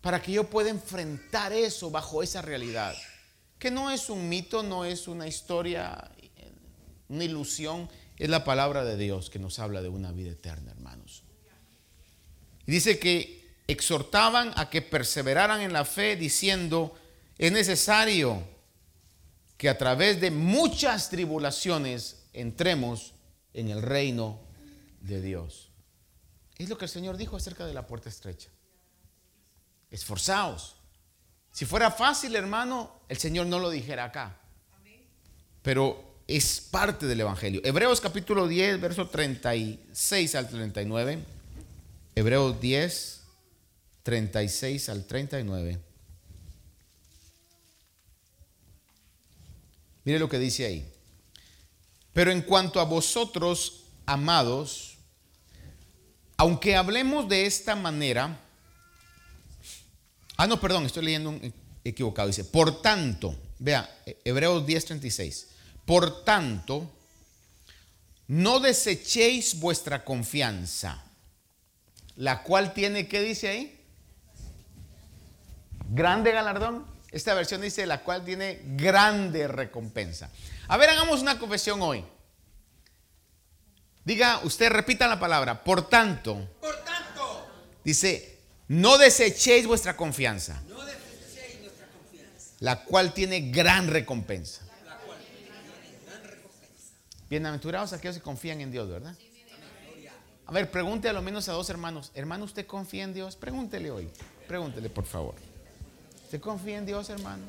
Para 0.00 0.20
que 0.20 0.32
yo 0.32 0.50
pueda 0.50 0.68
enfrentar 0.68 1.52
eso 1.52 1.92
bajo 1.92 2.24
esa 2.24 2.42
realidad. 2.42 2.96
Que 3.56 3.70
no 3.70 3.88
es 3.88 4.10
un 4.10 4.28
mito, 4.28 4.64
no 4.64 4.84
es 4.84 5.06
una 5.06 5.28
historia, 5.28 6.10
una 7.08 7.22
ilusión. 7.22 7.88
Es 8.16 8.28
la 8.28 8.42
palabra 8.42 8.84
de 8.84 8.96
Dios 8.96 9.30
que 9.30 9.38
nos 9.38 9.60
habla 9.60 9.80
de 9.80 9.90
una 9.90 10.10
vida 10.10 10.32
eterna, 10.32 10.72
hermanos. 10.72 11.22
Y 12.66 12.72
dice 12.72 12.98
que 12.98 13.43
exhortaban 13.66 14.52
a 14.56 14.70
que 14.70 14.82
perseveraran 14.82 15.60
en 15.60 15.72
la 15.72 15.84
fe 15.84 16.16
diciendo, 16.16 16.94
es 17.38 17.52
necesario 17.52 18.42
que 19.56 19.68
a 19.68 19.78
través 19.78 20.20
de 20.20 20.30
muchas 20.30 21.10
tribulaciones 21.10 22.24
entremos 22.32 23.14
en 23.52 23.68
el 23.68 23.82
reino 23.82 24.40
de 25.00 25.20
Dios. 25.20 25.70
Es 26.58 26.68
lo 26.68 26.78
que 26.78 26.84
el 26.84 26.90
Señor 26.90 27.16
dijo 27.16 27.36
acerca 27.36 27.66
de 27.66 27.74
la 27.74 27.86
puerta 27.86 28.08
estrecha. 28.08 28.48
Esforzaos. 29.90 30.76
Si 31.52 31.64
fuera 31.64 31.90
fácil, 31.90 32.34
hermano, 32.36 32.92
el 33.08 33.16
Señor 33.16 33.46
no 33.46 33.58
lo 33.58 33.70
dijera 33.70 34.04
acá. 34.04 34.36
Pero 35.62 36.18
es 36.26 36.60
parte 36.60 37.06
del 37.06 37.20
Evangelio. 37.20 37.60
Hebreos 37.64 38.00
capítulo 38.00 38.48
10, 38.48 38.80
verso 38.80 39.08
36 39.08 40.34
al 40.34 40.48
39. 40.48 41.18
Hebreos 42.14 42.60
10, 42.60 43.23
36 44.04 44.88
al 44.90 45.06
39. 45.06 45.80
Mire 50.04 50.18
lo 50.18 50.28
que 50.28 50.38
dice 50.38 50.66
ahí. 50.66 50.92
Pero 52.12 52.30
en 52.30 52.42
cuanto 52.42 52.78
a 52.78 52.84
vosotros, 52.84 53.86
amados, 54.06 54.98
aunque 56.36 56.76
hablemos 56.76 57.28
de 57.28 57.46
esta 57.46 57.74
manera, 57.74 58.38
ah, 60.36 60.46
no, 60.46 60.60
perdón, 60.60 60.84
estoy 60.84 61.06
leyendo 61.06 61.30
un 61.30 61.54
equivocado, 61.82 62.28
dice, 62.28 62.44
por 62.44 62.82
tanto, 62.82 63.34
vea, 63.58 63.88
Hebreos 64.24 64.66
10:36, 64.66 65.46
por 65.86 66.24
tanto, 66.24 66.90
no 68.28 68.60
desechéis 68.60 69.58
vuestra 69.58 70.04
confianza, 70.04 71.02
la 72.16 72.42
cual 72.42 72.74
tiene, 72.74 73.08
¿qué 73.08 73.22
dice 73.22 73.48
ahí? 73.48 73.83
Grande 75.90 76.32
galardón. 76.32 76.86
Esta 77.10 77.34
versión 77.34 77.60
dice 77.60 77.86
la 77.86 78.02
cual 78.02 78.24
tiene 78.24 78.60
grande 78.76 79.46
recompensa. 79.46 80.30
A 80.68 80.76
ver, 80.76 80.90
hagamos 80.90 81.22
una 81.22 81.38
confesión 81.38 81.80
hoy. 81.82 82.04
Diga, 84.04 84.40
usted 84.44 84.70
repita 84.70 85.06
la 85.06 85.18
palabra, 85.18 85.62
por 85.64 85.88
tanto. 85.88 86.48
Por 86.60 86.76
tanto. 86.84 87.46
Dice, 87.84 88.40
no 88.68 88.98
desechéis 88.98 89.66
vuestra 89.66 89.96
confianza. 89.96 90.60
No 90.68 90.84
desechéis 90.84 91.60
vuestra 91.60 91.86
confianza. 91.86 92.52
La 92.60 92.84
cual 92.84 93.14
tiene 93.14 93.50
gran 93.50 93.88
recompensa. 93.88 94.62
La 94.84 94.96
cual 94.98 95.18
tiene 95.18 95.50
gran 96.06 96.22
recompensa. 96.22 96.92
Bienaventurados 97.30 97.92
aquellos 97.92 98.16
que 98.16 98.22
confían 98.22 98.60
en 98.60 98.70
Dios, 98.70 98.88
¿verdad? 98.88 99.14
A 100.46 100.52
ver, 100.52 100.70
pregúntele 100.70 101.10
a 101.10 101.12
lo 101.14 101.22
menos 101.22 101.48
a 101.48 101.52
dos 101.52 101.70
hermanos. 101.70 102.10
Hermano, 102.14 102.44
¿usted 102.44 102.66
confía 102.66 103.04
en 103.04 103.14
Dios? 103.14 103.36
Pregúntele 103.36 103.90
hoy. 103.90 104.10
Pregúntele, 104.46 104.90
por 104.90 105.06
favor. 105.06 105.34
¿Usted 106.34 106.42
confía 106.42 106.78
en 106.78 106.86
Dios, 106.86 107.08
hermano? 107.10 107.44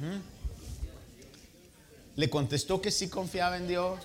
¿Mm? 0.00 0.18
¿Le 2.16 2.28
contestó 2.28 2.82
que 2.82 2.90
sí 2.90 3.08
confiaba 3.08 3.56
en 3.56 3.68
Dios? 3.68 4.00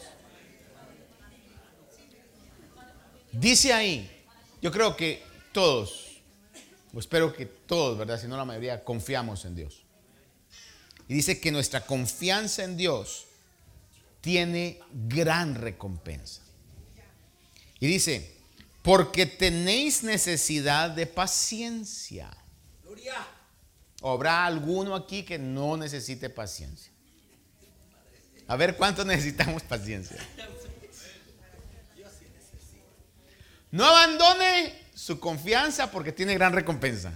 Dice 3.32 3.74
ahí, 3.74 4.24
yo 4.62 4.72
creo 4.72 4.96
que 4.96 5.24
todos, 5.52 6.22
o 6.94 7.00
espero 7.00 7.34
que 7.34 7.48
todos, 7.48 7.98
¿verdad? 7.98 8.22
Si 8.22 8.28
no 8.28 8.38
la 8.38 8.46
mayoría, 8.46 8.84
confiamos 8.84 9.44
en 9.46 9.56
Dios. 9.56 9.82
Y 11.08 11.16
dice 11.16 11.40
que 11.42 11.52
nuestra 11.52 11.88
confianza 11.88 12.64
en 12.64 12.78
Dios 12.78 13.26
tiene 14.22 14.80
gran 15.08 15.56
recompensa. 15.56 16.44
Y 17.80 17.88
dice, 17.88 18.37
porque 18.88 19.26
tenéis 19.26 20.02
necesidad 20.02 20.90
de 20.90 21.06
paciencia. 21.06 22.30
¿Habrá 24.02 24.46
alguno 24.46 24.96
aquí 24.96 25.24
que 25.24 25.38
no 25.38 25.76
necesite 25.76 26.30
paciencia? 26.30 26.90
A 28.48 28.56
ver, 28.56 28.78
¿cuántos 28.78 29.06
necesitamos 29.06 29.62
paciencia? 29.64 30.16
No 33.72 33.86
abandone 33.86 34.74
su 34.96 35.20
confianza 35.20 35.92
porque 35.92 36.14
tiene 36.14 36.36
gran 36.36 36.54
recompensa. 36.54 37.12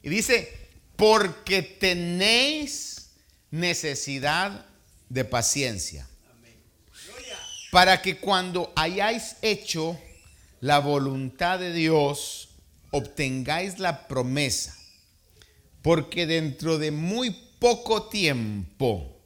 Y 0.00 0.10
dice, 0.10 0.70
porque 0.94 1.60
tenéis 1.60 3.10
necesidad 3.50 4.64
de 5.08 5.24
paciencia. 5.24 6.06
Para 7.72 8.00
que 8.00 8.18
cuando 8.18 8.72
hayáis 8.76 9.34
hecho 9.42 10.00
la 10.60 10.78
voluntad 10.78 11.58
de 11.58 11.72
Dios, 11.72 12.50
obtengáis 12.90 13.78
la 13.78 14.06
promesa. 14.06 14.76
Porque 15.82 16.26
dentro 16.26 16.78
de 16.78 16.90
muy 16.90 17.30
poco 17.58 18.08
tiempo, 18.08 19.18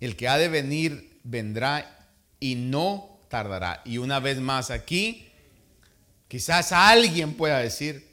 el 0.00 0.16
que 0.16 0.28
ha 0.28 0.36
de 0.36 0.48
venir 0.48 1.20
vendrá 1.22 2.08
y 2.40 2.56
no 2.56 3.20
tardará. 3.28 3.82
Y 3.84 3.98
una 3.98 4.18
vez 4.18 4.38
más 4.38 4.70
aquí, 4.70 5.28
quizás 6.26 6.72
alguien 6.72 7.34
pueda 7.34 7.58
decir, 7.60 8.08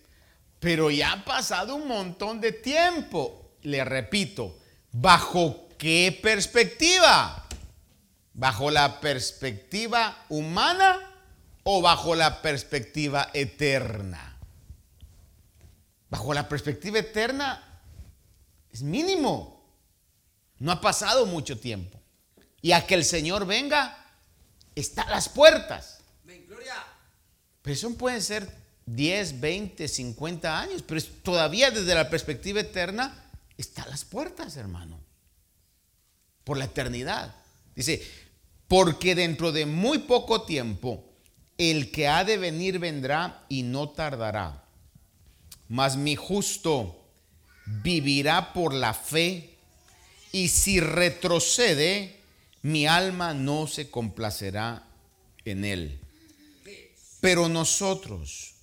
pero 0.59 0.91
ya 0.91 1.13
ha 1.13 1.25
pasado 1.25 1.75
un 1.75 1.87
montón 1.87 2.39
de 2.39 2.51
tiempo. 2.51 3.53
Le 3.63 3.83
repito, 3.83 4.59
¿bajo 4.91 5.69
qué 5.79 6.17
perspectiva? 6.21 7.47
¿Bajo 8.33 8.69
la 8.69 8.99
perspectiva 8.99 10.25
humana 10.29 11.14
o 11.67 11.81
bajo 11.81 12.15
la 12.15 12.41
perspectiva 12.41 13.31
eterna? 13.33 14.37
Bajo 16.09 16.33
la 16.33 16.47
perspectiva 16.47 16.99
eterna 16.99 17.81
es 18.71 18.83
mínimo. 18.83 19.65
No 20.59 20.71
ha 20.71 20.79
pasado 20.79 21.25
mucho 21.25 21.59
tiempo. 21.59 21.99
Y 22.61 22.71
a 22.71 22.85
que 22.85 22.93
el 22.93 23.03
Señor 23.03 23.45
venga, 23.45 23.97
está 24.75 25.03
a 25.03 25.09
las 25.09 25.27
puertas. 25.27 25.99
Pero 27.61 27.73
eso 27.73 27.95
pueden 27.95 28.21
ser 28.21 28.47
10, 28.85 29.39
20, 29.39 29.87
50 29.87 30.59
años, 30.59 30.83
pero 30.83 31.01
todavía 31.23 31.71
desde 31.71 31.95
la 31.95 32.11
perspectiva 32.11 32.59
eterna 32.59 33.31
está 33.57 33.81
a 33.81 33.87
las 33.87 34.05
puertas, 34.05 34.55
hermano. 34.55 34.99
Por 36.43 36.57
la 36.57 36.65
eternidad. 36.65 37.33
Dice, 37.75 38.07
porque 38.67 39.15
dentro 39.15 39.51
de 39.51 39.65
muy 39.65 39.97
poco 39.97 40.43
tiempo 40.43 41.14
el 41.57 41.91
que 41.91 42.07
ha 42.07 42.23
de 42.23 42.37
venir 42.37 42.79
vendrá 42.79 43.45
y 43.49 43.63
no 43.63 43.89
tardará. 43.89 44.63
Mas 45.67 45.95
mi 45.95 46.15
justo 46.15 47.01
vivirá 47.65 48.53
por 48.53 48.73
la 48.73 48.93
fe 48.93 49.57
y 50.31 50.49
si 50.49 50.79
retrocede, 50.79 52.19
mi 52.61 52.87
alma 52.87 53.33
no 53.33 53.67
se 53.67 53.89
complacerá 53.89 54.87
en 55.45 55.65
él. 55.65 55.99
Pero 57.21 57.47
nosotros 57.47 58.55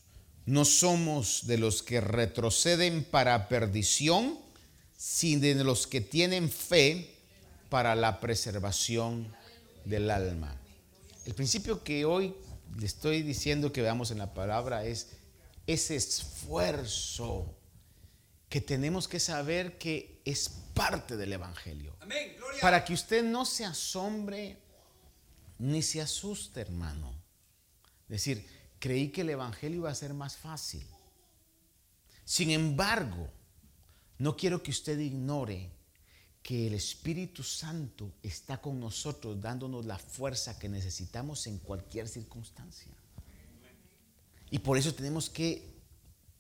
no 0.45 0.65
somos 0.65 1.47
de 1.47 1.59
los 1.59 1.83
que 1.83 2.01
retroceden 2.01 3.05
para 3.05 3.49
perdición, 3.49 4.39
sino 4.97 5.41
de 5.41 5.55
los 5.65 5.87
que 5.87 6.01
tienen 6.01 6.51
fe 6.51 7.15
para 7.69 7.95
la 7.95 8.21
preservación 8.21 9.35
del 9.85 10.11
alma. 10.11 10.55
El 11.25 11.35
principio 11.35 11.83
que 11.83 12.05
hoy 12.05 12.35
le 12.77 12.87
estoy 12.87 13.23
diciendo 13.23 13.73
que 13.73 13.83
veamos 13.83 14.11
en 14.11 14.19
la 14.19 14.35
palabra 14.35 14.85
es 14.85 15.09
ese 15.67 15.97
esfuerzo 15.97 17.57
que 18.49 18.61
tenemos 18.61 19.09
que 19.09 19.21
saber 19.21 19.79
que 19.79 20.21
es 20.25 20.49
parte 20.75 21.17
del 21.17 21.33
Evangelio. 21.33 21.97
Para 22.61 22.85
que 22.85 22.95
usted 22.95 23.25
no 23.25 23.45
se 23.45 23.65
asombre 23.65 24.59
ni 25.59 25.83
se 25.83 26.01
asuste, 26.01 26.61
hermano. 26.61 27.15
Es 28.05 28.25
decir, 28.25 28.47
creí 28.79 29.09
que 29.09 29.23
el 29.23 29.31
Evangelio 29.31 29.79
iba 29.79 29.91
a 29.91 29.95
ser 29.95 30.13
más 30.13 30.37
fácil. 30.37 30.87
Sin 32.25 32.51
embargo, 32.51 33.31
no 34.19 34.37
quiero 34.37 34.63
que 34.63 34.71
usted 34.71 34.99
ignore 34.99 35.71
que 36.43 36.67
el 36.67 36.75
Espíritu 36.75 37.43
Santo 37.43 38.13
está 38.23 38.61
con 38.61 38.81
nosotros 38.81 39.41
dándonos 39.41 39.85
la 39.87 39.99
fuerza 39.99 40.59
que 40.59 40.69
necesitamos 40.69 41.47
en 41.47 41.59
cualquier 41.59 42.09
circunstancia. 42.09 42.93
Y 44.51 44.59
por 44.59 44.77
eso 44.77 44.93
tenemos 44.93 45.31
que 45.31 45.73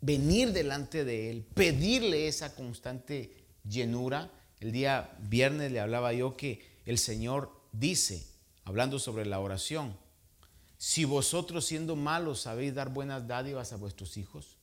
venir 0.01 0.53
delante 0.53 1.05
de 1.05 1.31
Él, 1.31 1.47
pedirle 1.55 2.29
esa 2.29 2.55
constante 2.55 3.45
llenura. 3.65 4.31
El 4.61 4.73
día 4.73 5.17
viernes 5.21 5.73
le 5.73 5.81
hablaba 5.81 6.13
yo 6.13 6.37
que 6.37 6.67
el 6.85 6.99
Señor 6.99 7.53
dice, 7.73 8.27
hablando 8.65 8.99
sobre 8.99 9.25
la 9.25 9.39
oración, 9.41 9.97
si 10.77 11.05
vosotros 11.05 11.65
siendo 11.65 11.95
malos 11.95 12.41
sabéis 12.41 12.75
dar 12.75 12.93
buenas 12.93 13.29
dádivas 13.29 13.73
a 13.73 13.77
vuestros 13.77 14.17
hijos, 14.17 14.57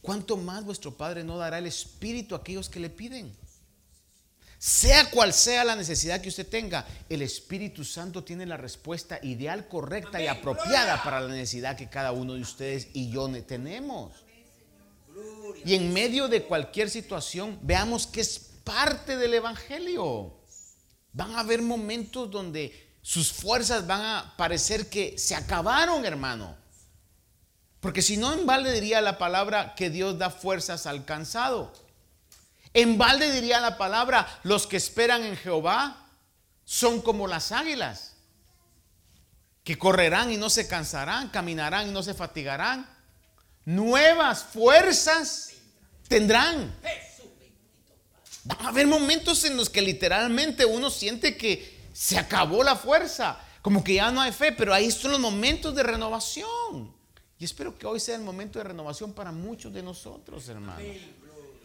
¿cuánto 0.00 0.38
más 0.38 0.64
vuestro 0.64 0.96
Padre 0.96 1.22
no 1.22 1.36
dará 1.36 1.58
el 1.58 1.66
Espíritu 1.66 2.34
a 2.34 2.38
aquellos 2.38 2.70
que 2.70 2.80
le 2.80 2.88
piden? 2.88 3.36
Sea 4.58 5.10
cual 5.10 5.32
sea 5.32 5.64
la 5.64 5.76
necesidad 5.76 6.20
que 6.20 6.28
usted 6.28 6.46
tenga, 6.46 6.86
el 7.08 7.22
Espíritu 7.22 7.84
Santo 7.84 8.24
tiene 8.24 8.46
la 8.46 8.56
respuesta 8.56 9.18
ideal, 9.22 9.68
correcta 9.68 10.22
y 10.22 10.26
apropiada 10.26 11.02
para 11.02 11.20
la 11.20 11.28
necesidad 11.28 11.76
que 11.76 11.90
cada 11.90 12.12
uno 12.12 12.34
de 12.34 12.40
ustedes 12.40 12.88
y 12.94 13.10
yo 13.10 13.30
tenemos. 13.42 14.12
Y 15.64 15.74
en 15.74 15.92
medio 15.92 16.28
de 16.28 16.44
cualquier 16.44 16.90
situación, 16.90 17.58
veamos 17.62 18.06
que 18.06 18.20
es 18.20 18.38
parte 18.64 19.16
del 19.16 19.34
Evangelio. 19.34 20.34
Van 21.12 21.34
a 21.34 21.40
haber 21.40 21.62
momentos 21.62 22.30
donde 22.30 22.96
sus 23.02 23.32
fuerzas 23.32 23.86
van 23.86 24.00
a 24.00 24.34
parecer 24.36 24.88
que 24.88 25.16
se 25.18 25.34
acabaron, 25.34 26.04
hermano. 26.04 26.56
Porque 27.80 28.02
si 28.02 28.16
no, 28.16 28.32
en 28.32 28.46
balde 28.46 28.72
diría 28.72 29.00
la 29.00 29.18
palabra 29.18 29.74
que 29.74 29.90
Dios 29.90 30.18
da 30.18 30.30
fuerzas 30.30 30.86
al 30.86 31.04
cansado. 31.04 31.72
En 32.74 32.98
balde 32.98 33.30
diría 33.30 33.60
la 33.60 33.78
palabra, 33.78 34.40
los 34.42 34.66
que 34.66 34.76
esperan 34.76 35.22
en 35.22 35.36
Jehová 35.36 36.08
son 36.64 37.00
como 37.00 37.28
las 37.28 37.52
águilas, 37.52 38.16
que 39.62 39.78
correrán 39.78 40.32
y 40.32 40.36
no 40.36 40.50
se 40.50 40.66
cansarán, 40.66 41.28
caminarán 41.28 41.88
y 41.88 41.92
no 41.92 42.02
se 42.02 42.14
fatigarán. 42.14 42.90
Nuevas 43.64 44.42
fuerzas 44.42 45.52
tendrán. 46.08 46.74
Va 48.50 48.56
a 48.66 48.68
haber 48.68 48.88
momentos 48.88 49.44
en 49.44 49.56
los 49.56 49.70
que 49.70 49.80
literalmente 49.80 50.66
uno 50.66 50.90
siente 50.90 51.36
que 51.36 51.88
se 51.92 52.18
acabó 52.18 52.64
la 52.64 52.74
fuerza, 52.74 53.38
como 53.62 53.84
que 53.84 53.94
ya 53.94 54.10
no 54.10 54.20
hay 54.20 54.32
fe, 54.32 54.50
pero 54.50 54.74
ahí 54.74 54.90
son 54.90 55.12
los 55.12 55.20
momentos 55.20 55.74
de 55.76 55.84
renovación. 55.84 56.92
Y 57.38 57.44
espero 57.44 57.78
que 57.78 57.86
hoy 57.86 58.00
sea 58.00 58.16
el 58.16 58.22
momento 58.22 58.58
de 58.58 58.64
renovación 58.64 59.12
para 59.12 59.30
muchos 59.30 59.72
de 59.72 59.82
nosotros, 59.82 60.48
hermanos. 60.48 60.82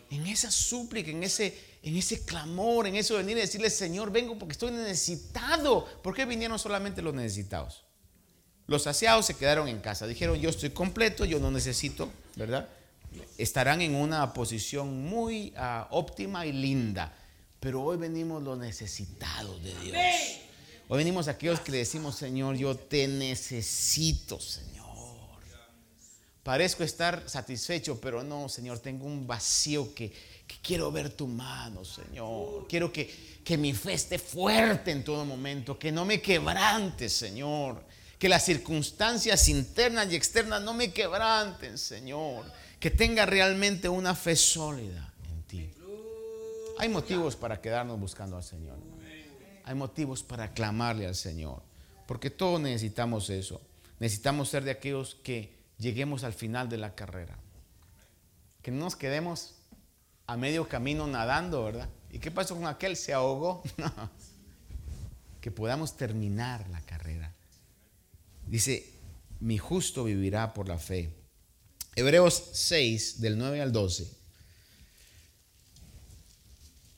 En 0.09 0.25
esa 0.27 0.49
súplica, 0.49 1.11
en 1.11 1.23
ese, 1.23 1.57
en 1.83 1.95
ese 1.95 2.25
clamor, 2.25 2.87
en 2.87 2.95
eso 2.95 3.15
de 3.15 3.23
venir 3.23 3.37
y 3.37 3.41
decirle, 3.41 3.69
Señor, 3.69 4.11
vengo 4.11 4.37
porque 4.37 4.53
estoy 4.53 4.71
necesitado. 4.71 5.85
¿Por 6.01 6.15
qué 6.15 6.25
vinieron 6.25 6.57
solamente 6.57 7.01
los 7.01 7.13
necesitados? 7.13 7.85
Los 8.67 8.83
saciados 8.83 9.25
se 9.25 9.35
quedaron 9.35 9.67
en 9.67 9.79
casa. 9.79 10.07
Dijeron, 10.07 10.39
yo 10.39 10.49
estoy 10.49 10.71
completo, 10.71 11.25
yo 11.25 11.39
no 11.39 11.51
necesito, 11.51 12.09
¿verdad? 12.35 12.69
estarán 13.37 13.81
en 13.81 13.95
una 13.95 14.33
posición 14.33 15.03
muy 15.03 15.53
ah, 15.57 15.87
óptima 15.91 16.45
y 16.45 16.51
linda. 16.51 17.13
Pero 17.59 17.83
hoy 17.83 17.97
venimos 17.97 18.41
los 18.43 18.57
necesitados 18.57 19.61
de 19.63 19.73
Dios. 19.79 19.97
Hoy 20.87 20.97
venimos 20.97 21.27
aquellos 21.27 21.59
que 21.59 21.71
le 21.71 21.79
decimos, 21.79 22.15
Señor, 22.15 22.55
yo 22.55 22.75
te 22.75 23.07
necesito, 23.07 24.39
Señor. 24.39 24.78
Parezco 26.43 26.83
estar 26.83 27.29
satisfecho, 27.29 27.99
pero 27.99 28.23
no, 28.23 28.47
Señor, 28.47 28.79
tengo 28.79 29.05
un 29.05 29.27
vacío 29.27 29.93
que, 29.93 30.11
quiero 30.63 30.91
ver 30.91 31.09
tu 31.11 31.27
mano, 31.27 31.83
Señor. 31.83 32.65
Quiero 32.67 32.91
que, 32.91 33.39
que 33.43 33.57
mi 33.57 33.73
fe 33.73 33.93
esté 33.93 34.17
fuerte 34.17 34.91
en 34.91 35.03
todo 35.03 35.25
momento, 35.25 35.77
que 35.77 35.91
no 35.91 36.05
me 36.05 36.21
quebrante, 36.21 37.09
Señor. 37.09 37.83
Que 38.17 38.29
las 38.29 38.45
circunstancias 38.45 39.47
internas 39.47 40.11
y 40.11 40.15
externas 40.15 40.61
no 40.61 40.73
me 40.73 40.91
quebranten, 40.91 41.77
Señor. 41.77 42.45
Que 42.79 42.89
tenga 42.89 43.25
realmente 43.25 43.87
una 43.87 44.15
fe 44.15 44.35
sólida 44.35 45.13
en 45.29 45.43
ti. 45.43 45.71
Hay 46.79 46.89
motivos 46.89 47.35
para 47.35 47.61
quedarnos 47.61 47.99
buscando 47.99 48.37
al 48.37 48.43
Señor. 48.43 48.77
Hay 49.65 49.75
motivos 49.75 50.23
para 50.23 50.51
clamarle 50.53 51.05
al 51.05 51.15
Señor. 51.15 51.61
Porque 52.07 52.29
todos 52.29 52.59
necesitamos 52.59 53.29
eso. 53.29 53.61
Necesitamos 53.99 54.49
ser 54.49 54.63
de 54.63 54.71
aquellos 54.71 55.15
que 55.21 55.58
lleguemos 55.79 56.23
al 56.23 56.33
final 56.33 56.69
de 56.69 56.77
la 56.77 56.93
carrera. 56.93 57.37
Que 58.61 58.71
no 58.71 58.83
nos 58.83 58.95
quedemos 58.95 59.55
a 60.27 60.37
medio 60.37 60.67
camino 60.67 61.07
nadando, 61.07 61.63
¿verdad? 61.63 61.89
¿Y 62.11 62.19
qué 62.19 62.29
pasó 62.29 62.55
con 62.55 62.67
aquel? 62.67 62.95
¿Se 62.95 63.13
ahogó? 63.13 63.63
Que 65.41 65.51
podamos 65.51 65.95
terminar 65.95 66.67
la 66.69 66.81
carrera. 66.81 67.33
Dice, 68.45 68.91
mi 69.39 69.57
justo 69.57 70.03
vivirá 70.03 70.53
por 70.53 70.67
la 70.67 70.77
fe. 70.77 71.13
Hebreos 71.95 72.43
6, 72.51 73.21
del 73.21 73.37
9 73.37 73.61
al 73.61 73.71
12. 73.71 74.11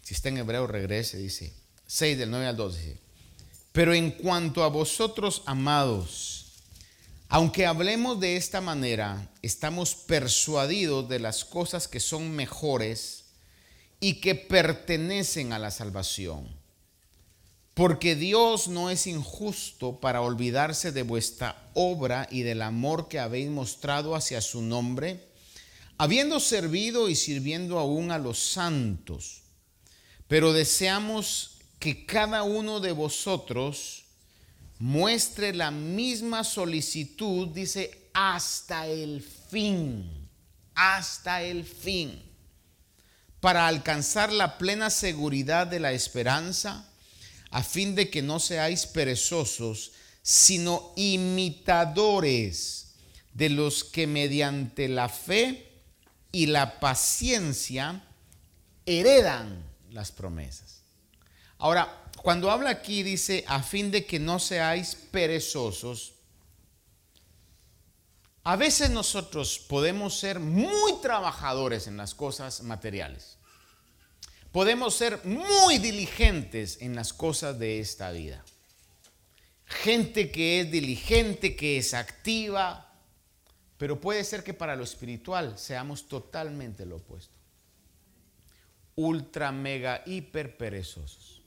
Si 0.01 0.13
está 0.15 0.29
en 0.29 0.39
hebreo, 0.39 0.65
regrese, 0.65 1.19
dice. 1.19 1.53
6 1.85 2.17
del 2.17 2.31
9 2.31 2.47
al 2.47 2.57
12. 2.57 2.97
Pero 3.71 3.93
en 3.93 4.09
cuanto 4.09 4.63
a 4.63 4.69
vosotros, 4.69 5.43
amados, 5.45 6.40
aunque 7.33 7.65
hablemos 7.65 8.19
de 8.19 8.35
esta 8.35 8.59
manera, 8.59 9.31
estamos 9.41 9.95
persuadidos 9.95 11.07
de 11.07 11.17
las 11.17 11.45
cosas 11.45 11.87
que 11.87 12.01
son 12.01 12.29
mejores 12.31 13.23
y 14.01 14.15
que 14.15 14.35
pertenecen 14.35 15.53
a 15.53 15.59
la 15.59 15.71
salvación. 15.71 16.53
Porque 17.73 18.17
Dios 18.17 18.67
no 18.67 18.89
es 18.89 19.07
injusto 19.07 20.01
para 20.01 20.21
olvidarse 20.21 20.91
de 20.91 21.03
vuestra 21.03 21.71
obra 21.73 22.27
y 22.29 22.41
del 22.41 22.61
amor 22.61 23.07
que 23.07 23.19
habéis 23.19 23.49
mostrado 23.49 24.13
hacia 24.13 24.41
su 24.41 24.61
nombre, 24.61 25.25
habiendo 25.97 26.37
servido 26.41 27.07
y 27.07 27.15
sirviendo 27.15 27.79
aún 27.79 28.11
a 28.11 28.17
los 28.17 28.39
santos. 28.39 29.43
Pero 30.27 30.51
deseamos 30.51 31.59
que 31.79 32.05
cada 32.05 32.43
uno 32.43 32.81
de 32.81 32.91
vosotros 32.91 34.00
muestre 34.81 35.53
la 35.53 35.69
misma 35.69 36.43
solicitud, 36.43 37.49
dice, 37.49 38.09
hasta 38.13 38.87
el 38.87 39.21
fin, 39.21 40.27
hasta 40.73 41.43
el 41.43 41.65
fin, 41.65 42.19
para 43.39 43.67
alcanzar 43.67 44.33
la 44.33 44.57
plena 44.57 44.89
seguridad 44.89 45.67
de 45.67 45.79
la 45.79 45.91
esperanza, 45.91 46.89
a 47.51 47.61
fin 47.61 47.93
de 47.93 48.09
que 48.09 48.23
no 48.23 48.39
seáis 48.39 48.87
perezosos, 48.87 49.91
sino 50.23 50.93
imitadores 50.95 52.95
de 53.35 53.49
los 53.49 53.83
que 53.83 54.07
mediante 54.07 54.89
la 54.89 55.09
fe 55.09 55.79
y 56.31 56.47
la 56.47 56.79
paciencia 56.79 58.03
heredan 58.87 59.63
las 59.91 60.11
promesas. 60.11 60.81
Ahora, 61.59 62.00
cuando 62.17 62.51
habla 62.51 62.69
aquí 62.69 63.03
dice, 63.03 63.43
a 63.47 63.63
fin 63.63 63.91
de 63.91 64.05
que 64.05 64.19
no 64.19 64.39
seáis 64.39 64.95
perezosos, 64.95 66.13
a 68.43 68.55
veces 68.55 68.89
nosotros 68.89 69.59
podemos 69.59 70.19
ser 70.19 70.39
muy 70.39 70.99
trabajadores 71.01 71.87
en 71.87 71.97
las 71.97 72.15
cosas 72.15 72.61
materiales. 72.61 73.37
Podemos 74.51 74.95
ser 74.95 75.23
muy 75.23 75.77
diligentes 75.77 76.81
en 76.81 76.95
las 76.95 77.13
cosas 77.13 77.57
de 77.57 77.79
esta 77.79 78.11
vida. 78.11 78.43
Gente 79.65 80.31
que 80.31 80.61
es 80.61 80.71
diligente, 80.71 81.55
que 81.55 81.77
es 81.77 81.93
activa, 81.93 82.91
pero 83.77 84.01
puede 84.01 84.23
ser 84.23 84.43
que 84.43 84.53
para 84.53 84.75
lo 84.75 84.83
espiritual 84.83 85.57
seamos 85.57 86.07
totalmente 86.07 86.85
lo 86.85 86.97
opuesto. 86.97 87.33
Ultra, 88.95 89.51
mega, 89.51 90.03
hiper 90.05 90.57
perezosos. 90.57 91.40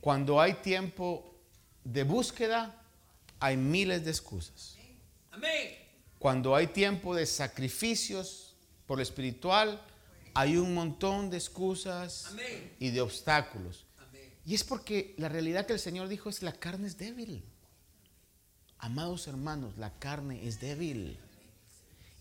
Cuando 0.00 0.40
hay 0.40 0.54
tiempo 0.54 1.34
de 1.82 2.02
búsqueda, 2.02 2.82
hay 3.40 3.56
miles 3.56 4.04
de 4.04 4.10
excusas. 4.10 4.76
Cuando 6.18 6.54
hay 6.54 6.68
tiempo 6.68 7.14
de 7.14 7.26
sacrificios 7.26 8.54
por 8.86 8.98
lo 8.98 9.02
espiritual, 9.02 9.80
hay 10.34 10.56
un 10.56 10.74
montón 10.74 11.30
de 11.30 11.36
excusas 11.36 12.34
y 12.78 12.90
de 12.90 13.00
obstáculos. 13.00 13.86
Y 14.46 14.54
es 14.54 14.64
porque 14.64 15.14
la 15.16 15.28
realidad 15.28 15.66
que 15.66 15.72
el 15.72 15.78
Señor 15.78 16.08
dijo 16.08 16.28
es 16.28 16.42
la 16.42 16.52
carne 16.52 16.86
es 16.86 16.98
débil. 16.98 17.44
Amados 18.78 19.26
hermanos, 19.28 19.78
la 19.78 19.98
carne 19.98 20.46
es 20.46 20.60
débil. 20.60 21.18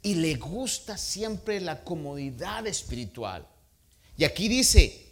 Y 0.01 0.15
le 0.15 0.35
gusta 0.35 0.97
siempre 0.97 1.59
la 1.59 1.83
comodidad 1.83 2.65
espiritual. 2.67 3.47
Y 4.15 4.23
aquí 4.25 4.47
dice, 4.47 5.02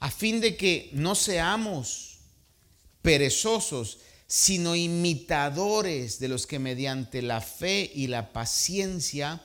a 0.00 0.10
fin 0.10 0.40
de 0.40 0.56
que 0.56 0.90
no 0.94 1.14
seamos 1.14 2.18
perezosos, 3.02 3.98
sino 4.26 4.74
imitadores 4.74 6.18
de 6.18 6.28
los 6.28 6.46
que 6.46 6.58
mediante 6.58 7.20
la 7.20 7.40
fe 7.40 7.90
y 7.94 8.06
la 8.06 8.32
paciencia 8.32 9.42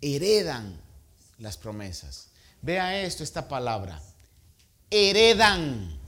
heredan 0.00 0.80
las 1.38 1.58
promesas. 1.58 2.28
Vea 2.62 3.02
esto, 3.02 3.22
esta 3.22 3.48
palabra. 3.48 4.00
Heredan. 4.90 5.98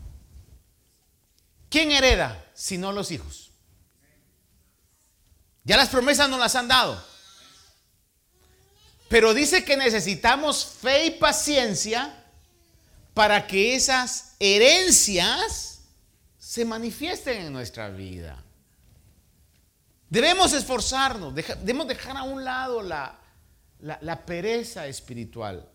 ¿Quién 1.69 1.91
hereda 1.91 2.45
si 2.55 2.79
no 2.79 2.93
los 2.93 3.11
hijos? 3.11 3.51
Ya 5.65 5.77
las 5.77 5.89
promesas 5.89 6.29
nos 6.31 6.39
las 6.39 6.55
han 6.55 6.69
dado. 6.69 7.05
Pero 9.09 9.35
dice 9.35 9.65
que 9.65 9.77
necesitamos 9.77 10.65
fe 10.65 11.07
y 11.07 11.11
paciencia 11.13 12.24
para 13.15 13.47
que 13.47 13.77
esas 13.77 14.35
herencias 14.41 15.85
se 16.37 16.65
manifiesten 16.65 17.47
en 17.47 17.53
nuestra 17.53 17.89
vida. 17.89 18.43
Debemos 20.11 20.53
esforzarnos, 20.53 21.35
debemos 21.35 21.89
dejar 21.89 22.17
a 22.17 22.25
un 22.25 22.45
lado 22.45 22.83
la, 22.83 23.21
pereza 24.27 24.87
espiritual. 24.87 25.69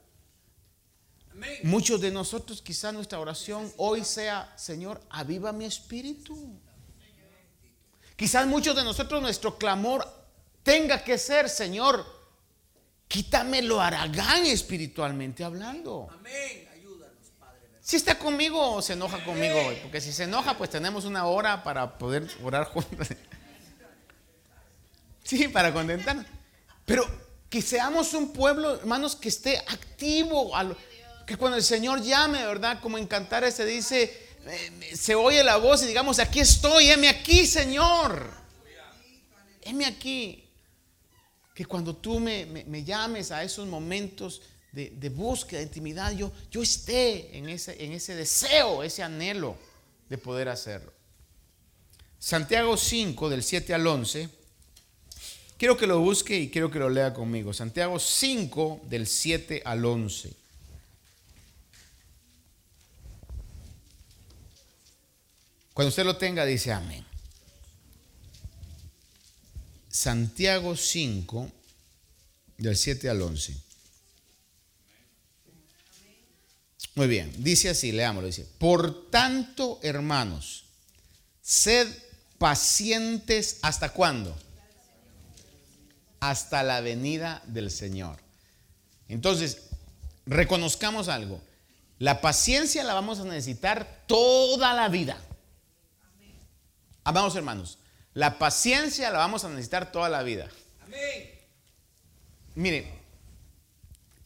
Muchos 1.63 2.01
de 2.01 2.11
nosotros 2.11 2.61
quizá 2.61 2.91
nuestra 2.91 3.19
oración 3.19 3.71
hoy 3.77 4.03
sea, 4.03 4.53
Señor, 4.57 5.01
aviva 5.09 5.53
mi 5.53 5.65
espíritu. 5.65 6.59
Quizás 8.17 8.45
muchos 8.45 8.75
de 8.75 8.83
nosotros 8.83 9.21
nuestro 9.21 9.57
clamor 9.57 10.05
tenga 10.61 11.01
que 11.03 11.17
ser, 11.17 11.47
Señor, 11.47 12.05
quítame 13.07 13.61
lo 13.61 13.79
haragán 13.79 14.45
espiritualmente 14.45 15.43
hablando. 15.43 16.09
Amén. 16.11 16.68
Si 17.89 17.95
está 17.95 18.19
conmigo 18.19 18.75
o 18.75 18.83
se 18.83 18.93
enoja 18.93 19.23
conmigo 19.23 19.59
hoy. 19.65 19.75
Porque 19.81 19.99
si 19.99 20.13
se 20.13 20.25
enoja, 20.25 20.55
pues 20.55 20.69
tenemos 20.69 21.05
una 21.05 21.25
hora 21.25 21.63
para 21.63 21.97
poder 21.97 22.29
orar 22.43 22.65
juntos. 22.65 23.07
Sí, 25.23 25.47
para 25.47 25.73
contentarnos. 25.73 26.25
Pero 26.85 27.03
que 27.49 27.63
seamos 27.63 28.13
un 28.13 28.31
pueblo, 28.31 28.75
hermanos, 28.75 29.15
que 29.15 29.29
esté 29.29 29.57
activo. 29.57 30.51
Que 31.25 31.35
cuando 31.35 31.57
el 31.57 31.63
Señor 31.63 32.03
llame, 32.03 32.45
¿verdad? 32.45 32.79
Como 32.79 32.99
en 32.99 33.07
Cantares 33.07 33.55
se 33.55 33.65
dice, 33.65 34.03
eh, 34.45 34.95
se 34.95 35.15
oye 35.15 35.43
la 35.43 35.57
voz 35.57 35.81
y 35.81 35.87
digamos, 35.87 36.19
aquí 36.19 36.41
estoy, 36.41 36.91
heme 36.91 37.09
aquí, 37.09 37.47
Señor. 37.47 38.31
Heme 39.63 39.87
aquí. 39.87 40.47
Que 41.55 41.65
cuando 41.65 41.95
tú 41.95 42.19
me, 42.19 42.45
me 42.45 42.83
llames 42.83 43.31
a 43.31 43.43
esos 43.43 43.67
momentos 43.67 44.41
de, 44.71 45.09
búsqueda, 45.09 45.59
de 45.59 45.65
intimidad, 45.65 46.11
yo, 46.11 46.31
yo 46.51 46.61
esté 46.61 47.37
en 47.37 47.49
ese, 47.49 47.83
en 47.83 47.91
ese 47.91 48.15
deseo, 48.15 48.83
ese 48.83 49.03
anhelo 49.03 49.57
de 50.09 50.17
poder 50.17 50.49
hacerlo. 50.49 50.93
Santiago 52.19 52.77
5, 52.77 53.29
del 53.29 53.43
7 53.43 53.73
al 53.73 53.87
11. 53.87 54.29
Quiero 55.57 55.77
que 55.77 55.87
lo 55.87 55.99
busque 55.99 56.37
y 56.37 56.49
quiero 56.49 56.69
que 56.69 56.79
lo 56.79 56.89
lea 56.89 57.13
conmigo. 57.13 57.53
Santiago 57.53 57.99
5, 57.99 58.81
del 58.85 59.07
7 59.07 59.61
al 59.65 59.83
11. 59.83 60.33
Cuando 65.73 65.89
usted 65.89 66.03
lo 66.03 66.17
tenga, 66.17 66.45
dice 66.45 66.73
amén. 66.73 67.05
Santiago 69.87 70.75
5, 70.75 71.51
del 72.57 72.75
7 72.75 73.09
al 73.09 73.21
11. 73.21 73.68
Muy 76.99 77.07
bien, 77.07 77.31
dice 77.37 77.69
así, 77.69 77.93
leámoslo, 77.93 78.27
dice, 78.27 78.45
por 78.57 79.09
tanto, 79.09 79.79
hermanos, 79.81 80.65
sed 81.41 81.87
pacientes 82.37 83.59
hasta 83.61 83.93
cuándo? 83.93 84.37
hasta 86.19 86.61
la 86.61 86.81
venida 86.81 87.41
del 87.45 87.71
Señor. 87.71 88.17
Entonces, 89.07 89.69
reconozcamos 90.25 91.07
algo. 91.07 91.41
La 91.97 92.19
paciencia 92.19 92.83
la 92.83 92.93
vamos 92.93 93.21
a 93.21 93.23
necesitar 93.23 94.03
toda 94.05 94.73
la 94.73 94.89
vida. 94.89 95.17
Vamos 97.05 97.33
hermanos, 97.37 97.77
la 98.13 98.37
paciencia 98.37 99.09
la 99.09 99.19
vamos 99.19 99.45
a 99.45 99.49
necesitar 99.49 99.93
toda 99.93 100.09
la 100.09 100.21
vida. 100.21 100.49
Amén. 100.83 101.31
Mire, 102.55 102.91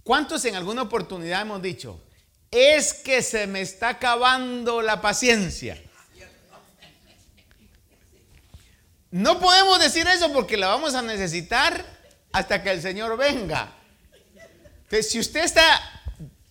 ¿cuántos 0.03 0.43
en 0.45 0.55
alguna 0.55 0.81
oportunidad 0.81 1.43
hemos 1.43 1.61
dicho, 1.61 2.01
es 2.53 2.93
que 2.93 3.21
se 3.21 3.47
me 3.47 3.61
está 3.61 3.89
acabando 3.89 4.81
la 4.81 5.01
paciencia? 5.01 5.81
No 9.11 9.39
podemos 9.39 9.79
decir 9.79 10.07
eso 10.07 10.31
porque 10.33 10.57
la 10.57 10.67
vamos 10.67 10.95
a 10.95 11.01
necesitar 11.01 11.85
hasta 12.31 12.63
que 12.63 12.71
el 12.71 12.81
Señor 12.81 13.15
venga. 13.17 13.71
Entonces, 14.83 15.11
si 15.11 15.19
usted 15.19 15.51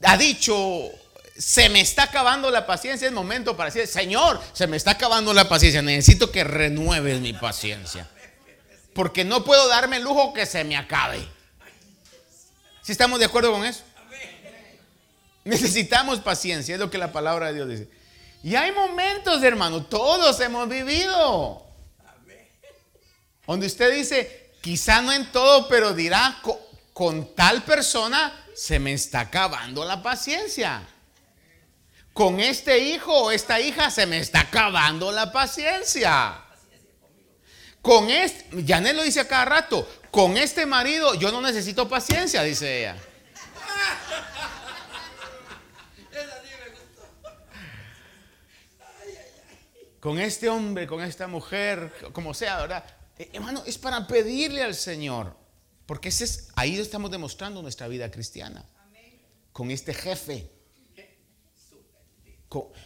ha 0.05 0.17
dicho, 0.17 0.91
se 1.37 1.69
me 1.69 1.81
está 1.81 2.05
acabando 2.05 2.51
la 2.51 2.67
paciencia, 2.67 3.07
es 3.09 3.13
momento 3.13 3.57
para 3.57 3.71
decir, 3.71 3.87
Señor, 3.87 4.41
se 4.53 4.67
me 4.67 4.77
está 4.77 4.93
acabando 4.93 5.35
la 5.35 5.49
paciencia, 5.49 5.83
necesito 5.83 6.31
que 6.31 6.45
renueves 6.45 7.21
mi 7.21 7.33
paciencia. 7.33 8.09
Porque 8.95 9.25
no 9.25 9.45
puedo 9.45 9.69
darme 9.69 9.97
el 9.97 10.05
lujo 10.05 10.33
que 10.33 10.47
se 10.47 10.63
me 10.65 10.77
acabe. 10.77 11.27
Si 12.83 12.93
estamos 12.93 13.19
de 13.19 13.25
acuerdo 13.25 13.53
con 13.53 13.65
eso? 13.65 13.83
Necesitamos 15.45 16.21
paciencia, 16.21 16.75
es 16.75 16.81
lo 16.81 16.91
que 16.91 16.99
la 16.99 17.13
palabra 17.13 17.49
de 17.49 17.55
Dios 17.55 17.69
dice. 17.69 17.89
Y 18.43 18.55
hay 18.55 18.73
momentos, 18.73 19.43
hermano, 19.43 19.85
todos 19.85 20.39
hemos 20.41 20.69
vivido. 20.69 21.65
Donde 23.47 23.67
usted 23.67 23.93
dice, 23.95 24.53
quizá 24.61 25.03
no 25.03 25.13
en 25.13 25.31
todo, 25.31 25.69
pero 25.69 25.93
dirá, 25.93 26.41
con 26.93 27.35
tal 27.35 27.63
persona 27.63 28.47
se 28.55 28.79
me 28.79 28.93
está 28.93 29.21
acabando 29.21 29.85
la 29.85 30.03
paciencia 30.03 30.87
con 32.13 32.41
este 32.41 32.79
hijo 32.79 33.13
o 33.13 33.31
esta 33.31 33.61
hija 33.61 33.91
se 33.91 34.07
me 34.07 34.19
está 34.19 34.41
acabando 34.41 35.13
la 35.13 35.33
paciencia. 35.33 36.43
Con 37.81 38.11
este, 38.11 38.65
Janet 38.65 38.95
lo 38.95 39.03
dice 39.03 39.21
a 39.21 39.29
cada 39.29 39.45
rato, 39.45 39.89
con 40.11 40.37
este 40.37 40.67
marido 40.67 41.15
yo 41.15 41.33
no 41.33 41.41
necesito 41.41 41.89
paciencia, 41.89 42.43
dice 42.43 42.81
ella. 42.81 42.97
Con 50.03 50.19
este 50.19 50.49
hombre, 50.49 50.89
con 50.89 51.01
esta 51.01 51.29
mujer, 51.29 51.93
como 52.13 52.35
sea, 52.35 52.61
¿verdad? 52.61 52.85
Eh, 53.17 53.31
hermano, 53.35 53.63
es 53.65 53.79
para 53.79 54.05
pedirle 54.09 54.61
al 54.61 54.75
Señor, 54.75 55.37
porque 55.87 56.09
ese 56.09 56.25
es, 56.25 56.49
ahí 56.57 56.77
estamos 56.77 57.09
demostrando 57.09 57.63
nuestra 57.63 57.87
vida 57.87 58.11
cristiana. 58.11 58.65
Con 59.53 59.71
este 59.71 59.95
jefe, 59.95 60.51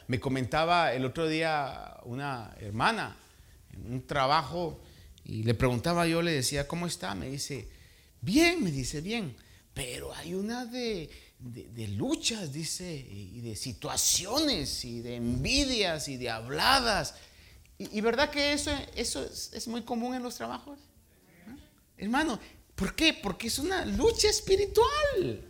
me 0.08 0.20
comentaba 0.20 0.92
el 0.92 1.06
otro 1.06 1.26
día 1.26 1.96
una 2.04 2.54
hermana 2.60 3.16
en 3.72 3.94
un 3.94 4.06
trabajo 4.06 4.82
y 5.24 5.42
le 5.42 5.54
preguntaba 5.54 6.06
yo, 6.06 6.20
le 6.20 6.32
decía, 6.32 6.68
¿cómo 6.68 6.86
está? 6.86 7.14
Me 7.14 7.30
dice, 7.30 7.66
bien, 8.20 8.62
me 8.62 8.70
dice, 8.70 9.00
bien, 9.00 9.34
pero 9.72 10.14
hay 10.14 10.34
una 10.34 10.66
de, 10.66 11.08
luchas, 11.88 12.52
dice, 12.52 12.90
y 13.10 13.40
de 13.40 13.56
situaciones, 13.56 14.84
y 14.84 15.00
de 15.00 15.16
envidias, 15.16 16.08
y 16.08 16.16
de 16.16 16.30
habladas. 16.30 17.14
Y, 17.78 18.00
verdad 18.00 18.30
que 18.30 18.52
eso, 18.52 18.70
eso 18.94 19.24
es, 19.24 19.68
muy 19.68 19.82
común 19.82 20.14
en 20.14 20.22
los 20.22 20.36
trabajos. 20.36 20.78
Hermano, 21.98 22.38
¿por 22.74 22.94
qué? 22.94 23.12
Porque 23.14 23.48
es 23.48 23.58
una 23.58 23.84
lucha 23.84 24.28
espiritual. 24.28 25.44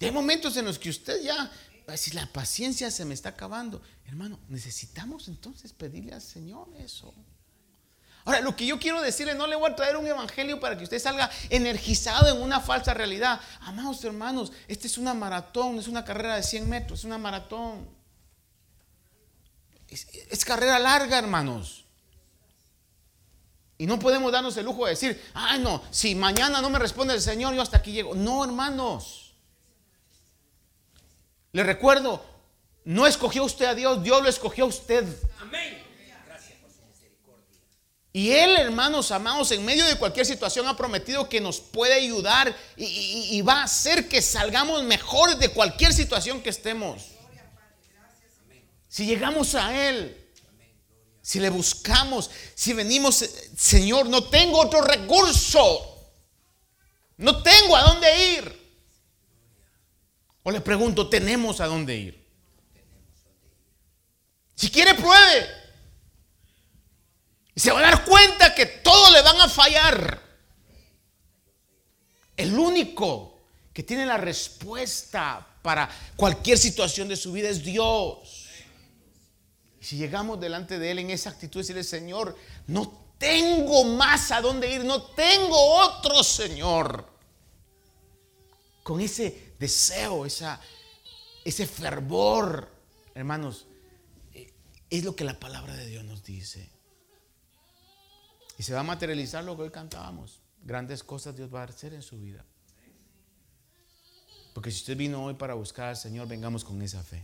hay 0.00 0.10
momentos 0.10 0.56
en 0.56 0.64
los 0.64 0.78
que 0.78 0.90
usted 0.90 1.22
ya 1.22 1.50
si 1.96 2.10
la 2.12 2.26
paciencia 2.32 2.90
se 2.90 3.04
me 3.04 3.14
está 3.14 3.30
acabando, 3.30 3.80
hermano, 4.06 4.40
necesitamos 4.48 5.28
entonces 5.28 5.72
pedirle 5.72 6.14
al 6.14 6.22
Señor 6.22 6.68
eso. 6.78 7.14
Ahora, 8.26 8.40
lo 8.40 8.56
que 8.56 8.66
yo 8.66 8.80
quiero 8.80 9.00
decirle, 9.00 9.36
no 9.36 9.46
le 9.46 9.54
voy 9.54 9.70
a 9.70 9.76
traer 9.76 9.96
un 9.96 10.04
evangelio 10.04 10.58
para 10.58 10.76
que 10.76 10.82
usted 10.82 10.98
salga 10.98 11.30
energizado 11.48 12.28
en 12.28 12.42
una 12.42 12.58
falsa 12.58 12.92
realidad. 12.92 13.40
Amados 13.60 14.02
hermanos, 14.02 14.52
esta 14.66 14.88
es 14.88 14.98
una 14.98 15.14
maratón, 15.14 15.78
es 15.78 15.86
una 15.86 16.04
carrera 16.04 16.34
de 16.34 16.42
100 16.42 16.68
metros, 16.68 16.98
es 16.98 17.04
una 17.04 17.18
maratón. 17.18 17.88
Es, 19.88 20.08
es 20.28 20.44
carrera 20.44 20.76
larga, 20.80 21.16
hermanos. 21.16 21.84
Y 23.78 23.86
no 23.86 23.96
podemos 24.00 24.32
darnos 24.32 24.56
el 24.56 24.64
lujo 24.64 24.86
de 24.86 24.90
decir, 24.90 25.22
ay 25.32 25.60
no, 25.60 25.80
si 25.92 26.16
mañana 26.16 26.60
no 26.60 26.68
me 26.68 26.80
responde 26.80 27.14
el 27.14 27.20
Señor, 27.20 27.54
yo 27.54 27.62
hasta 27.62 27.76
aquí 27.76 27.92
llego. 27.92 28.16
No, 28.16 28.42
hermanos. 28.42 29.36
Le 31.52 31.62
recuerdo, 31.62 32.24
no 32.84 33.06
escogió 33.06 33.44
usted 33.44 33.66
a 33.66 33.74
Dios, 33.76 34.02
Dios 34.02 34.20
lo 34.20 34.28
escogió 34.28 34.64
a 34.64 34.68
usted. 34.68 35.06
Amén. 35.40 35.85
Y 38.16 38.32
Él, 38.32 38.56
hermanos 38.56 39.10
amados, 39.10 39.52
en 39.52 39.62
medio 39.62 39.84
de 39.84 39.96
cualquier 39.96 40.24
situación 40.24 40.66
ha 40.66 40.74
prometido 40.74 41.28
que 41.28 41.38
nos 41.38 41.60
puede 41.60 41.92
ayudar 41.92 42.56
y, 42.74 43.42
va 43.42 43.60
a 43.60 43.64
hacer 43.64 44.08
que 44.08 44.22
salgamos 44.22 44.82
mejores 44.84 45.38
de 45.38 45.50
cualquier 45.50 45.92
situación 45.92 46.40
que 46.40 46.48
estemos. 46.48 47.08
Si 48.88 49.04
llegamos 49.04 49.54
a 49.54 49.90
Él, 49.90 50.16
si 51.20 51.40
le 51.40 51.50
buscamos, 51.50 52.30
si 52.54 52.72
venimos, 52.72 53.22
Señor, 53.54 54.06
no 54.06 54.24
tengo 54.30 54.60
otro 54.60 54.80
recurso, 54.80 56.10
no 57.18 57.42
tengo 57.42 57.76
a 57.76 57.82
dónde 57.82 58.28
ir. 58.30 58.80
O 60.42 60.50
le 60.50 60.62
pregunto, 60.62 61.10
¿tenemos 61.10 61.60
a 61.60 61.66
dónde 61.66 61.94
ir? 61.94 62.26
Si 64.54 64.70
quiere, 64.70 64.94
pruebe. 64.94 65.65
Y 67.56 67.60
se 67.60 67.72
va 67.72 67.78
a 67.78 67.82
dar 67.90 68.04
cuenta 68.04 68.54
que 68.54 68.66
todo 68.66 69.10
le 69.10 69.22
van 69.22 69.40
a 69.40 69.48
fallar. 69.48 70.22
El 72.36 72.56
único 72.58 73.40
que 73.72 73.82
tiene 73.82 74.04
la 74.04 74.18
respuesta 74.18 75.54
para 75.62 75.88
cualquier 76.16 76.58
situación 76.58 77.08
de 77.08 77.16
su 77.16 77.32
vida 77.32 77.48
es 77.48 77.64
Dios. 77.64 78.46
Si 79.80 79.96
llegamos 79.96 80.38
delante 80.38 80.78
de 80.78 80.90
Él 80.90 80.98
en 80.98 81.10
esa 81.10 81.30
actitud, 81.30 81.60
decirle, 81.60 81.82
Señor, 81.82 82.36
no 82.66 83.14
tengo 83.16 83.84
más 83.84 84.32
a 84.32 84.42
dónde 84.42 84.70
ir, 84.74 84.84
no 84.84 85.02
tengo 85.02 85.58
otro 85.80 86.22
Señor. 86.22 87.10
Con 88.82 89.00
ese 89.00 89.54
deseo, 89.58 90.26
ese 90.26 91.66
fervor, 91.66 92.70
hermanos, 93.14 93.64
eh, 94.34 94.52
es 94.90 95.04
lo 95.04 95.16
que 95.16 95.24
la 95.24 95.40
palabra 95.40 95.74
de 95.74 95.86
Dios 95.86 96.04
nos 96.04 96.22
dice. 96.22 96.75
Y 98.58 98.62
se 98.62 98.72
va 98.72 98.80
a 98.80 98.84
materializar 98.84 99.44
lo 99.44 99.56
que 99.56 99.62
hoy 99.62 99.70
cantábamos. 99.70 100.40
Grandes 100.62 101.02
cosas 101.02 101.36
Dios 101.36 101.54
va 101.54 101.62
a 101.62 101.64
hacer 101.64 101.94
en 101.94 102.02
su 102.02 102.18
vida. 102.18 102.44
Porque 104.54 104.70
si 104.70 104.78
usted 104.78 104.96
vino 104.96 105.24
hoy 105.24 105.34
para 105.34 105.54
buscar 105.54 105.88
al 105.88 105.96
Señor, 105.96 106.26
vengamos 106.26 106.64
con 106.64 106.80
esa 106.80 107.02
fe. 107.02 107.22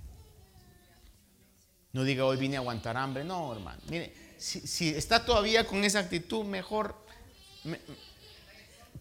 No 1.92 2.04
diga 2.04 2.24
hoy 2.24 2.36
vine 2.36 2.56
a 2.56 2.60
aguantar 2.60 2.96
hambre. 2.96 3.24
No, 3.24 3.52
hermano. 3.52 3.80
Mire, 3.88 4.14
si, 4.38 4.90
está 4.90 5.24
todavía 5.24 5.66
con 5.66 5.84
esa 5.84 6.00
actitud, 6.00 6.44
mejor 6.44 6.94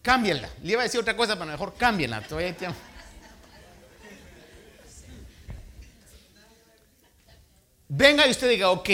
cámbiala. 0.00 0.48
Le 0.62 0.72
iba 0.72 0.80
a 0.80 0.84
decir 0.84 1.00
otra 1.00 1.16
cosa, 1.16 1.34
pero 1.34 1.50
mejor 1.50 1.74
cámbiala. 1.74 2.22
Todavía 2.22 2.48
hay 2.48 2.54
tiempo. 2.54 2.78
venga 7.94 8.26
y 8.26 8.30
usted 8.30 8.48
diga, 8.48 8.70
ok, 8.70 8.88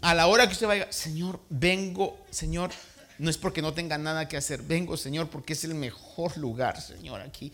a 0.00 0.14
la 0.14 0.28
hora 0.28 0.46
que 0.46 0.52
usted 0.52 0.66
vaya, 0.66 0.92
Señor, 0.92 1.40
vengo, 1.48 2.17
Señor, 2.38 2.70
no 3.18 3.30
es 3.30 3.36
porque 3.36 3.60
no 3.60 3.74
tenga 3.74 3.98
nada 3.98 4.28
que 4.28 4.36
hacer, 4.36 4.62
vengo, 4.62 4.96
Señor, 4.96 5.28
porque 5.28 5.54
es 5.54 5.64
el 5.64 5.74
mejor 5.74 6.38
lugar, 6.38 6.80
Señor, 6.80 7.20
aquí. 7.20 7.52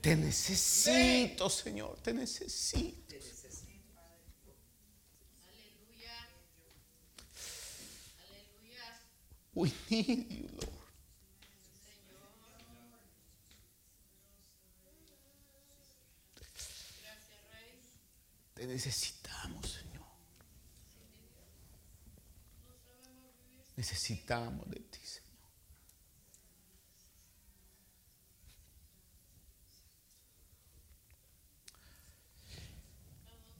Te 0.00 0.16
necesito, 0.16 1.50
Señor, 1.50 1.98
te 2.00 2.14
necesito. 2.14 3.14
We 9.54 9.70
need 9.90 10.30
you, 10.30 10.48
Lord. 10.56 10.72
Te 18.54 18.66
necesitamos. 18.66 19.81
Necesitamos 23.82 24.70
de 24.70 24.78
ti, 24.78 25.00
Señor. 25.02 25.28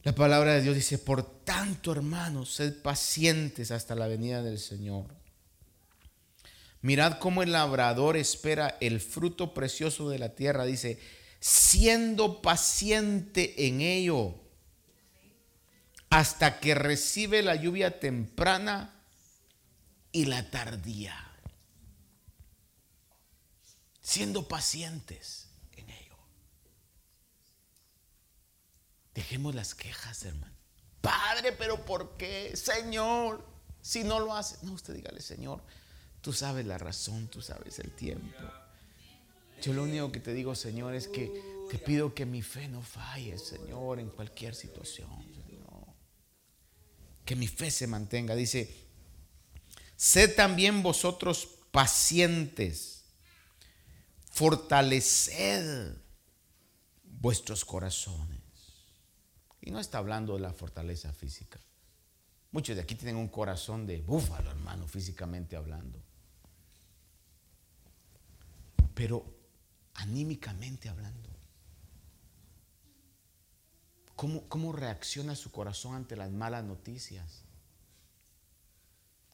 La 0.05 0.15
palabra 0.15 0.55
de 0.55 0.63
Dios 0.63 0.77
dice, 0.77 0.99
por 0.99 1.43
tanto, 1.43 1.91
hermanos, 1.91 2.55
sed 2.55 2.83
pacientes 2.83 3.73
hasta 3.73 3.97
la 3.97 4.07
venida 4.07 4.45
del 4.45 4.61
Señor. 4.61 5.13
Mirad 6.83 7.19
cómo 7.19 7.43
el 7.43 7.51
labrador 7.51 8.17
espera 8.17 8.77
el 8.79 9.01
fruto 9.01 9.53
precioso 9.53 10.09
de 10.09 10.21
la 10.21 10.37
tierra, 10.37 10.65
dice, 10.65 11.01
siendo 11.41 12.43
paciente 12.43 13.67
en 13.67 13.81
ello 13.81 14.37
hasta 16.11 16.61
que 16.61 16.77
recibe 16.77 17.43
la 17.43 17.57
lluvia 17.57 17.99
temprana 17.99 18.92
y 20.13 20.27
la 20.27 20.51
tardía. 20.51 21.17
Siendo 24.01 24.47
pacientes 24.47 25.49
en 25.77 25.89
ello. 25.91 26.17
Dejemos 29.15 29.55
las 29.55 29.75
quejas, 29.75 30.25
hermano. 30.25 30.53
Padre, 31.01 31.53
pero 31.53 31.85
¿por 31.85 32.17
qué? 32.17 32.57
Señor, 32.57 33.45
si 33.81 34.05
no 34.05 34.21
lo 34.21 34.35
hace. 34.35 34.65
No, 34.65 34.73
usted 34.73 34.95
dígale, 34.95 35.21
Señor, 35.21 35.63
tú 36.21 36.33
sabes 36.33 36.67
la 36.67 36.79
razón, 36.79 37.29
tú 37.29 37.41
sabes 37.41 37.79
el 37.79 37.91
tiempo. 37.93 38.39
Yo 39.63 39.73
lo 39.73 39.85
único 39.85 40.11
que 40.11 40.21
te 40.21 40.33
digo, 40.33 40.55
Señor, 40.55 40.95
es 40.95 41.09
que 41.09 41.31
te 41.71 41.79
pido 41.79 42.15
que 42.15 42.27
mi 42.27 42.43
fe 42.43 42.69
no 42.69 42.83
falle, 42.83 43.39
Señor, 43.39 44.01
en 44.01 44.11
cualquier 44.11 44.55
situación. 44.55 45.09
Que 47.25 47.37
mi 47.37 47.47
fe 47.47 47.71
se 47.71 47.87
mantenga. 47.87 48.35
Dice, 48.35 48.82
sed 50.03 50.35
también 50.35 50.83
vosotros 50.83 51.47
pacientes, 51.71 53.05
fortaleced 54.33 55.97
vuestros 57.05 57.65
corazones. 57.65 58.41
Y 59.61 59.71
no 59.71 59.79
está 59.79 59.99
hablando 59.99 60.35
de 60.35 60.41
la 60.41 60.53
fortaleza 60.53 61.13
física. 61.13 61.61
Muchos 62.51 62.75
de 62.75 62.83
aquí 62.83 62.97
tienen 62.97 63.15
un 63.15 63.29
corazón 63.29 63.87
de 63.87 64.01
búfalo, 64.01 64.51
hermano, 64.51 64.89
físicamente 64.89 65.55
hablando. 65.55 66.03
Pero 68.95 69.25
anímicamente 69.95 70.89
hablando. 70.89 71.31
¿Cómo, 74.17 74.49
¿Cómo, 74.49 74.73
reacciona 74.73 75.37
su 75.37 75.53
corazón 75.53 75.95
ante 75.95 76.17
las 76.17 76.33
malas 76.33 76.65
noticias? 76.65 77.45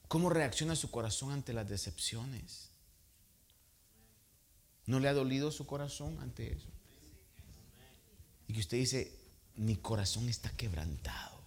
¿Cómo 0.09 0.31
reacciona 0.31 0.75
su 0.75 0.91
corazón 0.91 1.33
ante 1.33 1.53
las 1.53 1.69
decepciones? 1.69 2.71
¿No 4.87 5.01
le 5.01 5.09
ha 5.09 5.13
dolido 5.13 5.53
su 5.53 5.67
corazón 5.67 6.19
ante 6.21 6.51
eso? 6.51 6.69
Y 8.47 8.55
que 8.55 8.61
usted 8.61 8.79
dice, 8.79 9.15
mi 9.57 9.77
corazón 9.77 10.31
está 10.31 10.51
quebrantado. 10.57 11.39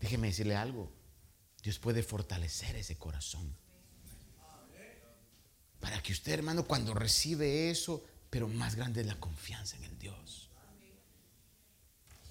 Déjeme 0.00 0.26
decirle 0.26 0.56
algo. 0.56 0.90
Dios 1.62 1.78
puede 1.78 2.02
fortalecer 2.02 2.74
ese 2.74 2.96
corazón. 2.96 3.54
Para 5.78 6.02
que 6.02 6.12
usted, 6.12 6.32
hermano, 6.32 6.66
cuando 6.66 6.94
recibe 6.94 7.70
eso, 7.70 8.04
pero 8.28 8.48
más 8.48 8.74
grande 8.74 9.02
es 9.02 9.06
la 9.06 9.20
confianza 9.20 9.76
en 9.76 9.84
el 9.84 9.98
Dios. 10.00 10.48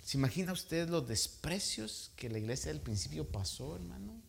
¿Se 0.03 0.17
imagina 0.17 0.51
usted 0.51 0.89
los 0.89 1.07
desprecios 1.07 2.11
que 2.17 2.29
la 2.29 2.37
iglesia 2.37 2.71
del 2.71 2.81
principio 2.81 3.25
pasó, 3.25 3.75
hermano? 3.77 4.24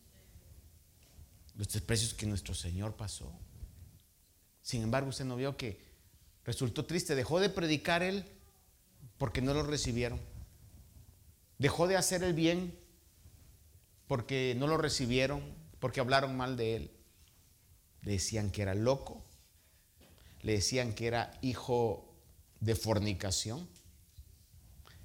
Los 1.57 1.69
desprecios 1.69 2.13
que 2.13 2.25
nuestro 2.25 2.53
Señor 2.53 2.95
pasó. 2.95 3.31
Sin 4.61 4.83
embargo, 4.83 5.09
usted 5.09 5.25
no 5.25 5.35
vio 5.35 5.57
que 5.57 5.81
resultó 6.45 6.85
triste. 6.85 7.15
Dejó 7.15 7.39
de 7.39 7.49
predicar 7.49 8.03
él 8.03 8.25
porque 9.17 9.41
no 9.41 9.53
lo 9.53 9.63
recibieron. 9.63 10.21
Dejó 11.57 11.87
de 11.87 11.97
hacer 11.97 12.23
el 12.23 12.33
bien 12.33 12.77
porque 14.07 14.55
no 14.57 14.67
lo 14.67 14.77
recibieron, 14.77 15.41
porque 15.79 15.99
hablaron 15.99 16.37
mal 16.37 16.57
de 16.57 16.75
él. 16.75 16.91
Le 18.03 18.13
decían 18.13 18.51
que 18.51 18.61
era 18.61 18.75
loco, 18.75 19.23
le 20.43 20.53
decían 20.53 20.93
que 20.93 21.07
era 21.07 21.37
hijo 21.41 22.15
de 22.59 22.75
fornicación, 22.75 23.67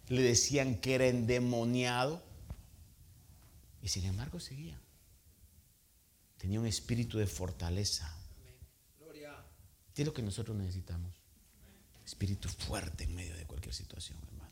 le 0.08 0.22
decían 0.22 0.76
que 0.76 0.94
era 0.94 1.06
endemoniado 1.06 2.22
y 3.82 3.88
sin 3.88 4.04
embargo 4.04 4.38
seguía. 4.38 4.81
Tenía 6.42 6.58
un 6.58 6.66
espíritu 6.66 7.18
de 7.18 7.28
fortaleza. 7.28 8.12
¿Qué 9.94 10.02
es 10.02 10.06
lo 10.06 10.12
que 10.12 10.22
nosotros 10.22 10.56
necesitamos? 10.56 11.14
Espíritu 12.04 12.48
fuerte 12.48 13.04
en 13.04 13.14
medio 13.14 13.36
de 13.36 13.46
cualquier 13.46 13.72
situación, 13.72 14.18
hermano. 14.26 14.50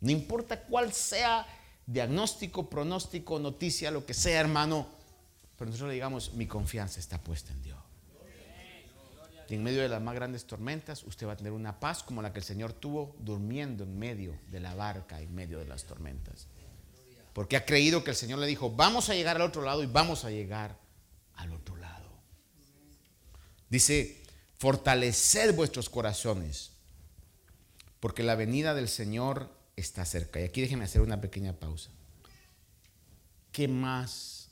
No 0.00 0.12
importa 0.12 0.62
cuál 0.62 0.92
sea 0.92 1.44
diagnóstico, 1.84 2.70
pronóstico, 2.70 3.40
noticia, 3.40 3.90
lo 3.90 4.06
que 4.06 4.14
sea, 4.14 4.38
hermano. 4.38 4.86
Pero 5.56 5.72
nosotros 5.72 5.88
le 5.88 5.94
digamos, 5.94 6.34
mi 6.34 6.46
confianza 6.46 7.00
está 7.00 7.18
puesta 7.20 7.52
en 7.52 7.62
Dios. 7.64 7.78
Y 9.48 9.54
en 9.56 9.64
medio 9.64 9.82
de 9.82 9.88
las 9.88 10.00
más 10.00 10.14
grandes 10.14 10.44
tormentas, 10.44 11.02
usted 11.02 11.26
va 11.26 11.32
a 11.32 11.36
tener 11.36 11.52
una 11.52 11.80
paz 11.80 12.04
como 12.04 12.22
la 12.22 12.32
que 12.32 12.38
el 12.38 12.44
Señor 12.44 12.74
tuvo 12.74 13.16
durmiendo 13.18 13.82
en 13.82 13.98
medio 13.98 14.38
de 14.52 14.60
la 14.60 14.76
barca, 14.76 15.20
en 15.20 15.34
medio 15.34 15.58
de 15.58 15.64
las 15.64 15.82
tormentas. 15.82 16.46
Porque 17.32 17.56
ha 17.56 17.66
creído 17.66 18.04
que 18.04 18.10
el 18.10 18.16
Señor 18.16 18.38
le 18.38 18.46
dijo, 18.46 18.70
vamos 18.70 19.08
a 19.08 19.14
llegar 19.14 19.34
al 19.34 19.42
otro 19.42 19.62
lado 19.62 19.82
y 19.82 19.86
vamos 19.86 20.24
a 20.24 20.30
llegar 20.30 20.86
al 21.38 21.52
otro 21.52 21.76
lado. 21.76 22.08
Dice, 23.70 24.22
fortaleced 24.58 25.54
vuestros 25.54 25.88
corazones, 25.88 26.72
porque 28.00 28.22
la 28.22 28.34
venida 28.34 28.74
del 28.74 28.88
Señor 28.88 29.50
está 29.76 30.04
cerca. 30.04 30.40
Y 30.40 30.44
aquí 30.44 30.60
déjenme 30.60 30.84
hacer 30.84 31.00
una 31.00 31.20
pequeña 31.20 31.52
pausa. 31.52 31.90
¿Qué 33.52 33.68
más? 33.68 34.50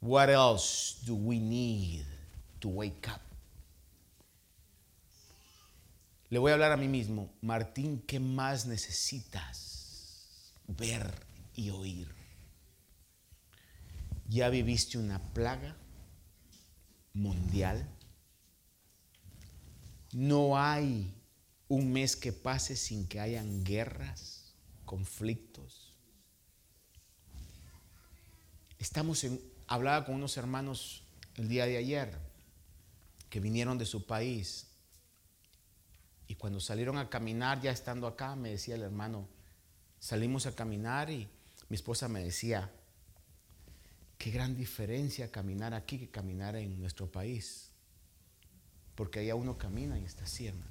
What 0.00 0.28
else 0.28 0.96
do 1.06 1.14
we 1.14 1.38
need 1.38 2.04
to 2.60 2.68
wake 2.68 3.08
up? 3.08 3.20
Le 6.28 6.38
voy 6.38 6.50
a 6.50 6.54
hablar 6.54 6.72
a 6.72 6.78
mí 6.78 6.88
mismo, 6.88 7.30
Martín, 7.42 8.02
¿qué 8.06 8.18
más 8.18 8.64
necesitas 8.64 10.54
ver 10.66 11.12
y 11.54 11.68
oír? 11.70 12.08
¿Ya 14.28 14.48
viviste 14.48 14.96
una 14.96 15.18
plaga 15.34 15.76
mundial? 17.14 17.88
No 20.12 20.58
hay 20.58 21.14
un 21.68 21.92
mes 21.92 22.16
que 22.16 22.32
pase 22.32 22.76
sin 22.76 23.06
que 23.06 23.20
hayan 23.20 23.64
guerras, 23.64 24.54
conflictos. 24.84 25.94
Estamos 28.78 29.24
en, 29.24 29.40
hablaba 29.66 30.04
con 30.04 30.16
unos 30.16 30.36
hermanos 30.36 31.02
el 31.36 31.48
día 31.48 31.66
de 31.66 31.78
ayer 31.78 32.18
que 33.30 33.40
vinieron 33.40 33.78
de 33.78 33.86
su 33.86 34.04
país 34.04 34.66
y 36.32 36.34
cuando 36.34 36.60
salieron 36.60 36.98
a 36.98 37.08
caminar, 37.08 37.60
ya 37.60 37.70
estando 37.70 38.06
acá, 38.06 38.36
me 38.36 38.50
decía 38.50 38.74
el 38.74 38.82
hermano, 38.82 39.28
salimos 39.98 40.46
a 40.46 40.54
caminar 40.54 41.10
y 41.10 41.28
mi 41.68 41.76
esposa 41.76 42.08
me 42.08 42.22
decía, 42.22 42.70
qué 44.22 44.30
gran 44.30 44.54
diferencia 44.54 45.32
caminar 45.32 45.74
aquí 45.74 45.98
que 45.98 46.08
caminar 46.08 46.54
en 46.54 46.78
nuestro 46.78 47.10
país. 47.10 47.72
Porque 48.94 49.18
allá 49.18 49.34
uno 49.34 49.58
camina 49.58 49.98
y 49.98 50.04
está 50.04 50.22
así, 50.22 50.46
hermano. 50.46 50.70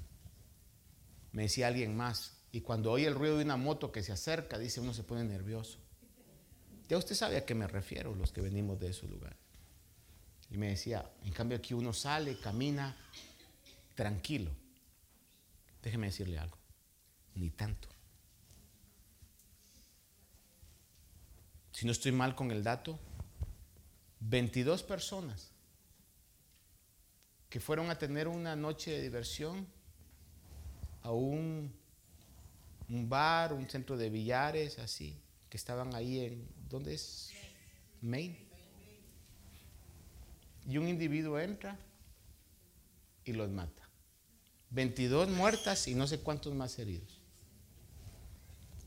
Me 1.33 1.41
decía 1.41 1.67
alguien 1.67 1.93
más, 1.93 2.37
y 2.53 2.61
cuando 2.61 2.93
oye 2.93 3.07
el 3.07 3.13
ruido 3.13 3.37
de 3.37 3.43
una 3.43 3.57
moto 3.57 3.91
que 3.91 4.03
se 4.03 4.13
acerca, 4.13 4.57
dice 4.57 4.79
uno 4.79 4.93
se 4.93 5.03
pone 5.03 5.25
nervioso. 5.25 5.79
Ya 6.87 6.97
usted 6.97 7.13
sabe 7.13 7.35
a 7.35 7.45
qué 7.45 7.53
me 7.53 7.67
refiero, 7.67 8.15
los 8.15 8.31
que 8.31 8.39
venimos 8.39 8.79
de 8.79 8.91
esos 8.91 9.09
lugares. 9.09 9.37
Y 10.49 10.55
me 10.55 10.69
decía, 10.69 11.11
en 11.25 11.33
cambio 11.33 11.57
aquí 11.57 11.73
uno 11.73 11.91
sale, 11.91 12.39
camina 12.39 12.95
tranquilo. 13.95 14.51
Déjeme 15.83 16.07
decirle 16.07 16.39
algo, 16.39 16.57
ni 17.35 17.49
tanto. 17.49 17.89
Si 21.73 21.85
no 21.85 21.91
estoy 21.91 22.11
mal 22.11 22.35
con 22.35 22.51
el 22.51 22.63
dato, 22.63 22.99
22 24.21 24.83
personas 24.83 25.51
que 27.49 27.59
fueron 27.59 27.89
a 27.89 27.97
tener 27.97 28.29
una 28.29 28.55
noche 28.55 28.91
de 28.91 29.01
diversión 29.01 29.67
a 31.01 31.11
un, 31.11 31.73
bar, 32.87 33.51
un 33.51 33.69
centro 33.69 33.97
de 33.97 34.09
billares, 34.09 34.79
así, 34.79 35.19
que 35.49 35.57
estaban 35.57 35.93
ahí 35.93 36.21
en, 36.21 36.47
¿dónde 36.69 36.93
es? 36.93 37.31
Maine. 38.01 38.47
Y 40.65 40.77
un 40.77 40.87
individuo 40.87 41.39
entra 41.39 41.77
y 43.25 43.33
los 43.33 43.49
mata. 43.49 43.89
22 44.69 45.29
muertas 45.29 45.89
y 45.89 45.95
no 45.95 46.07
sé 46.07 46.21
cuántos 46.21 46.53
más 46.55 46.79
heridos. 46.79 47.19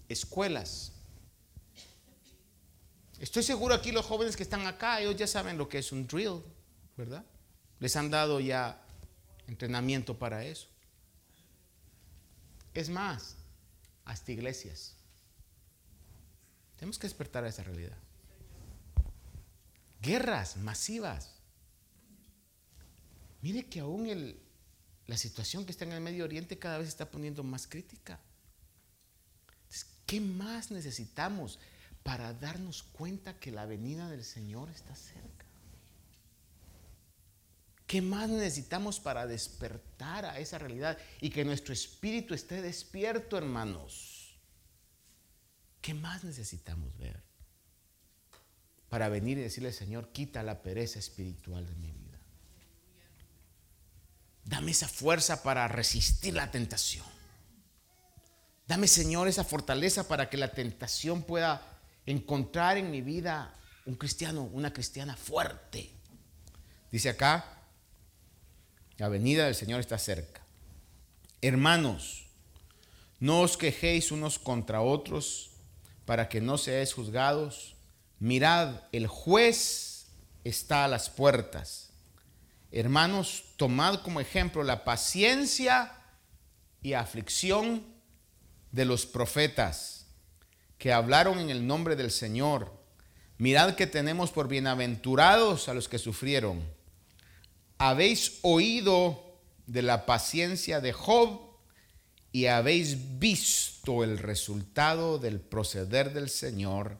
Escuelas. 0.09 0.94
Estoy 3.21 3.43
seguro 3.43 3.75
aquí 3.75 3.93
los 3.93 4.05
jóvenes 4.05 4.37
que 4.37 4.43
están 4.43 4.67
acá, 4.67 5.01
ellos 5.01 5.17
ya 5.17 5.27
saben 5.27 5.57
lo 5.57 5.69
que 5.69 5.79
es 5.79 5.93
un 5.93 6.07
drill, 6.07 6.43
¿verdad? 6.97 7.25
Les 7.79 7.95
han 7.97 8.11
dado 8.11 8.41
ya 8.41 8.83
entrenamiento 9.47 10.19
para 10.19 10.45
eso. 10.45 10.69
Es 12.73 12.89
más, 12.89 13.37
hasta 14.05 14.33
iglesias. 14.33 14.95
Tenemos 16.77 16.99
que 16.99 17.07
despertar 17.07 17.45
a 17.45 17.49
esa 17.49 17.63
realidad. 17.63 17.97
Guerras 20.01 20.57
masivas. 20.57 21.31
Mire 23.41 23.67
que 23.67 23.81
aún 23.81 24.07
el, 24.07 24.43
la 25.07 25.17
situación 25.17 25.65
que 25.65 25.73
está 25.73 25.85
en 25.85 25.93
el 25.93 26.01
Medio 26.01 26.25
Oriente 26.25 26.59
cada 26.59 26.79
vez 26.79 26.89
está 26.89 27.11
poniendo 27.11 27.43
más 27.45 27.67
crítica. 27.67 28.21
¿Qué 30.07 30.21
más 30.21 30.71
necesitamos 30.71 31.59
para 32.05 32.35
darnos 32.35 32.85
cuenta 32.85 33.41
que 33.41 33.51
la 33.51 33.67
venida 33.67 34.09
del 34.09 34.23
Señor 34.23 34.71
está 34.71 34.95
cerca? 34.95 35.45
¿Qué 37.87 38.01
más 38.03 38.29
necesitamos 38.29 39.01
para 39.01 39.27
despertar 39.27 40.25
a 40.25 40.39
esa 40.39 40.59
realidad 40.59 40.99
y 41.21 41.31
que 41.31 41.45
nuestro 41.45 41.73
espíritu 41.73 42.35
esté 42.35 42.63
despierto, 42.63 43.37
hermanos? 43.37 44.37
¿Qué 45.81 45.95
más 45.95 46.25
necesitamos 46.25 46.97
ver 46.99 47.23
para 48.89 49.09
venir 49.09 49.39
y 49.39 49.43
decirle, 49.43 49.73
Señor, 49.73 50.09
quita 50.13 50.43
la 50.43 50.63
pereza 50.63 50.99
espiritual 50.99 51.67
de 51.67 51.75
mi 51.75 51.91
vida? 51.91 52.19
Dame 54.45 54.73
esa 54.73 54.89
fuerza 54.89 55.43
para 55.43 55.69
resistir 55.69 56.35
la 56.35 56.51
tentación. 56.51 57.07
Dame, 58.67 58.89
Señor, 58.89 59.29
esa 59.29 59.45
fortaleza 59.45 60.09
para 60.09 60.29
que 60.29 60.37
la 60.37 60.53
tentación 60.53 61.23
pueda 61.23 61.74
encontrar 62.07 62.77
en 62.77 62.91
mi 62.91 63.01
vida 63.01 63.55
un 63.87 63.95
cristiano, 63.95 64.43
una 64.53 64.73
cristiana 64.73 65.17
fuerte. 65.17 65.91
Dice 66.91 67.11
acá, 67.11 67.45
la 68.97 69.09
venida 69.09 69.47
del 69.47 69.55
Señor 69.55 69.81
está 69.81 69.99
cerca. 69.99 70.43
Hermanos, 71.41 72.27
no 73.21 73.41
os 73.41 73.57
quejéis 73.57 74.13
unos 74.13 74.39
contra 74.39 74.81
otros 74.81 75.51
para 76.05 76.29
que 76.29 76.41
no 76.41 76.59
seáis 76.59 76.93
juzgados. 76.93 77.75
Mirad, 78.19 78.83
el 78.93 79.07
juez 79.07 80.07
está 80.45 80.85
a 80.85 80.89
las 80.89 81.11
puertas. 81.11 81.91
Hermanos, 82.71 83.45
tomad 83.57 84.01
como 84.03 84.21
ejemplo 84.21 84.63
la 84.63 84.85
paciencia 84.85 85.93
y 86.83 86.93
aflicción 86.93 87.85
de 88.73 88.85
los 88.85 89.07
profetas 89.07 90.04
que 90.85 90.93
hablaron 90.93 91.39
en 91.39 91.49
el 91.49 91.67
nombre 91.67 91.97
del 91.97 92.11
Señor. 92.11 92.71
Mirad 93.39 93.75
que 93.75 93.87
tenemos 93.87 94.31
por 94.33 94.49
bienaventurados 94.49 95.71
a 95.71 95.73
los 95.73 95.89
que 95.89 95.97
sufrieron. 95.97 96.63
Habéis 97.79 98.39
oído 98.43 99.39
de 99.67 99.81
la 99.81 100.05
paciencia 100.05 100.83
de 100.83 100.93
Job 100.93 101.41
y 102.33 102.49
habéis 102.49 103.19
visto 103.19 104.05
el 104.05 104.19
resultado 104.19 105.19
del 105.19 105.41
proceder 105.41 106.13
del 106.13 106.29
Señor, 106.29 106.99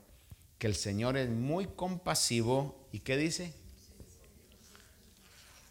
que 0.57 0.67
el 0.67 0.77
Señor 0.77 1.19
es 1.19 1.29
muy 1.29 1.67
compasivo. 1.67 2.89
¿Y 2.91 3.01
qué 3.01 3.19
dice? 3.19 3.53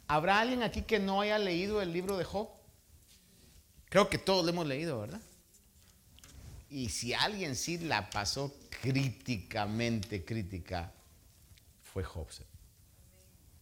¿Habrá 0.08 0.40
alguien 0.40 0.62
aquí 0.62 0.84
que 0.84 1.00
no 1.00 1.22
haya 1.22 1.40
leído 1.40 1.82
el 1.82 1.92
libro 1.92 2.16
de 2.18 2.26
Job? 2.26 2.48
Creo 3.90 4.08
que 4.08 4.20
todos 4.20 4.46
lo 4.46 4.52
hemos 4.52 4.68
leído, 4.68 5.00
¿verdad? 5.00 5.22
Y 6.74 6.90
si 6.90 7.14
alguien 7.14 7.56
sí 7.56 7.78
la 7.78 8.10
pasó 8.10 8.52
críticamente 8.82 10.26
crítica, 10.26 10.92
fue 11.84 12.04
Job. 12.04 12.26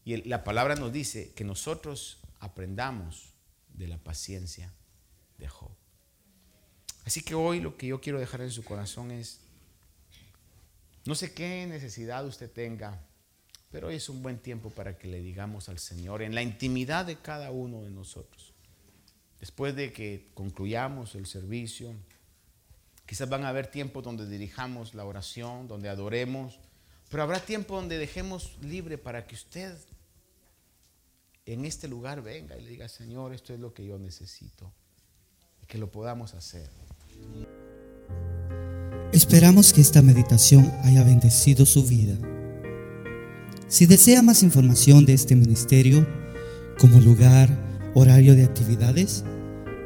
Y 0.06 0.16
la 0.30 0.46
palabra 0.46 0.76
nos 0.76 0.94
dice 0.94 1.34
que 1.34 1.44
nosotros 1.44 2.20
aprendamos 2.40 3.34
de 3.74 3.90
la 3.90 3.98
paciencia 3.98 4.72
de 5.38 5.50
Job. 5.50 5.72
Así 7.04 7.22
que 7.22 7.36
hoy 7.36 7.60
lo 7.60 7.76
que 7.76 7.88
yo 7.88 8.00
quiero 8.00 8.18
dejar 8.18 8.40
en 8.44 8.52
su 8.52 8.64
corazón 8.64 9.12
es, 9.12 9.42
no 11.04 11.14
sé 11.14 11.34
qué 11.34 11.68
necesidad 11.68 12.26
usted 12.26 12.50
tenga, 12.50 12.98
pero 13.72 13.90
hoy 13.90 13.96
es 13.96 14.08
un 14.08 14.24
buen 14.24 14.40
tiempo 14.40 14.70
para 14.70 14.98
que 14.98 15.10
le 15.10 15.22
digamos 15.22 15.68
al 15.68 15.80
Señor 15.80 16.22
en 16.22 16.34
la 16.34 16.44
intimidad 16.44 17.06
de 17.06 17.18
cada 17.18 17.52
uno 17.52 17.84
de 17.84 17.90
nosotros. 17.90 18.54
Después 19.42 19.76
de 19.76 19.92
que 19.92 20.30
concluyamos 20.34 21.16
el 21.16 21.26
servicio, 21.26 21.94
Quizás 23.12 23.28
van 23.28 23.44
a 23.44 23.50
haber 23.50 23.68
tiempos 23.68 24.06
donde 24.06 24.26
dirijamos 24.26 24.94
la 24.94 25.04
oración, 25.04 25.68
donde 25.68 25.90
adoremos, 25.90 26.62
pero 27.10 27.24
habrá 27.24 27.42
tiempo 27.42 27.76
donde 27.76 27.98
dejemos 27.98 28.58
libre 28.62 28.98
para 28.98 29.28
que 29.28 29.36
usted 29.36 29.76
en 31.46 31.66
este 31.66 31.90
lugar 31.90 32.22
venga 32.22 32.58
y 32.58 32.62
le 32.62 32.70
diga, 32.70 32.88
Señor, 32.88 33.34
esto 33.34 33.54
es 33.54 33.60
lo 33.60 33.74
que 33.74 33.86
yo 33.86 34.00
necesito, 34.00 34.72
y 35.62 35.66
que 35.66 35.78
lo 35.78 35.92
podamos 35.92 36.36
hacer. 36.36 36.70
Esperamos 39.12 39.74
que 39.74 39.82
esta 39.82 40.02
meditación 40.02 40.72
haya 40.86 41.04
bendecido 41.04 41.66
su 41.66 41.84
vida. 41.86 42.18
Si 43.68 43.88
desea 43.88 44.22
más 44.22 44.42
información 44.42 45.06
de 45.06 45.16
este 45.16 45.36
ministerio, 45.36 46.08
como 46.80 47.02
lugar, 47.02 47.50
horario 47.94 48.36
de 48.36 48.46
actividades, 48.46 49.26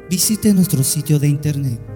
visite 0.08 0.54
nuestro 0.54 0.84
sitio 0.84 1.18
de 1.18 1.26
internet 1.26 1.95